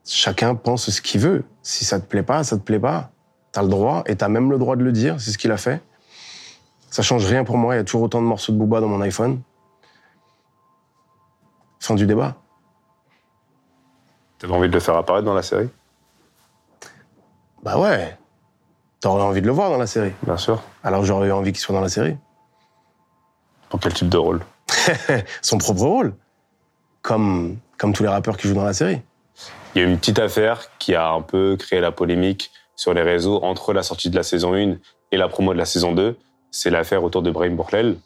Chacun 0.05 0.55
pense 0.55 0.91
ce 0.91 1.01
qu'il 1.01 1.21
veut. 1.21 1.45
Si 1.63 1.85
ça 1.85 1.99
te 2.01 2.07
plaît 2.07 2.23
pas, 2.23 2.45
ça 2.45 2.57
te 2.57 2.63
plaît 2.63 2.79
pas. 2.79 3.11
T'as 3.53 3.63
le 3.63 3.69
droit, 3.69 4.03
et 4.07 4.17
t'as 4.17 4.29
même 4.29 4.51
le 4.51 4.59
droit 4.59 4.77
de 4.77 4.85
le 4.85 4.93
dire, 4.93 5.21
c'est 5.21 5.31
ce 5.31 5.39
qu'il 5.39 5.51
a 5.51 5.57
fait. 5.57 5.83
Ça 6.91 7.03
change 7.03 7.25
rien 7.27 7.43
pour 7.43 7.57
moi, 7.57 7.75
il 7.75 7.79
y 7.79 7.81
a 7.81 7.85
toujours 7.85 8.03
autant 8.03 8.21
de 8.21 8.27
morceaux 8.27 8.53
de 8.53 8.59
Booba 8.59 8.81
dans 8.81 8.89
mon 8.89 9.01
iPhone. 9.01 9.41
Fin 11.81 11.95
du 11.95 12.07
débat. 12.07 12.37
T'avais 14.39 14.53
envie 14.53 14.69
de 14.69 14.75
le 14.75 14.81
faire 14.81 14.97
apparaître 14.97 15.25
dans 15.25 15.35
la 15.35 15.43
série? 15.43 15.71
Bah 17.63 17.79
ouais. 17.79 18.17
T'aurais 19.01 19.23
envie 19.23 19.41
de 19.41 19.47
le 19.47 19.53
voir 19.53 19.71
dans 19.71 19.79
la 19.79 19.87
série. 19.87 20.13
Bien 20.23 20.37
sûr. 20.37 20.63
Alors 20.85 21.05
j'aurais 21.05 21.29
eu 21.29 21.33
envie 21.33 21.53
qu'il 21.53 21.61
soit 21.61 21.75
dans 21.75 21.81
la 21.81 21.89
série. 21.89 22.17
Pour 23.69 23.81
quel 23.81 23.93
type 23.93 24.09
de 24.09 24.17
rôle 24.17 24.41
Son 25.43 25.59
propre 25.59 25.83
rôle. 25.83 26.15
Comme, 27.03 27.59
comme 27.79 27.93
tous 27.93 28.03
les 28.03 28.09
rappeurs 28.09 28.37
qui 28.37 28.49
jouent 28.49 28.55
dans 28.55 28.65
la 28.65 28.73
série. 28.73 29.01
Il 29.75 29.83
y 29.83 29.85
a 29.85 29.89
une 29.89 29.99
petite 29.99 30.19
affaire 30.19 30.71
qui 30.79 30.95
a 30.95 31.11
un 31.11 31.21
peu 31.21 31.57
créé 31.59 31.81
la 31.81 31.93
polémique 31.93 32.51
sur 32.77 32.95
les 32.95 33.03
réseaux 33.03 33.43
entre 33.43 33.73
la 33.73 33.83
sortie 33.83 34.11
de 34.11 34.17
la 34.17 34.23
saison 34.23 34.55
1 34.55 34.77
et 35.13 35.17
la 35.17 35.29
promo 35.29 35.53
de 35.53 35.59
la 35.59 35.65
saison 35.65 35.93
2. 35.93 36.17
C'est 36.51 36.71
l'affaire 36.71 37.05
autour 37.05 37.23
de 37.23 37.31
Brahim 37.31 37.57
Bourlel. 37.57 37.97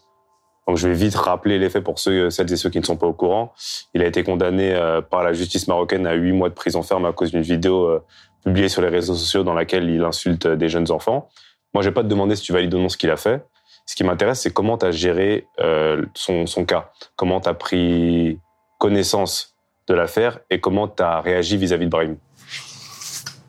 Donc 0.66 0.76
je 0.76 0.88
vais 0.88 0.94
vite 0.94 1.14
rappeler 1.14 1.58
les 1.58 1.68
faits 1.68 1.82
pour 1.82 1.98
ceux, 1.98 2.30
celles 2.30 2.52
et 2.52 2.56
ceux 2.56 2.70
qui 2.70 2.78
ne 2.78 2.84
sont 2.84 2.96
pas 2.96 3.06
au 3.06 3.12
courant. 3.12 3.52
Il 3.94 4.02
a 4.02 4.06
été 4.06 4.22
condamné 4.22 4.72
euh, 4.72 5.00
par 5.00 5.22
la 5.22 5.32
justice 5.32 5.66
marocaine 5.68 6.06
à 6.06 6.14
huit 6.14 6.32
mois 6.32 6.48
de 6.48 6.54
prison 6.54 6.82
ferme 6.82 7.06
à 7.06 7.12
cause 7.12 7.32
d'une 7.32 7.42
vidéo 7.42 7.86
euh, 7.86 8.04
publiée 8.44 8.68
sur 8.68 8.82
les 8.82 8.88
réseaux 8.88 9.14
sociaux 9.14 9.42
dans 9.42 9.54
laquelle 9.54 9.88
il 9.90 10.04
insulte 10.04 10.46
euh, 10.46 10.56
des 10.56 10.68
jeunes 10.68 10.90
enfants. 10.90 11.28
Moi, 11.74 11.82
je 11.82 11.88
vais 11.88 11.94
pas 11.94 12.02
te 12.02 12.08
demander 12.08 12.36
si 12.36 12.42
tu 12.42 12.52
valides 12.52 12.74
ou 12.74 12.78
non 12.78 12.88
ce 12.88 12.96
qu'il 12.96 13.10
a 13.10 13.16
fait. 13.16 13.44
Ce 13.90 13.96
qui 13.96 14.04
m'intéresse, 14.04 14.42
c'est 14.42 14.52
comment 14.52 14.78
tu 14.78 14.86
as 14.86 14.92
géré 14.92 15.48
euh, 15.58 16.06
son, 16.14 16.46
cas. 16.64 16.92
Comment 17.16 17.40
tu 17.40 17.48
as 17.48 17.54
pris 17.54 18.38
connaissance 18.78 19.56
de 19.88 19.94
l'affaire 19.94 20.38
et 20.48 20.60
comment 20.60 20.86
tu 20.86 21.02
as 21.02 21.20
réagi 21.20 21.56
vis-à-vis 21.56 21.86
de 21.86 21.90
Brahim? 21.90 22.16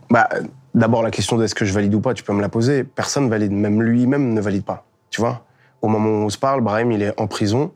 Bah, 0.09 0.27
d'abord, 0.73 1.03
la 1.03 1.11
question 1.11 1.37
de 1.37 1.43
est-ce 1.43 1.53
que 1.53 1.63
je 1.63 1.71
valide 1.71 1.93
ou 1.93 2.01
pas, 2.01 2.15
tu 2.15 2.23
peux 2.23 2.33
me 2.33 2.41
la 2.41 2.49
poser. 2.49 2.83
Personne 2.83 3.29
valide, 3.29 3.51
même 3.51 3.83
lui-même 3.83 4.33
ne 4.33 4.41
valide 4.41 4.63
pas. 4.63 4.83
Tu 5.11 5.21
vois 5.21 5.45
Au 5.83 5.87
moment 5.87 6.09
où 6.09 6.25
on 6.25 6.29
se 6.29 6.39
parle, 6.39 6.61
Brahim, 6.61 6.91
il 6.91 7.03
est 7.03 7.21
en 7.21 7.27
prison. 7.27 7.71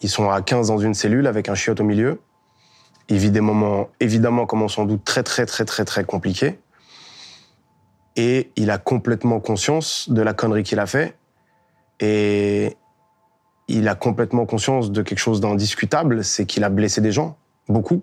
Ils 0.00 0.08
sont 0.08 0.30
à 0.30 0.40
15 0.40 0.68
dans 0.68 0.78
une 0.78 0.94
cellule 0.94 1.26
avec 1.26 1.48
un 1.48 1.56
chiotte 1.56 1.80
au 1.80 1.84
milieu. 1.84 2.20
Il 3.08 3.16
vit 3.16 3.32
des 3.32 3.40
moments, 3.40 3.88
évidemment, 3.98 4.46
comme 4.46 4.62
on 4.62 4.68
s'en 4.68 4.84
doute, 4.84 5.04
très, 5.04 5.24
très, 5.24 5.46
très, 5.46 5.64
très, 5.64 5.84
très 5.84 6.04
compliqués. 6.04 6.60
Et 8.14 8.52
il 8.54 8.70
a 8.70 8.78
complètement 8.78 9.40
conscience 9.40 10.08
de 10.08 10.22
la 10.22 10.32
connerie 10.32 10.62
qu'il 10.62 10.78
a 10.78 10.86
fait. 10.86 11.16
Et 12.00 12.76
il 13.68 13.88
a 13.88 13.94
complètement 13.94 14.46
conscience 14.46 14.90
de 14.90 15.02
quelque 15.02 15.18
chose 15.18 15.40
d'indiscutable, 15.40 16.24
c'est 16.24 16.46
qu'il 16.46 16.64
a 16.64 16.68
blessé 16.68 17.00
des 17.00 17.12
gens, 17.12 17.36
beaucoup. 17.68 18.02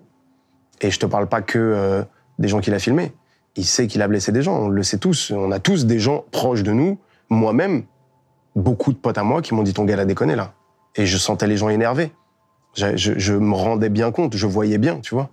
Et 0.80 0.90
je 0.90 0.98
te 0.98 1.06
parle 1.06 1.28
pas 1.28 1.42
que 1.42 1.58
euh, 1.58 2.02
des 2.38 2.48
gens 2.48 2.60
qu'il 2.60 2.74
a 2.74 2.78
filmés. 2.78 3.12
Il 3.54 3.64
sait 3.64 3.86
qu'il 3.86 4.02
a 4.02 4.08
blessé 4.08 4.32
des 4.32 4.42
gens, 4.42 4.56
on 4.56 4.68
le 4.68 4.82
sait 4.82 4.98
tous. 4.98 5.30
On 5.30 5.52
a 5.52 5.60
tous 5.60 5.86
des 5.86 5.98
gens 5.98 6.24
proches 6.32 6.62
de 6.62 6.72
nous, 6.72 6.98
moi-même, 7.28 7.84
beaucoup 8.56 8.92
de 8.92 8.98
potes 8.98 9.18
à 9.18 9.22
moi 9.22 9.42
qui 9.42 9.54
m'ont 9.54 9.62
dit 9.62 9.74
ton 9.74 9.84
gars 9.84 9.98
a 9.98 10.04
déconné 10.04 10.36
là. 10.36 10.54
Et 10.96 11.06
je 11.06 11.16
sentais 11.18 11.46
les 11.46 11.56
gens 11.56 11.68
énervés. 11.68 12.12
Je 12.74 13.32
me 13.34 13.54
rendais 13.54 13.90
bien 13.90 14.10
compte, 14.10 14.34
je 14.36 14.46
voyais 14.46 14.78
bien, 14.78 15.00
tu 15.00 15.14
vois. 15.14 15.28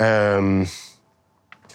Euh, 0.00 0.64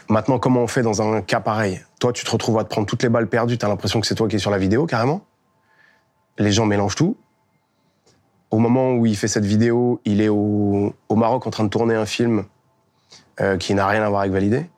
maintenant, 0.09 0.39
comment 0.39 0.61
on 0.61 0.67
fait 0.67 0.83
dans 0.83 1.01
un 1.01 1.21
cas 1.21 1.41
pareil? 1.41 1.81
Toi, 1.99 2.13
tu 2.13 2.23
te 2.23 2.31
retrouves 2.31 2.57
à 2.57 2.63
te 2.63 2.69
prendre 2.69 2.87
toutes 2.87 3.03
les 3.03 3.09
balles 3.09 3.27
perdues, 3.27 3.57
t'as 3.57 3.67
l'impression 3.67 3.99
que 3.99 4.07
c'est 4.07 4.15
toi 4.15 4.27
qui 4.27 4.37
es 4.37 4.39
sur 4.39 4.51
la 4.51 4.57
vidéo, 4.57 4.85
carrément? 4.85 5.21
Les 6.37 6.51
gens 6.51 6.65
mélangent 6.65 6.95
tout. 6.95 7.17
Au 8.49 8.59
moment 8.59 8.93
où 8.93 9.05
il 9.05 9.15
fait 9.15 9.27
cette 9.27 9.45
vidéo, 9.45 10.01
il 10.05 10.21
est 10.21 10.29
au, 10.29 10.93
Maroc 11.09 11.47
en 11.47 11.51
train 11.51 11.63
de 11.63 11.69
tourner 11.69 11.95
un 11.95 12.05
film 12.05 12.43
euh, 13.39 13.57
qui 13.57 13.73
n'a 13.73 13.87
rien 13.87 14.03
à 14.03 14.09
voir 14.09 14.21
avec 14.21 14.33
Validé. 14.33 14.69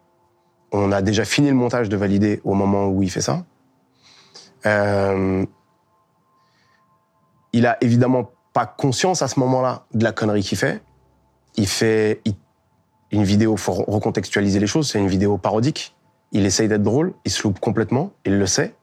On 0.71 0.91
a 0.91 1.01
déjà 1.01 1.25
fini 1.25 1.49
le 1.49 1.55
montage 1.55 1.89
de 1.89 1.97
Validé 1.97 2.41
au 2.43 2.53
moment 2.53 2.87
où 2.87 3.01
il 3.03 3.09
fait 3.09 3.21
ça. 3.21 3.45
Euh, 4.65 5.45
il 7.51 7.65
a 7.65 7.77
évidemment 7.81 8.31
pas 8.53 8.65
conscience 8.65 9.21
à 9.21 9.27
ce 9.27 9.39
moment-là 9.39 9.85
de 9.93 10.03
la 10.03 10.11
connerie 10.11 10.43
qu'il 10.43 10.57
fait. 10.57 10.81
Il 11.55 11.67
fait 11.67 12.21
une 13.11 13.23
vidéo, 13.23 13.57
faut 13.57 13.73
recontextualiser 13.73 14.59
les 14.59 14.67
choses, 14.67 14.89
c'est 14.89 14.99
une 14.99 15.07
vidéo 15.07 15.37
parodique. 15.37 15.95
Il 16.31 16.45
essaye 16.45 16.67
d'être 16.67 16.81
drôle, 16.81 17.13
il 17.25 17.31
se 17.31 17.43
loupe 17.43 17.59
complètement, 17.59 18.11
il 18.25 18.37
le 18.39 18.47
sait. 18.47 18.75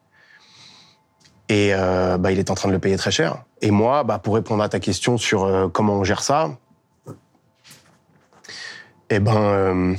Et 1.50 1.74
euh, 1.74 2.16
bah, 2.16 2.30
il 2.30 2.38
est 2.38 2.48
en 2.52 2.54
train 2.54 2.68
de 2.68 2.72
le 2.72 2.78
payer 2.78 2.96
très 2.96 3.10
cher. 3.10 3.42
Et 3.60 3.72
moi, 3.72 4.04
bah, 4.04 4.20
pour 4.20 4.36
répondre 4.36 4.62
à 4.62 4.68
ta 4.68 4.78
question 4.78 5.18
sur 5.18 5.42
euh, 5.42 5.66
comment 5.66 5.94
on 5.94 6.04
gère 6.04 6.22
ça, 6.22 6.50
eh 9.10 9.18
ben, 9.18 9.36
euh, 9.36 9.96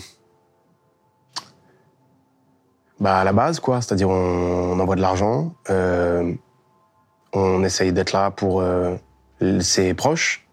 bah 3.01 3.17
à 3.17 3.25
la 3.25 3.33
base, 3.33 3.59
quoi. 3.59 3.81
C'est-à-dire, 3.81 4.07
on, 4.07 4.13
on 4.13 4.79
envoie 4.79 4.95
de 4.95 5.01
l'argent, 5.01 5.53
on 7.33 7.63
essaye 7.65 7.91
d'être 7.91 8.13
là 8.13 8.31
pour 8.31 8.63
ses 9.59 9.93
proches, 9.93 10.47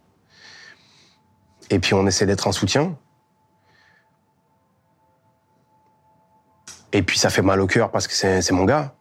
et 1.70 1.78
puis 1.78 1.94
on 1.94 2.08
essaie 2.08 2.26
d'être 2.26 2.48
un 2.48 2.52
soutien. 2.52 2.96
Et 6.92 7.02
puis 7.02 7.20
ça 7.20 7.30
fait 7.30 7.42
mal 7.42 7.61
au 7.61 7.68
cœur 7.68 7.92
parce 7.92 8.08
que 8.08 8.14
c'est 8.14 8.50
mon 8.50 8.64
gars. 8.64 8.97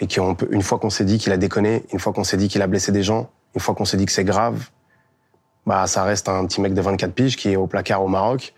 Et 0.00 0.06
qu'on 0.06 0.34
peut, 0.34 0.48
une 0.50 0.62
fois 0.62 0.78
qu'on 0.78 0.90
s'est 0.90 1.04
dit 1.04 1.18
qu'il 1.18 1.32
a 1.32 1.36
déconné, 1.36 1.84
une 1.92 1.98
fois 1.98 2.12
qu'on 2.12 2.24
s'est 2.24 2.36
dit 2.36 2.48
qu'il 2.48 2.60
a 2.62 2.66
blessé 2.66 2.92
des 2.92 3.02
gens, 3.02 3.30
une 3.54 3.60
fois 3.60 3.74
qu'on 3.74 3.86
s'est 3.86 3.96
dit 3.96 4.04
que 4.04 4.12
c'est 4.12 4.24
grave, 4.24 4.68
bah 5.66 5.86
ça 5.86 6.04
reste 6.04 6.28
un 6.28 6.46
petit 6.46 6.60
mec 6.60 6.74
de 6.74 6.80
24 6.80 7.12
piges 7.12 7.36
qui 7.36 7.50
est 7.50 7.56
au 7.56 7.66
placard 7.66 8.02
au 8.02 8.08
Maroc 8.08 8.54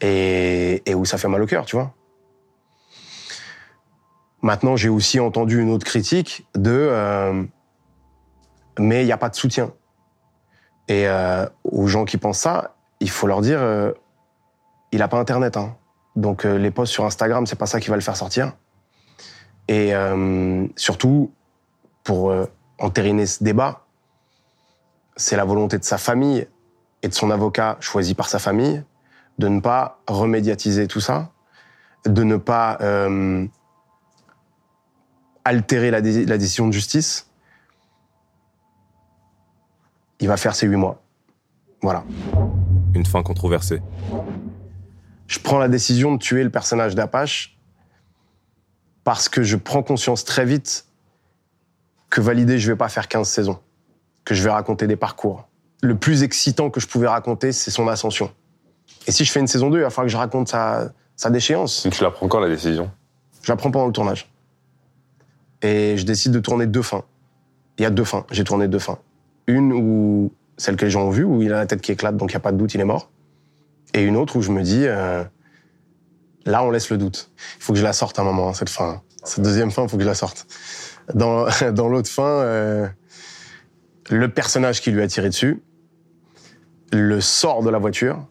et, 0.00 0.82
où 0.94 1.04
ça 1.04 1.18
fait 1.18 1.28
mal 1.28 1.42
au 1.42 1.46
cœur, 1.46 1.64
tu 1.64 1.76
vois. 1.76 1.92
Maintenant, 4.42 4.76
j'ai 4.76 4.88
aussi 4.88 5.18
entendu 5.18 5.60
une 5.60 5.70
autre 5.70 5.84
critique 5.84 6.46
de 6.54 6.70
euh, 6.70 7.42
mais 8.78 9.02
il 9.02 9.06
n'y 9.06 9.12
a 9.12 9.18
pas 9.18 9.28
de 9.28 9.34
soutien. 9.34 9.72
Et 10.86 11.08
euh, 11.08 11.44
aux 11.64 11.88
gens 11.88 12.04
qui 12.04 12.18
pensent 12.18 12.38
ça, 12.38 12.76
il 13.00 13.10
faut 13.10 13.26
leur 13.26 13.40
dire 13.40 13.60
euh, 13.60 13.92
il 14.92 15.00
n'a 15.00 15.08
pas 15.08 15.18
Internet. 15.18 15.56
Hein. 15.56 15.76
Donc 16.14 16.44
les 16.44 16.70
posts 16.70 16.92
sur 16.92 17.04
Instagram, 17.04 17.46
c'est 17.46 17.58
pas 17.58 17.66
ça 17.66 17.80
qui 17.80 17.90
va 17.90 17.96
le 17.96 18.02
faire 18.02 18.16
sortir. 18.16 18.52
Et 19.68 19.94
euh, 19.94 20.66
surtout, 20.76 21.30
pour 22.04 22.30
euh, 22.30 22.46
entériner 22.78 23.26
ce 23.26 23.44
débat, 23.44 23.84
c'est 25.16 25.36
la 25.36 25.44
volonté 25.44 25.78
de 25.78 25.84
sa 25.84 25.98
famille 25.98 26.46
et 27.02 27.08
de 27.08 27.14
son 27.14 27.30
avocat 27.30 27.76
choisi 27.80 28.14
par 28.14 28.28
sa 28.28 28.38
famille 28.38 28.82
de 29.38 29.48
ne 29.48 29.60
pas 29.60 30.00
remédiatiser 30.08 30.88
tout 30.88 31.00
ça, 31.00 31.30
de 32.06 32.22
ne 32.24 32.36
pas 32.36 32.76
euh, 32.80 33.46
altérer 35.44 35.90
la, 35.90 36.00
dé- 36.00 36.24
la 36.26 36.38
décision 36.38 36.66
de 36.66 36.72
justice. 36.72 37.30
Il 40.20 40.26
va 40.28 40.36
faire 40.36 40.54
ses 40.56 40.66
huit 40.66 40.76
mois. 40.76 41.00
Voilà. 41.82 42.02
Une 42.94 43.06
fin 43.06 43.22
controversée. 43.22 43.80
je 45.28 45.38
prends 45.38 45.58
la 45.58 45.68
décision 45.68 46.12
de 46.14 46.18
tuer 46.18 46.42
le 46.42 46.50
personnage 46.50 46.94
d'Apache 46.96 47.57
parce 49.04 49.28
que 49.28 49.42
je 49.42 49.56
prends 49.56 49.82
conscience 49.82 50.24
très 50.24 50.44
vite 50.44 50.86
que 52.10 52.20
validé, 52.20 52.58
je 52.58 52.70
vais 52.70 52.76
pas 52.76 52.88
faire 52.88 53.08
15 53.08 53.28
saisons, 53.28 53.58
que 54.24 54.34
je 54.34 54.42
vais 54.42 54.50
raconter 54.50 54.86
des 54.86 54.96
parcours. 54.96 55.48
Le 55.82 55.96
plus 55.96 56.22
excitant 56.22 56.70
que 56.70 56.80
je 56.80 56.86
pouvais 56.86 57.08
raconter, 57.08 57.52
c'est 57.52 57.70
son 57.70 57.86
ascension. 57.88 58.32
Et 59.06 59.12
si 59.12 59.24
je 59.24 59.32
fais 59.32 59.40
une 59.40 59.46
saison 59.46 59.70
2, 59.70 59.78
il 59.78 59.82
va 59.82 59.90
falloir 59.90 60.06
que 60.06 60.12
je 60.12 60.16
raconte 60.16 60.48
sa, 60.48 60.92
sa 61.16 61.30
déchéance. 61.30 61.86
Tu 61.90 62.02
la 62.02 62.10
prends 62.10 62.28
quand 62.28 62.40
la 62.40 62.48
décision? 62.48 62.90
Je 63.42 63.52
la 63.52 63.56
prends 63.56 63.70
pendant 63.70 63.86
le 63.86 63.92
tournage. 63.92 64.30
Et 65.62 65.96
je 65.96 66.04
décide 66.04 66.32
de 66.32 66.40
tourner 66.40 66.66
deux 66.66 66.82
fins. 66.82 67.04
Il 67.78 67.82
y 67.82 67.86
a 67.86 67.90
deux 67.90 68.04
fins. 68.04 68.26
J'ai 68.30 68.44
tourné 68.44 68.68
deux 68.68 68.78
fins. 68.78 68.98
Une 69.46 69.72
où, 69.72 70.32
celle 70.56 70.76
que 70.76 70.84
les 70.84 70.90
gens 70.90 71.02
ont 71.02 71.10
vue, 71.10 71.24
où 71.24 71.42
il 71.42 71.52
a 71.52 71.56
la 71.56 71.66
tête 71.66 71.80
qui 71.80 71.92
éclate, 71.92 72.16
donc 72.16 72.32
il 72.32 72.34
n'y 72.34 72.38
a 72.38 72.40
pas 72.40 72.52
de 72.52 72.56
doute, 72.56 72.74
il 72.74 72.80
est 72.80 72.84
mort. 72.84 73.10
Et 73.94 74.02
une 74.02 74.16
autre 74.16 74.36
où 74.36 74.42
je 74.42 74.50
me 74.50 74.62
dis, 74.62 74.86
euh, 74.86 75.24
là, 76.48 76.64
on 76.64 76.70
laisse 76.70 76.90
le 76.90 76.98
doute. 76.98 77.30
Il 77.58 77.62
faut 77.62 77.72
que 77.72 77.78
je 77.78 77.84
la 77.84 77.92
sorte 77.92 78.18
à 78.18 78.22
un 78.22 78.24
moment, 78.24 78.48
hein, 78.48 78.54
cette 78.54 78.70
fin. 78.70 79.02
Cette 79.24 79.42
deuxième 79.42 79.70
fin, 79.70 79.82
il 79.84 79.88
faut 79.88 79.96
que 79.96 80.02
je 80.02 80.08
la 80.08 80.14
sorte. 80.14 80.46
Dans, 81.14 81.46
dans 81.72 81.88
l'autre 81.88 82.10
fin, 82.10 82.22
euh, 82.22 82.88
le 84.10 84.28
personnage 84.28 84.80
qui 84.80 84.90
lui 84.90 85.02
a 85.02 85.08
tiré 85.08 85.28
dessus 85.28 85.62
le 86.92 87.20
sort 87.20 87.62
de 87.62 87.70
la 87.70 87.78
voiture. 87.78 88.26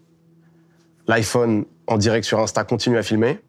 L'iPhone, 1.08 1.66
en 1.88 1.98
direct 1.98 2.26
sur 2.26 2.40
Insta, 2.40 2.64
continue 2.64 2.98
à 2.98 3.04
filmer. 3.04 3.40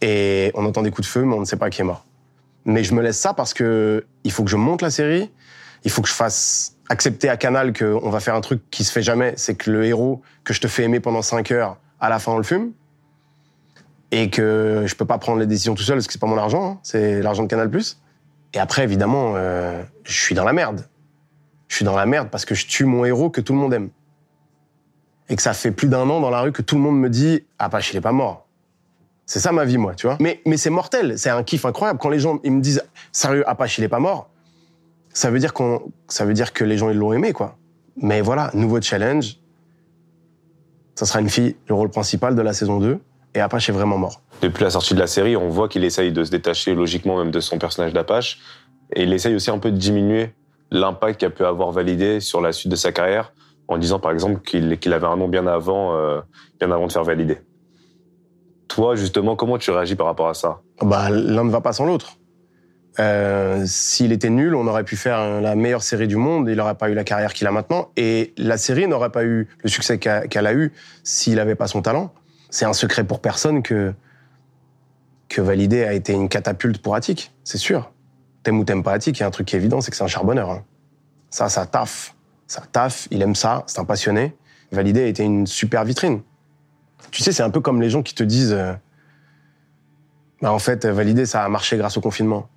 Et 0.00 0.50
on 0.54 0.64
entend 0.64 0.82
des 0.82 0.90
coups 0.90 1.06
de 1.06 1.12
feu, 1.12 1.24
mais 1.24 1.34
on 1.34 1.40
ne 1.40 1.44
sait 1.44 1.56
pas 1.56 1.70
qui 1.70 1.80
est 1.80 1.84
mort. 1.84 2.04
Mais 2.64 2.84
je 2.84 2.94
me 2.94 3.02
laisse 3.02 3.18
ça 3.18 3.34
parce 3.34 3.54
que 3.54 4.06
il 4.24 4.32
faut 4.32 4.44
que 4.44 4.50
je 4.50 4.56
monte 4.56 4.82
la 4.82 4.90
série. 4.90 5.30
Il 5.84 5.90
faut 5.90 6.02
que 6.02 6.08
je 6.08 6.14
fasse 6.14 6.76
accepter 6.88 7.28
à 7.28 7.36
Canal 7.36 7.72
qu'on 7.72 8.10
va 8.10 8.20
faire 8.20 8.34
un 8.34 8.40
truc 8.40 8.62
qui 8.70 8.84
se 8.84 8.92
fait 8.92 9.02
jamais. 9.02 9.34
C'est 9.36 9.54
que 9.54 9.70
le 9.70 9.84
héros 9.84 10.22
que 10.44 10.52
je 10.52 10.60
te 10.60 10.68
fais 10.68 10.84
aimer 10.84 11.00
pendant 11.00 11.22
5 11.22 11.50
heures, 11.52 11.78
à 12.00 12.08
la 12.08 12.18
fin, 12.18 12.32
on 12.32 12.38
le 12.38 12.44
fume. 12.44 12.72
Et 14.10 14.30
que 14.30 14.84
je 14.86 14.94
peux 14.94 15.04
pas 15.04 15.18
prendre 15.18 15.38
les 15.38 15.46
décisions 15.46 15.74
tout 15.74 15.82
seul 15.82 15.96
parce 15.96 16.06
que 16.06 16.12
c'est 16.12 16.20
pas 16.20 16.26
mon 16.26 16.38
argent. 16.38 16.72
hein. 16.72 16.78
C'est 16.82 17.20
l'argent 17.20 17.42
de 17.42 17.48
Canal+. 17.48 17.70
Et 18.54 18.58
après, 18.58 18.82
évidemment, 18.82 19.34
euh, 19.36 19.82
je 20.04 20.12
suis 20.18 20.34
dans 20.34 20.44
la 20.44 20.52
merde. 20.54 20.86
Je 21.68 21.76
suis 21.76 21.84
dans 21.84 21.96
la 21.96 22.06
merde 22.06 22.28
parce 22.30 22.46
que 22.46 22.54
je 22.54 22.66
tue 22.66 22.84
mon 22.84 23.04
héros 23.04 23.28
que 23.28 23.42
tout 23.42 23.52
le 23.52 23.58
monde 23.58 23.74
aime. 23.74 23.90
Et 25.28 25.36
que 25.36 25.42
ça 25.42 25.52
fait 25.52 25.70
plus 25.70 25.88
d'un 25.88 26.08
an 26.08 26.20
dans 26.20 26.30
la 26.30 26.40
rue 26.40 26.52
que 26.52 26.62
tout 26.62 26.76
le 26.76 26.80
monde 26.80 26.98
me 26.98 27.10
dit 27.10 27.44
Apache, 27.58 27.92
il 27.92 27.98
est 27.98 28.00
pas 28.02 28.12
mort. 28.12 28.46
C'est 29.26 29.40
ça 29.40 29.52
ma 29.52 29.66
vie, 29.66 29.76
moi, 29.76 29.94
tu 29.94 30.06
vois. 30.06 30.16
Mais, 30.20 30.40
mais 30.46 30.56
c'est 30.56 30.70
mortel, 30.70 31.18
c'est 31.18 31.28
un 31.28 31.42
kiff 31.42 31.66
incroyable. 31.66 31.98
Quand 31.98 32.08
les 32.08 32.18
gens 32.18 32.40
ils 32.44 32.52
me 32.52 32.62
disent 32.62 32.82
Sérieux, 33.12 33.46
Apache, 33.46 33.76
il 33.76 33.84
est 33.84 33.88
pas 33.88 33.98
mort, 33.98 34.30
ça 35.12 35.30
veut 35.30 35.38
dire, 35.38 35.52
qu'on, 35.52 35.82
ça 36.08 36.24
veut 36.24 36.32
dire 36.32 36.54
que 36.54 36.64
les 36.64 36.78
gens, 36.78 36.88
ils 36.88 36.96
l'ont 36.96 37.12
aimé, 37.12 37.34
quoi. 37.34 37.58
Mais 37.96 38.22
voilà, 38.22 38.50
nouveau 38.54 38.80
challenge. 38.80 39.36
Ça 40.94 41.04
sera 41.04 41.20
une 41.20 41.28
fille, 41.28 41.56
le 41.68 41.74
rôle 41.74 41.90
principal 41.90 42.34
de 42.34 42.40
la 42.40 42.54
saison 42.54 42.78
2. 42.80 42.98
Et 43.38 43.40
Apache 43.40 43.68
est 43.68 43.72
vraiment 43.72 43.98
mort. 43.98 44.20
Depuis 44.42 44.64
la 44.64 44.70
sortie 44.70 44.94
de 44.94 44.98
la 44.98 45.06
série, 45.06 45.36
on 45.36 45.48
voit 45.48 45.68
qu'il 45.68 45.84
essaye 45.84 46.10
de 46.10 46.24
se 46.24 46.32
détacher 46.32 46.74
logiquement 46.74 47.18
même 47.18 47.30
de 47.30 47.38
son 47.38 47.56
personnage 47.56 47.92
d'Apache. 47.92 48.40
Et 48.92 49.04
il 49.04 49.12
essaye 49.12 49.36
aussi 49.36 49.48
un 49.48 49.58
peu 49.58 49.70
de 49.70 49.76
diminuer 49.76 50.34
l'impact 50.72 51.20
qu'a 51.20 51.30
pu 51.30 51.44
avoir 51.44 51.70
validé 51.70 52.18
sur 52.18 52.40
la 52.40 52.50
suite 52.50 52.72
de 52.72 52.76
sa 52.76 52.90
carrière, 52.90 53.32
en 53.68 53.78
disant 53.78 54.00
par 54.00 54.10
exemple 54.10 54.40
qu'il 54.40 54.92
avait 54.92 55.06
un 55.06 55.16
nom 55.16 55.28
bien 55.28 55.46
avant, 55.46 55.94
euh, 55.94 56.20
bien 56.58 56.72
avant 56.72 56.88
de 56.88 56.92
faire 56.92 57.04
valider. 57.04 57.38
Toi, 58.66 58.96
justement, 58.96 59.36
comment 59.36 59.56
tu 59.56 59.70
réagis 59.70 59.94
par 59.94 60.06
rapport 60.06 60.28
à 60.28 60.34
ça? 60.34 60.58
Bah, 60.82 61.08
l'un 61.08 61.44
ne 61.44 61.50
va 61.50 61.60
pas 61.60 61.72
sans 61.72 61.86
l'autre. 61.86 62.16
Euh, 62.98 63.62
S'il 63.66 64.10
était 64.10 64.30
nul, 64.30 64.56
on 64.56 64.66
aurait 64.66 64.82
pu 64.82 64.96
faire 64.96 65.40
la 65.40 65.54
meilleure 65.54 65.84
série 65.84 66.08
du 66.08 66.16
monde, 66.16 66.48
il 66.48 66.56
n'aurait 66.56 66.74
pas 66.74 66.90
eu 66.90 66.94
la 66.94 67.04
carrière 67.04 67.32
qu'il 67.32 67.46
a 67.46 67.52
maintenant, 67.52 67.92
et 67.96 68.34
la 68.36 68.58
série 68.58 68.88
n'aurait 68.88 69.10
pas 69.10 69.22
eu 69.22 69.46
le 69.62 69.68
succès 69.68 69.98
qu'elle 70.00 70.46
a 70.46 70.54
eu 70.54 70.72
s'il 71.04 71.36
n'avait 71.36 71.54
pas 71.54 71.68
son 71.68 71.82
talent. 71.82 72.12
C'est 72.50 72.64
un 72.64 72.72
secret 72.72 73.04
pour 73.04 73.20
personne 73.20 73.62
que, 73.62 73.94
que 75.28 75.40
Validé 75.40 75.84
a 75.84 75.92
été 75.92 76.12
une 76.12 76.28
catapulte 76.28 76.80
pour 76.80 76.94
Attic, 76.94 77.32
c'est 77.44 77.58
sûr. 77.58 77.92
T'aimes 78.42 78.58
ou 78.58 78.64
t'aimes 78.64 78.82
pas 78.82 78.92
Attic, 78.92 79.18
il 79.18 79.20
y 79.20 79.22
a 79.24 79.26
un 79.26 79.30
truc 79.30 79.46
qui 79.48 79.56
est 79.56 79.58
évident, 79.58 79.80
c'est 79.80 79.90
que 79.90 79.96
c'est 79.96 80.04
un 80.04 80.08
charbonneur. 80.08 80.50
hein. 80.50 80.64
Ça, 81.30 81.48
ça 81.48 81.66
taffe. 81.66 82.14
Ça 82.46 82.62
taffe, 82.72 83.08
il 83.10 83.20
aime 83.20 83.34
ça, 83.34 83.64
c'est 83.66 83.78
un 83.78 83.84
passionné. 83.84 84.34
Validé 84.72 85.02
a 85.02 85.06
été 85.06 85.22
une 85.22 85.46
super 85.46 85.84
vitrine. 85.84 86.22
Tu 87.10 87.22
sais, 87.22 87.32
c'est 87.32 87.42
un 87.42 87.50
peu 87.50 87.60
comme 87.60 87.80
les 87.82 87.90
gens 87.90 88.02
qui 88.02 88.14
te 88.14 88.22
disent... 88.22 88.52
euh, 88.52 88.72
Bah, 90.40 90.52
en 90.52 90.58
fait, 90.58 90.86
Validé, 90.86 91.26
ça 91.26 91.44
a 91.44 91.48
marché 91.48 91.76
grâce 91.76 91.96
au 91.98 92.00
confinement. 92.00 92.48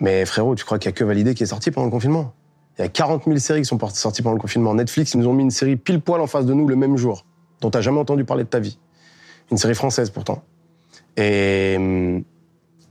Mais 0.00 0.24
frérot, 0.24 0.54
tu 0.54 0.64
crois 0.64 0.78
qu'il 0.78 0.88
y 0.88 0.94
a 0.94 0.96
que 0.96 1.04
Validé 1.04 1.34
qui 1.34 1.42
est 1.42 1.46
sorti 1.46 1.70
pendant 1.70 1.86
le 1.86 1.90
confinement? 1.90 2.32
Il 2.78 2.82
y 2.82 2.84
a 2.84 2.88
40 2.88 3.24
000 3.26 3.36
séries 3.38 3.60
qui 3.60 3.66
sont 3.66 3.78
sorties 3.90 4.22
pendant 4.22 4.34
le 4.34 4.40
confinement. 4.40 4.74
Netflix, 4.74 5.12
ils 5.14 5.20
nous 5.20 5.28
ont 5.28 5.34
mis 5.34 5.42
une 5.42 5.50
série 5.50 5.76
pile 5.76 6.00
poil 6.00 6.20
en 6.20 6.26
face 6.26 6.46
de 6.46 6.54
nous 6.54 6.66
le 6.66 6.76
même 6.76 6.96
jour, 6.96 7.26
dont 7.62 7.70
t'as 7.70 7.80
jamais 7.80 7.98
entendu 7.98 8.24
parler 8.24 8.44
de 8.44 8.48
ta 8.48 8.58
vie. 8.58 8.78
Une 9.50 9.56
série 9.56 9.74
française 9.74 10.10
pourtant. 10.10 10.42
Et 11.16 11.76
hum, 11.78 12.24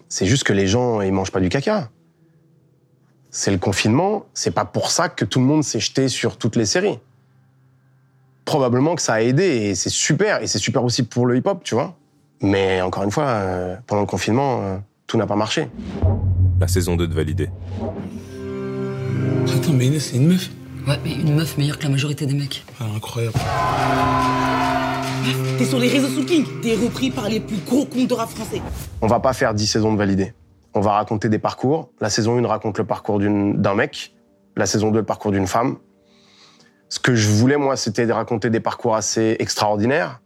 c'est 0.09 0.26
juste 0.26 0.43
que 0.43 0.53
les 0.53 0.67
gens, 0.67 1.01
ils 1.01 1.11
mangent 1.11 1.32
pas 1.32 1.39
du 1.39 1.49
caca. 1.49 1.89
C'est 3.30 3.51
le 3.51 3.57
confinement, 3.57 4.26
c'est 4.34 4.51
pas 4.51 4.65
pour 4.65 4.91
ça 4.91 5.07
que 5.07 5.24
tout 5.24 5.39
le 5.39 5.45
monde 5.45 5.63
s'est 5.63 5.80
jeté 5.80 6.07
sur 6.07 6.38
toutes 6.38 6.55
les 6.55 6.65
séries. 6.65 6.99
Probablement 8.43 8.95
que 8.95 9.01
ça 9.01 9.13
a 9.13 9.22
aidé 9.22 9.43
et 9.43 9.76
c'est 9.76 9.89
super, 9.89 10.41
et 10.41 10.47
c'est 10.47 10.59
super 10.59 10.84
aussi 10.84 11.03
pour 11.03 11.26
le 11.26 11.38
hip-hop, 11.38 11.63
tu 11.63 11.76
vois. 11.76 11.95
Mais 12.41 12.82
encore 12.82 13.03
une 13.03 13.11
fois, 13.11 13.26
euh, 13.26 13.78
pendant 13.88 14.01
le 14.01 14.07
confinement, 14.07 14.61
euh, 14.61 14.78
tout 15.07 15.17
n'a 15.17 15.28
pas 15.28 15.36
marché. 15.36 15.69
La 16.59 16.67
saison 16.67 16.95
2 16.95 17.07
de 17.07 17.13
Validé. 17.13 17.49
Attends, 19.55 19.74
mais 19.74 19.88
Inès, 19.88 20.09
c'est 20.09 20.17
une 20.17 20.28
meuf 20.28 20.49
Ouais, 20.88 20.97
mais 21.03 21.13
une 21.13 21.36
meuf 21.36 21.57
meilleure 21.57 21.77
que 21.77 21.84
la 21.84 21.89
majorité 21.89 22.25
des 22.25 22.34
mecs. 22.34 22.63
Ah, 22.79 22.86
Incroyable. 22.95 23.36
T'es 25.57 25.65
sur 25.65 25.77
les 25.79 25.88
réseaux 25.88 26.07
sous 26.07 26.25
King, 26.25 26.43
t'es 26.63 26.75
repris 26.75 27.11
par 27.11 27.29
les 27.29 27.39
plus 27.39 27.57
gros 27.57 27.86
comptes 27.86 28.07
de 28.07 28.13
rap 28.13 28.29
français. 28.29 28.61
On 29.01 29.07
va 29.07 29.19
pas 29.19 29.34
faire 29.34 29.53
10 29.53 29.67
saisons 29.67 29.93
de 29.93 29.97
validé. 29.97 30.34
On 30.73 30.82
va 30.82 30.93
raconter 30.93 31.29
des 31.29 31.38
parcours. 31.38 31.89
La 31.99 32.09
saison 32.09 32.38
1 32.38 32.47
raconte 32.47 32.77
le 32.79 32.86
parcours 32.86 33.19
d'une- 33.19 33.61
d'un 33.61 33.75
mec. 33.75 34.13
La 34.57 34.65
saison 34.65 34.89
2, 34.89 34.99
le 34.99 35.05
parcours 35.05 35.32
d'une 35.32 35.47
femme. 35.47 35.77
Ce 36.89 36.99
que 36.99 37.13
je 37.15 37.29
voulais, 37.29 37.57
moi, 37.57 37.75
c'était 37.77 38.05
de 38.07 38.11
raconter 38.11 38.49
des 38.49 38.59
parcours 38.59 38.95
assez 38.95 39.36
extraordinaires. 39.39 40.21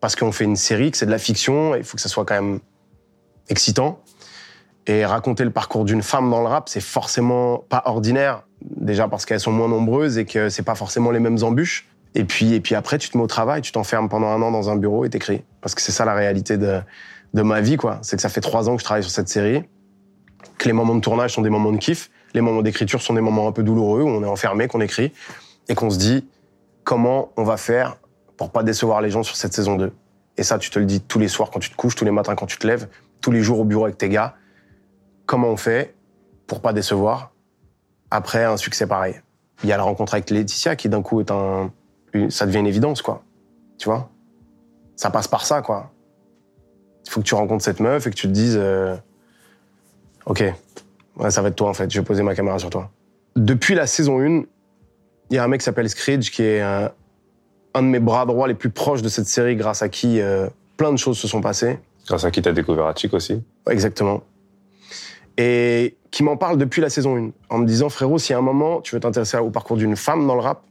Parce 0.00 0.16
qu'on 0.16 0.32
fait 0.32 0.44
une 0.44 0.56
série, 0.56 0.90
que 0.90 0.96
c'est 0.96 1.06
de 1.06 1.10
la 1.10 1.18
fiction, 1.18 1.74
et 1.74 1.78
il 1.78 1.84
faut 1.84 1.96
que 1.96 2.00
ça 2.02 2.08
soit 2.08 2.24
quand 2.24 2.34
même 2.34 2.60
excitant. 3.48 4.00
Et 4.86 5.04
raconter 5.06 5.44
le 5.44 5.50
parcours 5.50 5.84
d'une 5.84 6.02
femme 6.02 6.30
dans 6.30 6.40
le 6.40 6.46
rap, 6.46 6.68
c'est 6.68 6.82
forcément 6.82 7.64
pas 7.68 7.82
ordinaire. 7.86 8.42
Déjà 8.62 9.08
parce 9.08 9.24
qu'elles 9.24 9.40
sont 9.40 9.52
moins 9.52 9.68
nombreuses 9.68 10.18
et 10.18 10.26
que 10.26 10.48
c'est 10.48 10.62
pas 10.62 10.74
forcément 10.74 11.10
les 11.10 11.20
mêmes 11.20 11.38
embûches. 11.42 11.88
Et 12.14 12.24
puis, 12.24 12.54
et 12.54 12.60
puis 12.60 12.74
après, 12.74 12.98
tu 12.98 13.08
te 13.08 13.16
mets 13.16 13.24
au 13.24 13.28
travail, 13.28 13.60
tu 13.62 13.72
t'enfermes 13.72 14.08
pendant 14.08 14.28
un 14.28 14.40
an 14.42 14.50
dans 14.50 14.70
un 14.70 14.76
bureau 14.76 15.04
et 15.04 15.10
t'écris. 15.10 15.42
Parce 15.60 15.74
que 15.74 15.80
c'est 15.80 15.92
ça 15.92 16.04
la 16.04 16.14
réalité 16.14 16.58
de, 16.58 16.80
de 17.32 17.42
ma 17.42 17.60
vie, 17.60 17.76
quoi. 17.76 17.98
C'est 18.02 18.16
que 18.16 18.22
ça 18.22 18.28
fait 18.28 18.40
trois 18.40 18.68
ans 18.68 18.76
que 18.76 18.80
je 18.80 18.84
travaille 18.84 19.02
sur 19.02 19.12
cette 19.12 19.28
série, 19.28 19.64
que 20.58 20.66
les 20.66 20.72
moments 20.72 20.94
de 20.94 21.00
tournage 21.00 21.32
sont 21.32 21.42
des 21.42 21.50
moments 21.50 21.72
de 21.72 21.78
kiff, 21.78 22.10
les 22.34 22.40
moments 22.40 22.62
d'écriture 22.62 23.02
sont 23.02 23.14
des 23.14 23.20
moments 23.20 23.48
un 23.48 23.52
peu 23.52 23.62
douloureux 23.62 24.02
où 24.02 24.08
on 24.08 24.22
est 24.22 24.28
enfermé, 24.28 24.68
qu'on 24.68 24.80
écrit, 24.80 25.12
et 25.68 25.74
qu'on 25.74 25.90
se 25.90 25.98
dit 25.98 26.28
comment 26.84 27.32
on 27.36 27.44
va 27.44 27.56
faire 27.56 27.96
pour 28.36 28.50
pas 28.50 28.62
décevoir 28.62 29.00
les 29.00 29.10
gens 29.10 29.22
sur 29.22 29.36
cette 29.36 29.52
saison 29.52 29.76
2. 29.76 29.92
Et 30.36 30.42
ça, 30.42 30.58
tu 30.58 30.70
te 30.70 30.78
le 30.78 30.84
dis 30.84 31.00
tous 31.00 31.18
les 31.18 31.28
soirs 31.28 31.50
quand 31.50 31.60
tu 31.60 31.70
te 31.70 31.76
couches, 31.76 31.94
tous 31.94 32.04
les 32.04 32.10
matins 32.10 32.34
quand 32.34 32.46
tu 32.46 32.58
te 32.58 32.66
lèves, 32.66 32.88
tous 33.20 33.30
les 33.30 33.42
jours 33.42 33.60
au 33.60 33.64
bureau 33.64 33.84
avec 33.84 33.98
tes 33.98 34.08
gars. 34.08 34.34
Comment 35.26 35.48
on 35.48 35.56
fait 35.56 35.94
pour 36.46 36.60
pas 36.60 36.72
décevoir 36.72 37.32
après 38.10 38.44
un 38.44 38.56
succès 38.56 38.86
pareil 38.86 39.20
Il 39.62 39.68
y 39.68 39.72
a 39.72 39.76
la 39.76 39.82
rencontre 39.82 40.14
avec 40.14 40.30
Laetitia 40.30 40.76
qui 40.76 40.88
d'un 40.88 41.02
coup 41.02 41.20
est 41.20 41.30
un, 41.30 41.72
ça 42.28 42.46
devient 42.46 42.58
une 42.58 42.66
évidence, 42.66 43.02
quoi. 43.02 43.22
Tu 43.78 43.88
vois? 43.88 44.10
Ça 44.96 45.10
passe 45.10 45.28
par 45.28 45.44
ça, 45.44 45.62
quoi. 45.62 45.90
Il 47.06 47.10
faut 47.10 47.20
que 47.20 47.26
tu 47.26 47.34
rencontres 47.34 47.64
cette 47.64 47.80
meuf 47.80 48.06
et 48.06 48.10
que 48.10 48.14
tu 48.14 48.28
te 48.28 48.32
dises, 48.32 48.56
euh, 48.58 48.96
ok, 50.26 50.44
ouais, 51.16 51.30
ça 51.30 51.42
va 51.42 51.48
être 51.48 51.56
toi 51.56 51.68
en 51.68 51.74
fait. 51.74 51.90
Je 51.90 52.00
vais 52.00 52.04
poser 52.04 52.22
ma 52.22 52.34
caméra 52.34 52.58
sur 52.58 52.70
toi. 52.70 52.90
Depuis 53.36 53.74
la 53.74 53.86
saison 53.86 54.20
1, 54.20 54.44
il 55.30 55.36
y 55.36 55.38
a 55.38 55.44
un 55.44 55.48
mec 55.48 55.60
qui 55.60 55.64
s'appelle 55.64 55.88
Screech 55.88 56.30
qui 56.30 56.42
est 56.42 56.60
un, 56.60 56.90
un 57.74 57.82
de 57.82 57.88
mes 57.88 57.98
bras 57.98 58.24
droits 58.26 58.48
les 58.48 58.54
plus 58.54 58.70
proches 58.70 59.02
de 59.02 59.08
cette 59.08 59.26
série, 59.26 59.56
grâce 59.56 59.82
à 59.82 59.88
qui 59.88 60.20
euh, 60.20 60.48
plein 60.76 60.92
de 60.92 60.96
choses 60.96 61.18
se 61.18 61.28
sont 61.28 61.40
passées. 61.40 61.78
Grâce 62.06 62.24
à 62.24 62.30
qui 62.30 62.40
t'as 62.40 62.52
découvert 62.52 62.86
Atchik 62.86 63.12
aussi 63.14 63.42
Exactement. 63.68 64.22
Et 65.36 65.96
qui 66.10 66.22
m'en 66.22 66.36
parle 66.36 66.58
depuis 66.58 66.80
la 66.80 66.90
saison 66.90 67.16
1, 67.16 67.30
en 67.50 67.58
me 67.58 67.66
disant, 67.66 67.88
frérot, 67.88 68.18
si 68.18 68.32
à 68.32 68.38
un 68.38 68.42
moment 68.42 68.80
tu 68.80 68.94
veux 68.94 69.00
t'intéresser 69.00 69.36
au 69.38 69.50
parcours 69.50 69.76
d'une 69.76 69.96
femme 69.96 70.26
dans 70.26 70.34
le 70.34 70.40
rap, 70.40 70.62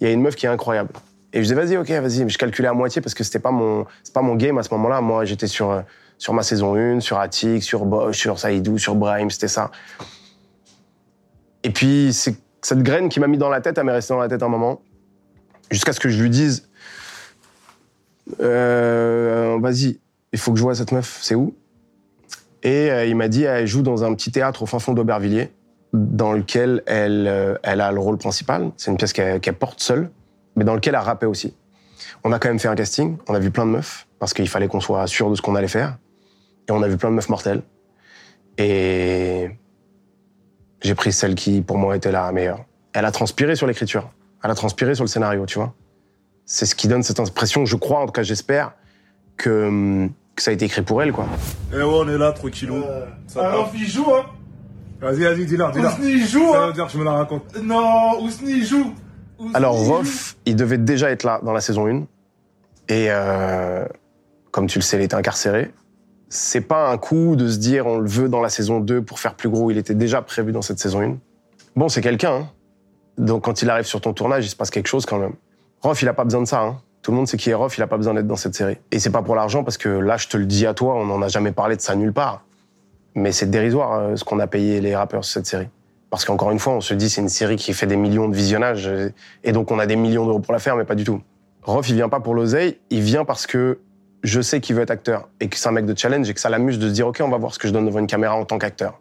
il 0.00 0.06
y 0.06 0.10
a 0.10 0.12
une 0.12 0.22
meuf 0.22 0.34
qui 0.34 0.46
est 0.46 0.48
incroyable. 0.48 0.90
Et 1.32 1.38
je 1.38 1.42
disais, 1.42 1.54
vas-y, 1.54 1.76
ok, 1.76 1.88
vas-y. 1.90 2.24
Mais 2.24 2.30
je 2.30 2.38
calculais 2.38 2.68
à 2.68 2.72
moitié 2.72 3.00
parce 3.00 3.14
que 3.14 3.22
c'était 3.22 3.38
pas 3.38 3.52
mon, 3.52 3.86
c'est 4.02 4.12
pas 4.12 4.22
mon 4.22 4.34
game 4.34 4.58
à 4.58 4.62
ce 4.62 4.70
moment-là. 4.74 5.00
Moi, 5.00 5.24
j'étais 5.24 5.46
sur, 5.46 5.70
euh, 5.70 5.82
sur 6.18 6.34
ma 6.34 6.42
saison 6.42 6.74
1, 6.74 7.00
sur 7.00 7.18
Attic, 7.18 7.62
sur 7.62 7.84
Bosch, 7.84 8.18
sur 8.18 8.38
Saïdou, 8.38 8.78
sur 8.78 8.96
Brahim, 8.96 9.30
c'était 9.30 9.48
ça. 9.48 9.70
Et 11.62 11.70
puis, 11.70 12.12
c'est 12.12 12.36
cette 12.62 12.82
graine 12.82 13.08
qui 13.08 13.20
m'a 13.20 13.26
mis 13.26 13.38
dans 13.38 13.48
la 13.48 13.60
tête, 13.60 13.78
elle 13.78 13.84
m'est 13.84 13.92
restée 13.92 14.12
dans 14.12 14.20
la 14.20 14.28
tête 14.28 14.42
un 14.42 14.48
moment. 14.48 14.82
Jusqu'à 15.70 15.92
ce 15.92 16.00
que 16.00 16.08
je 16.08 16.20
lui 16.20 16.30
dise, 16.30 16.68
euh, 18.40 19.56
vas-y, 19.60 20.00
il 20.32 20.38
faut 20.38 20.52
que 20.52 20.58
je 20.58 20.62
vois 20.62 20.74
cette 20.74 20.92
meuf, 20.92 21.18
c'est 21.22 21.34
où? 21.34 21.54
Et 22.62 22.90
euh, 22.90 23.06
il 23.06 23.16
m'a 23.16 23.28
dit, 23.28 23.44
elle 23.44 23.66
joue 23.66 23.82
dans 23.82 24.04
un 24.04 24.14
petit 24.14 24.30
théâtre 24.30 24.62
au 24.62 24.66
fin 24.66 24.78
fond 24.78 24.92
d'Aubervilliers, 24.92 25.50
dans 25.92 26.32
lequel 26.32 26.82
elle, 26.86 27.26
euh, 27.26 27.56
elle 27.62 27.80
a 27.80 27.90
le 27.90 28.00
rôle 28.00 28.18
principal. 28.18 28.70
C'est 28.76 28.90
une 28.90 28.96
pièce 28.96 29.12
qu'elle 29.12 29.40
qu'elle 29.40 29.54
porte 29.54 29.80
seule, 29.80 30.10
mais 30.56 30.64
dans 30.64 30.74
lequel 30.74 30.94
elle 30.94 31.00
rappait 31.00 31.26
aussi. 31.26 31.54
On 32.24 32.32
a 32.32 32.38
quand 32.38 32.48
même 32.48 32.58
fait 32.58 32.68
un 32.68 32.74
casting, 32.74 33.16
on 33.28 33.34
a 33.34 33.38
vu 33.38 33.50
plein 33.50 33.66
de 33.66 33.70
meufs, 33.70 34.06
parce 34.18 34.34
qu'il 34.34 34.48
fallait 34.48 34.68
qu'on 34.68 34.80
soit 34.80 35.06
sûr 35.06 35.30
de 35.30 35.34
ce 35.34 35.42
qu'on 35.42 35.54
allait 35.54 35.68
faire. 35.68 35.96
Et 36.68 36.72
on 36.72 36.82
a 36.82 36.88
vu 36.88 36.96
plein 36.96 37.10
de 37.10 37.14
meufs 37.14 37.28
mortelles. 37.28 37.62
Et 38.58 39.50
j'ai 40.82 40.94
pris 40.94 41.12
celle 41.12 41.34
qui, 41.34 41.62
pour 41.62 41.78
moi, 41.78 41.96
était 41.96 42.12
la 42.12 42.30
meilleure. 42.32 42.64
Elle 42.92 43.04
a 43.04 43.10
transpiré 43.10 43.56
sur 43.56 43.66
l'écriture. 43.66 44.10
Elle 44.42 44.50
a 44.50 44.54
transpiré 44.54 44.94
sur 44.94 45.04
le 45.04 45.08
scénario, 45.08 45.46
tu 45.46 45.58
vois. 45.58 45.74
C'est 46.44 46.66
ce 46.66 46.74
qui 46.74 46.88
donne 46.88 47.02
cette 47.02 47.20
impression, 47.20 47.64
je 47.64 47.76
crois, 47.76 48.00
en 48.00 48.06
tout 48.06 48.12
cas 48.12 48.22
j'espère, 48.22 48.72
que, 49.36 49.68
hum, 49.68 50.12
que 50.40 50.44
ça 50.44 50.50
a 50.50 50.54
été 50.54 50.64
écrit 50.64 50.82
pour 50.82 51.02
elle, 51.02 51.12
quoi. 51.12 51.26
Eh 51.72 51.76
ouais, 51.76 51.82
on 51.84 52.08
est 52.08 52.18
là, 52.18 52.32
tranquillou. 52.32 52.82
Ça 53.26 53.40
Alors, 53.48 53.70
il 53.74 53.86
joue, 53.88 54.06
hein 54.14 54.24
Vas-y, 55.00 55.20
vas-y, 55.24 55.46
dis-leur, 55.46 55.70
dis-leur. 55.72 55.94
Ousni, 55.98 56.10
il 56.12 56.26
joue, 56.26 56.52
Ça 56.52 56.62
hein 56.62 56.66
veut 56.68 56.72
dire 56.74 56.86
que 56.86 56.92
je 56.92 56.98
me 56.98 57.04
la 57.04 57.12
raconte. 57.12 57.44
Non, 57.62 58.20
Ousni, 58.22 58.52
il 58.52 58.66
joue. 58.66 58.92
Ousni, 59.38 59.54
Alors. 59.54 59.74
Rof, 59.76 60.36
il 60.46 60.56
devait 60.56 60.76
déjà 60.78 61.10
être 61.10 61.22
là 61.24 61.40
dans 61.42 61.52
la 61.52 61.60
saison 61.60 61.86
1. 61.86 62.02
Et 62.88 63.06
euh, 63.10 63.86
comme 64.50 64.66
tu 64.66 64.78
le 64.78 64.82
sais, 64.82 64.96
il 64.98 65.02
était 65.02 65.14
incarcéré. 65.14 65.70
C'est 66.28 66.60
pas 66.60 66.90
un 66.90 66.98
coup 66.98 67.34
de 67.36 67.48
se 67.48 67.56
dire 67.58 67.86
on 67.86 67.98
le 67.98 68.08
veut 68.08 68.28
dans 68.28 68.40
la 68.42 68.48
saison 68.50 68.78
2 68.80 69.02
pour 69.02 69.18
faire 69.20 69.34
plus 69.34 69.48
gros. 69.48 69.70
Il 69.70 69.78
était 69.78 69.94
déjà 69.94 70.20
prévu 70.22 70.52
dans 70.52 70.62
cette 70.62 70.78
saison 70.78 71.00
1. 71.02 71.16
Bon, 71.76 71.88
c'est 71.88 72.00
quelqu'un. 72.02 72.34
hein. 72.34 72.48
Donc, 73.16 73.44
quand 73.44 73.62
il 73.62 73.70
arrive 73.70 73.84
sur 73.86 74.00
ton 74.00 74.12
tournage, 74.12 74.44
il 74.44 74.48
se 74.50 74.56
passe 74.56 74.70
quelque 74.70 74.86
chose 74.88 75.06
quand 75.06 75.18
même. 75.18 75.32
Rof, 75.82 76.00
il 76.02 76.08
a 76.08 76.14
pas 76.14 76.24
besoin 76.24 76.42
de 76.42 76.46
ça. 76.46 76.60
hein. 76.60 76.80
Tout 77.02 77.12
le 77.12 77.16
monde 77.16 77.28
sait 77.28 77.36
qui 77.36 77.50
est 77.50 77.54
Rof, 77.54 77.78
il 77.78 77.82
a 77.82 77.86
pas 77.86 77.96
besoin 77.96 78.14
d'être 78.14 78.26
dans 78.26 78.36
cette 78.36 78.54
série. 78.54 78.76
Et 78.90 78.98
c'est 78.98 79.10
pas 79.10 79.22
pour 79.22 79.34
l'argent 79.34 79.64
parce 79.64 79.78
que 79.78 79.88
là, 79.88 80.16
je 80.16 80.28
te 80.28 80.36
le 80.36 80.44
dis 80.44 80.66
à 80.66 80.74
toi, 80.74 80.94
on 80.94 81.06
n'en 81.06 81.22
a 81.22 81.28
jamais 81.28 81.52
parlé 81.52 81.76
de 81.76 81.80
ça 81.80 81.96
nulle 81.96 82.12
part. 82.12 82.44
Mais 83.14 83.32
c'est 83.32 83.50
dérisoire 83.50 83.94
euh, 83.94 84.16
ce 84.16 84.24
qu'on 84.24 84.38
a 84.38 84.46
payé 84.46 84.80
les 84.80 84.94
rappeurs 84.94 85.24
sur 85.24 85.34
cette 85.34 85.46
série. 85.46 85.68
Parce 86.10 86.24
qu'encore 86.24 86.50
une 86.50 86.58
fois, 86.58 86.74
on 86.74 86.80
se 86.80 86.92
dit 86.92 87.08
c'est 87.08 87.20
une 87.20 87.28
série 87.28 87.56
qui 87.56 87.72
fait 87.72 87.86
des 87.86 87.96
millions 87.96 88.28
de 88.28 88.36
visionnages 88.36 88.86
euh, 88.86 89.10
et 89.44 89.52
donc 89.52 89.70
on 89.70 89.78
a 89.78 89.86
des 89.86 89.96
millions 89.96 90.26
d'euros 90.26 90.40
pour 90.40 90.52
la 90.52 90.58
faire, 90.58 90.76
mais 90.76 90.84
pas 90.84 90.94
du 90.94 91.04
tout. 91.04 91.22
Rof, 91.62 91.88
il 91.88 91.94
vient 91.94 92.08
pas 92.08 92.20
pour 92.20 92.34
l'oseille, 92.34 92.78
il 92.90 93.00
vient 93.00 93.24
parce 93.24 93.46
que 93.46 93.78
je 94.22 94.40
sais 94.40 94.60
qu'il 94.60 94.76
veut 94.76 94.82
être 94.82 94.90
acteur 94.90 95.28
et 95.40 95.48
que 95.48 95.56
c'est 95.56 95.68
un 95.68 95.72
mec 95.72 95.86
de 95.86 95.96
challenge 95.96 96.28
et 96.28 96.34
que 96.34 96.40
ça 96.40 96.50
l'amuse 96.50 96.78
de 96.78 96.88
se 96.88 96.92
dire 96.92 97.06
ok, 97.06 97.20
on 97.22 97.28
va 97.28 97.38
voir 97.38 97.54
ce 97.54 97.58
que 97.58 97.66
je 97.66 97.72
donne 97.72 97.86
devant 97.86 98.00
une 98.00 98.06
caméra 98.06 98.34
en 98.34 98.44
tant 98.44 98.58
qu'acteur. 98.58 99.00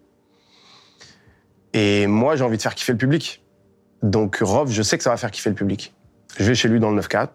Et 1.73 2.07
moi, 2.07 2.35
j'ai 2.35 2.43
envie 2.43 2.57
de 2.57 2.61
faire 2.61 2.75
kiffer 2.75 2.93
le 2.93 2.97
public. 2.97 3.43
Donc 4.01 4.39
Rof, 4.41 4.69
je 4.71 4.81
sais 4.81 4.97
que 4.97 5.03
ça 5.03 5.09
va 5.09 5.17
faire 5.17 5.31
kiffer 5.31 5.49
le 5.49 5.55
public. 5.55 5.93
Je 6.37 6.45
vais 6.45 6.55
chez 6.55 6.69
lui 6.69 6.79
dans 6.79 6.91
le 6.91 7.01
9-4 7.01 7.29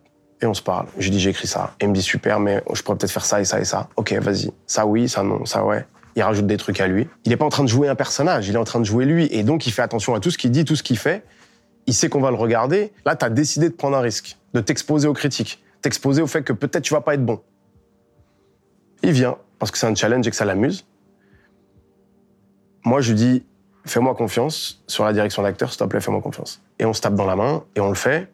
et 0.45 0.47
on 0.47 0.55
se 0.55 0.63
parle. 0.63 0.87
Je 0.99 1.05
lui 1.05 1.11
dis 1.11 1.21
j'ai 1.21 1.31
écrit 1.31 1.47
ça. 1.47 1.75
Et 1.81 1.85
il 1.85 1.89
me 1.89 1.95
dit 1.95 2.03
super, 2.03 2.39
mais 2.39 2.63
je 2.73 2.83
pourrais 2.83 2.97
peut-être 2.97 3.11
faire 3.11 3.25
ça 3.25 3.41
et 3.41 3.45
ça 3.45 3.61
et 3.61 3.65
ça. 3.65 3.89
Ok, 3.97 4.13
vas-y. 4.13 4.53
Ça 4.67 4.87
oui, 4.87 5.09
ça 5.09 5.23
non, 5.23 5.45
ça 5.45 5.65
ouais. 5.65 5.87
Il 6.17 6.23
rajoute 6.23 6.47
des 6.47 6.57
trucs 6.57 6.81
à 6.81 6.87
lui. 6.87 7.09
Il 7.25 7.31
n'est 7.31 7.37
pas 7.37 7.45
en 7.45 7.51
train 7.51 7.65
de 7.65 7.69
jouer 7.69 7.89
un 7.89 7.95
personnage, 7.95 8.47
il 8.49 8.55
est 8.55 8.59
en 8.59 8.65
train 8.65 8.79
de 8.79 8.85
jouer 8.85 9.05
lui. 9.05 9.27
Et 9.33 9.43
donc 9.43 9.67
il 9.67 9.73
fait 9.73 9.83
attention 9.83 10.15
à 10.15 10.21
tout 10.21 10.31
ce 10.31 10.39
qu'il 10.39 10.51
dit, 10.51 10.65
tout 10.65 10.77
ce 10.77 10.83
qu'il 10.83 10.99
fait. 10.99 11.25
Il 11.87 11.95
sait 11.95 12.09
qu'on 12.09 12.21
va 12.21 12.31
le 12.31 12.37
regarder. 12.37 12.93
Là, 13.05 13.17
tu 13.17 13.25
as 13.25 13.31
décidé 13.31 13.69
de 13.69 13.75
prendre 13.75 13.97
un 13.97 14.01
risque, 14.01 14.39
de 14.55 14.61
t'exposer 14.61 15.09
aux 15.09 15.13
critiques, 15.13 15.63
t'exposer 15.83 16.23
au 16.23 16.27
fait 16.27 16.43
que 16.43 16.53
peut-être 16.53 16.85
tu 16.85 16.95
vas 16.95 17.01
pas 17.01 17.15
être 17.15 17.25
bon. 17.25 17.41
Il 19.03 19.13
vient 19.13 19.37
parce 19.59 19.71
que 19.71 19.79
c'est 19.79 19.87
un 19.87 19.95
challenge 19.95 20.27
et 20.27 20.31
que 20.31 20.37
ça 20.37 20.45
l'amuse. 20.45 20.87
Moi, 22.85 23.01
je 23.01 23.13
lui 23.13 23.17
dis 23.17 23.47
fais-moi 23.87 24.15
confiance 24.15 24.83
sur 24.87 25.05
la 25.05 25.13
direction 25.13 25.43
d'acteur, 25.43 25.71
s'il 25.71 25.79
te 25.79 25.85
plaît, 25.85 26.01
fais-moi 26.01 26.21
confiance. 26.21 26.63
Et 26.79 26.85
on 26.85 26.93
se 26.93 27.01
tape 27.01 27.15
dans 27.15 27.27
la 27.27 27.37
main 27.37 27.65
et 27.77 27.81
on 27.81 27.89
le 27.89 27.95
fait. 27.95 28.31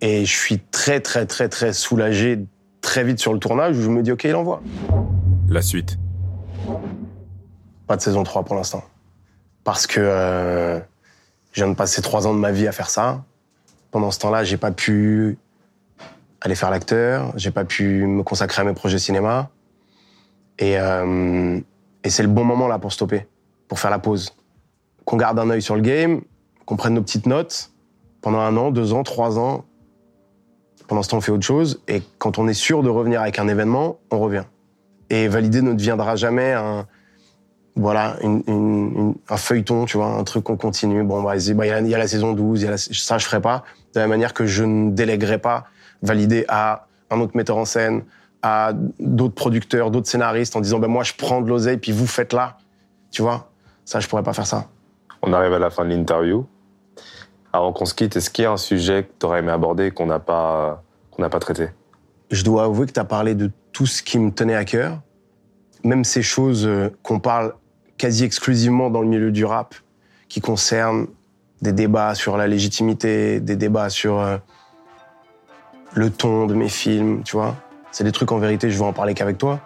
Et 0.00 0.24
je 0.24 0.32
suis 0.32 0.58
très, 0.58 1.00
très, 1.00 1.26
très, 1.26 1.48
très 1.48 1.72
soulagé 1.72 2.44
très 2.80 3.04
vite 3.04 3.18
sur 3.18 3.32
le 3.32 3.38
tournage 3.38 3.76
où 3.76 3.82
je 3.82 3.90
me 3.90 4.02
dis, 4.02 4.12
OK, 4.12 4.24
il 4.24 4.34
envoie. 4.34 4.62
La 5.48 5.62
suite. 5.62 5.98
Pas 7.86 7.96
de 7.96 8.02
saison 8.02 8.22
3 8.22 8.44
pour 8.44 8.56
l'instant. 8.56 8.82
Parce 9.64 9.86
que 9.86 10.00
euh, 10.00 10.78
je 11.52 11.62
viens 11.62 11.68
de 11.68 11.74
passer 11.74 12.00
trois 12.02 12.26
ans 12.26 12.34
de 12.34 12.38
ma 12.38 12.52
vie 12.52 12.66
à 12.66 12.72
faire 12.72 12.88
ça. 12.88 13.22
Pendant 13.90 14.10
ce 14.10 14.18
temps-là, 14.20 14.44
j'ai 14.44 14.56
pas 14.56 14.70
pu 14.70 15.36
aller 16.40 16.54
faire 16.54 16.70
l'acteur, 16.70 17.32
j'ai 17.36 17.50
pas 17.50 17.64
pu 17.64 18.06
me 18.06 18.22
consacrer 18.22 18.62
à 18.62 18.64
mes 18.64 18.72
projets 18.72 18.98
cinéma. 18.98 19.50
Et, 20.58 20.78
euh, 20.78 21.60
et 22.04 22.10
c'est 22.10 22.22
le 22.22 22.28
bon 22.28 22.44
moment 22.44 22.68
là 22.68 22.78
pour 22.78 22.92
stopper, 22.92 23.26
pour 23.68 23.78
faire 23.78 23.90
la 23.90 23.98
pause. 23.98 24.34
Qu'on 25.04 25.16
garde 25.16 25.38
un 25.38 25.50
œil 25.50 25.60
sur 25.60 25.74
le 25.74 25.82
game, 25.82 26.22
qu'on 26.64 26.76
prenne 26.76 26.94
nos 26.94 27.02
petites 27.02 27.26
notes 27.26 27.72
pendant 28.22 28.38
un 28.38 28.56
an, 28.56 28.70
deux 28.70 28.92
ans, 28.92 29.02
trois 29.02 29.38
ans, 29.38 29.64
Pendant 30.90 31.04
ce 31.04 31.08
temps, 31.10 31.18
on 31.18 31.20
fait 31.20 31.30
autre 31.30 31.44
chose. 31.46 31.80
Et 31.86 32.02
quand 32.18 32.38
on 32.40 32.48
est 32.48 32.52
sûr 32.52 32.82
de 32.82 32.88
revenir 32.88 33.20
avec 33.20 33.38
un 33.38 33.46
événement, 33.46 33.98
on 34.10 34.18
revient. 34.18 34.42
Et 35.08 35.28
valider 35.28 35.62
ne 35.62 35.72
deviendra 35.72 36.16
jamais 36.16 36.52
un, 36.52 36.84
voilà, 37.76 38.16
un 38.24 39.36
feuilleton, 39.36 39.84
tu 39.84 39.98
vois, 39.98 40.06
un 40.08 40.24
truc 40.24 40.42
qu'on 40.42 40.56
continue. 40.56 41.04
Bon, 41.04 41.22
bah, 41.22 41.36
il 41.36 41.42
y, 41.46 41.94
a- 41.94 41.98
la 41.98 42.08
saison 42.08 42.32
12, 42.32 42.62
il 42.62 42.64
y 42.64 42.66
a 42.66 42.72
la- 42.72 42.76
ça, 42.76 43.18
je 43.18 43.24
ferai 43.24 43.40
pas. 43.40 43.62
De 43.94 44.00
la 44.00 44.08
manière 44.08 44.34
que 44.34 44.46
je 44.46 44.64
ne 44.64 44.90
délèguerai 44.90 45.38
pas 45.38 45.66
valider 46.02 46.44
à 46.48 46.88
un 47.08 47.20
autre 47.20 47.36
metteur 47.36 47.56
en 47.56 47.64
scène, 47.66 48.02
à 48.42 48.72
d'autres 48.98 49.36
producteurs, 49.36 49.92
d'autres 49.92 50.08
scénaristes, 50.08 50.56
en 50.56 50.60
disant, 50.60 50.80
ben 50.80 50.88
moi, 50.88 51.04
je 51.04 51.12
prends 51.16 51.40
de 51.40 51.48
l'oseille, 51.48 51.76
puis 51.76 51.92
vous 51.92 52.08
faites 52.08 52.32
là. 52.32 52.56
Tu 53.12 53.22
vois, 53.22 53.48
ça, 53.84 54.00
je 54.00 54.08
pourrais 54.08 54.24
pas 54.24 54.32
faire 54.32 54.46
ça. 54.48 54.66
On 55.22 55.32
arrive 55.32 55.52
à 55.52 55.60
la 55.60 55.70
fin 55.70 55.84
de 55.84 55.90
l'interview. 55.90 56.46
Avant 57.52 57.72
qu'on 57.72 57.84
se 57.84 57.94
quitte, 57.94 58.16
est-ce 58.16 58.30
qu'il 58.30 58.44
y 58.44 58.46
a 58.46 58.52
un 58.52 58.56
sujet 58.56 59.04
que 59.04 59.10
tu 59.18 59.26
aurais 59.26 59.40
aimé 59.40 59.50
aborder 59.50 59.90
qu'on 59.90 60.06
n'a 60.06 60.20
pas, 60.20 60.82
qu'on 61.10 61.22
n'a 61.22 61.28
pas 61.28 61.40
traité? 61.40 61.68
Je 62.30 62.44
dois 62.44 62.64
avouer 62.64 62.86
que 62.86 62.92
tu 62.92 63.00
as 63.00 63.04
parlé 63.04 63.34
de 63.34 63.50
tout 63.72 63.86
ce 63.86 64.02
qui 64.02 64.18
me 64.18 64.30
tenait 64.30 64.54
à 64.54 64.64
cœur, 64.64 65.00
même 65.82 66.04
ces 66.04 66.22
choses 66.22 66.66
euh, 66.66 66.90
qu'on 67.02 67.18
parle 67.18 67.54
quasi 67.98 68.24
exclusivement 68.24 68.88
dans 68.88 69.02
le 69.02 69.08
milieu 69.08 69.32
du 69.32 69.44
rap, 69.44 69.74
qui 70.28 70.40
concernent 70.40 71.08
des 71.60 71.72
débats 71.72 72.14
sur 72.14 72.36
la 72.36 72.46
légitimité, 72.46 73.40
des 73.40 73.56
débats 73.56 73.90
sur 73.90 74.20
euh, 74.20 74.38
le 75.92 76.10
ton 76.10 76.46
de 76.46 76.54
mes 76.54 76.68
films, 76.68 77.22
tu 77.24 77.36
vois. 77.36 77.56
C'est 77.90 78.04
des 78.04 78.12
trucs 78.12 78.30
en 78.30 78.38
vérité, 78.38 78.70
je 78.70 78.78
veux 78.78 78.84
en 78.84 78.92
parler 78.92 79.14
qu'avec 79.14 79.38
toi. 79.38 79.60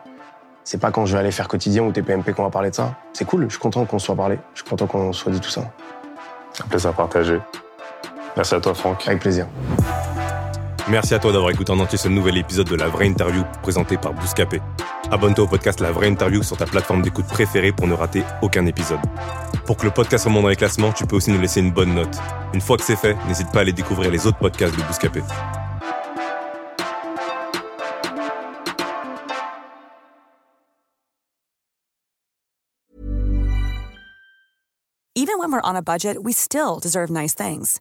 C'est 0.65 0.81
pas 0.81 0.91
quand 0.91 1.05
je 1.05 1.13
vais 1.13 1.19
aller 1.19 1.31
faire 1.31 1.47
quotidien 1.47 1.85
ou 1.85 1.93
TPMP 1.93 2.33
qu'on 2.33 2.45
va 2.45 2.51
parler 2.51 2.71
de 2.71 2.75
ça. 2.75 2.97
C'est 3.13 3.27
cool, 3.27 3.45
je 3.45 3.51
suis 3.51 3.59
content 3.59 3.85
qu'on 3.85 3.99
soit 3.99 4.17
parlé, 4.17 4.39
je 4.55 4.63
suis 4.63 4.69
content 4.69 4.87
qu'on 4.87 5.13
soit 5.13 5.31
dit 5.31 5.41
tout 5.41 5.51
ça. 5.51 5.71
Un 6.65 6.69
plaisir 6.69 6.91
à 6.91 6.93
partager. 6.95 7.39
Merci 8.37 8.55
à 8.55 8.61
toi, 8.61 8.75
Franck. 8.75 9.07
Avec 9.07 9.21
plaisir. 9.21 9.47
Merci 10.89 11.15
à 11.15 11.19
toi 11.19 11.33
d'avoir 11.33 11.51
écouté 11.51 11.73
en 11.73 11.79
entier 11.79 11.97
ce 11.97 12.09
nouvel 12.09 12.37
épisode 12.37 12.69
de 12.69 12.77
La 12.77 12.89
Vraie 12.89 13.07
Interview 13.07 13.43
présenté 13.63 13.97
par 13.97 14.13
Bouscapé. 14.13 14.61
Abonne-toi 15.11 15.45
au 15.45 15.49
podcast 15.49 15.81
La 15.81 15.93
Vraie 15.93 16.09
Interview 16.09 16.43
sur 16.43 16.59
ta 16.59 16.67
plateforme 16.67 17.01
d'écoute 17.01 17.27
préférée 17.27 17.73
pour 17.73 17.87
ne 17.87 17.95
rater 17.95 18.23
aucun 18.43 18.67
épisode. 18.67 19.01
Pour 19.65 19.79
que 19.79 19.85
le 19.85 19.91
podcast 19.91 20.27
remonte 20.27 20.43
dans 20.43 20.49
les 20.49 20.57
classements, 20.57 20.93
tu 20.93 21.07
peux 21.07 21.17
aussi 21.17 21.31
nous 21.31 21.41
laisser 21.41 21.61
une 21.61 21.73
bonne 21.73 21.95
note. 21.95 22.15
Une 22.53 22.61
fois 22.61 22.77
que 22.77 22.83
c'est 22.83 22.97
fait, 22.97 23.17
n'hésite 23.27 23.51
pas 23.51 23.61
à 23.61 23.63
aller 23.63 23.73
découvrir 23.73 24.11
les 24.11 24.27
autres 24.27 24.37
podcasts 24.37 24.77
de 24.77 24.83
Bouscapé. 24.83 25.23
Even 35.17 35.39
when 35.39 35.51
we're 35.51 35.63
on 35.65 35.77
a 35.77 35.83
budget, 35.83 36.23
we 36.23 36.35
still 36.35 36.79
deserve 36.79 37.09
nice 37.09 37.35
things. 37.35 37.81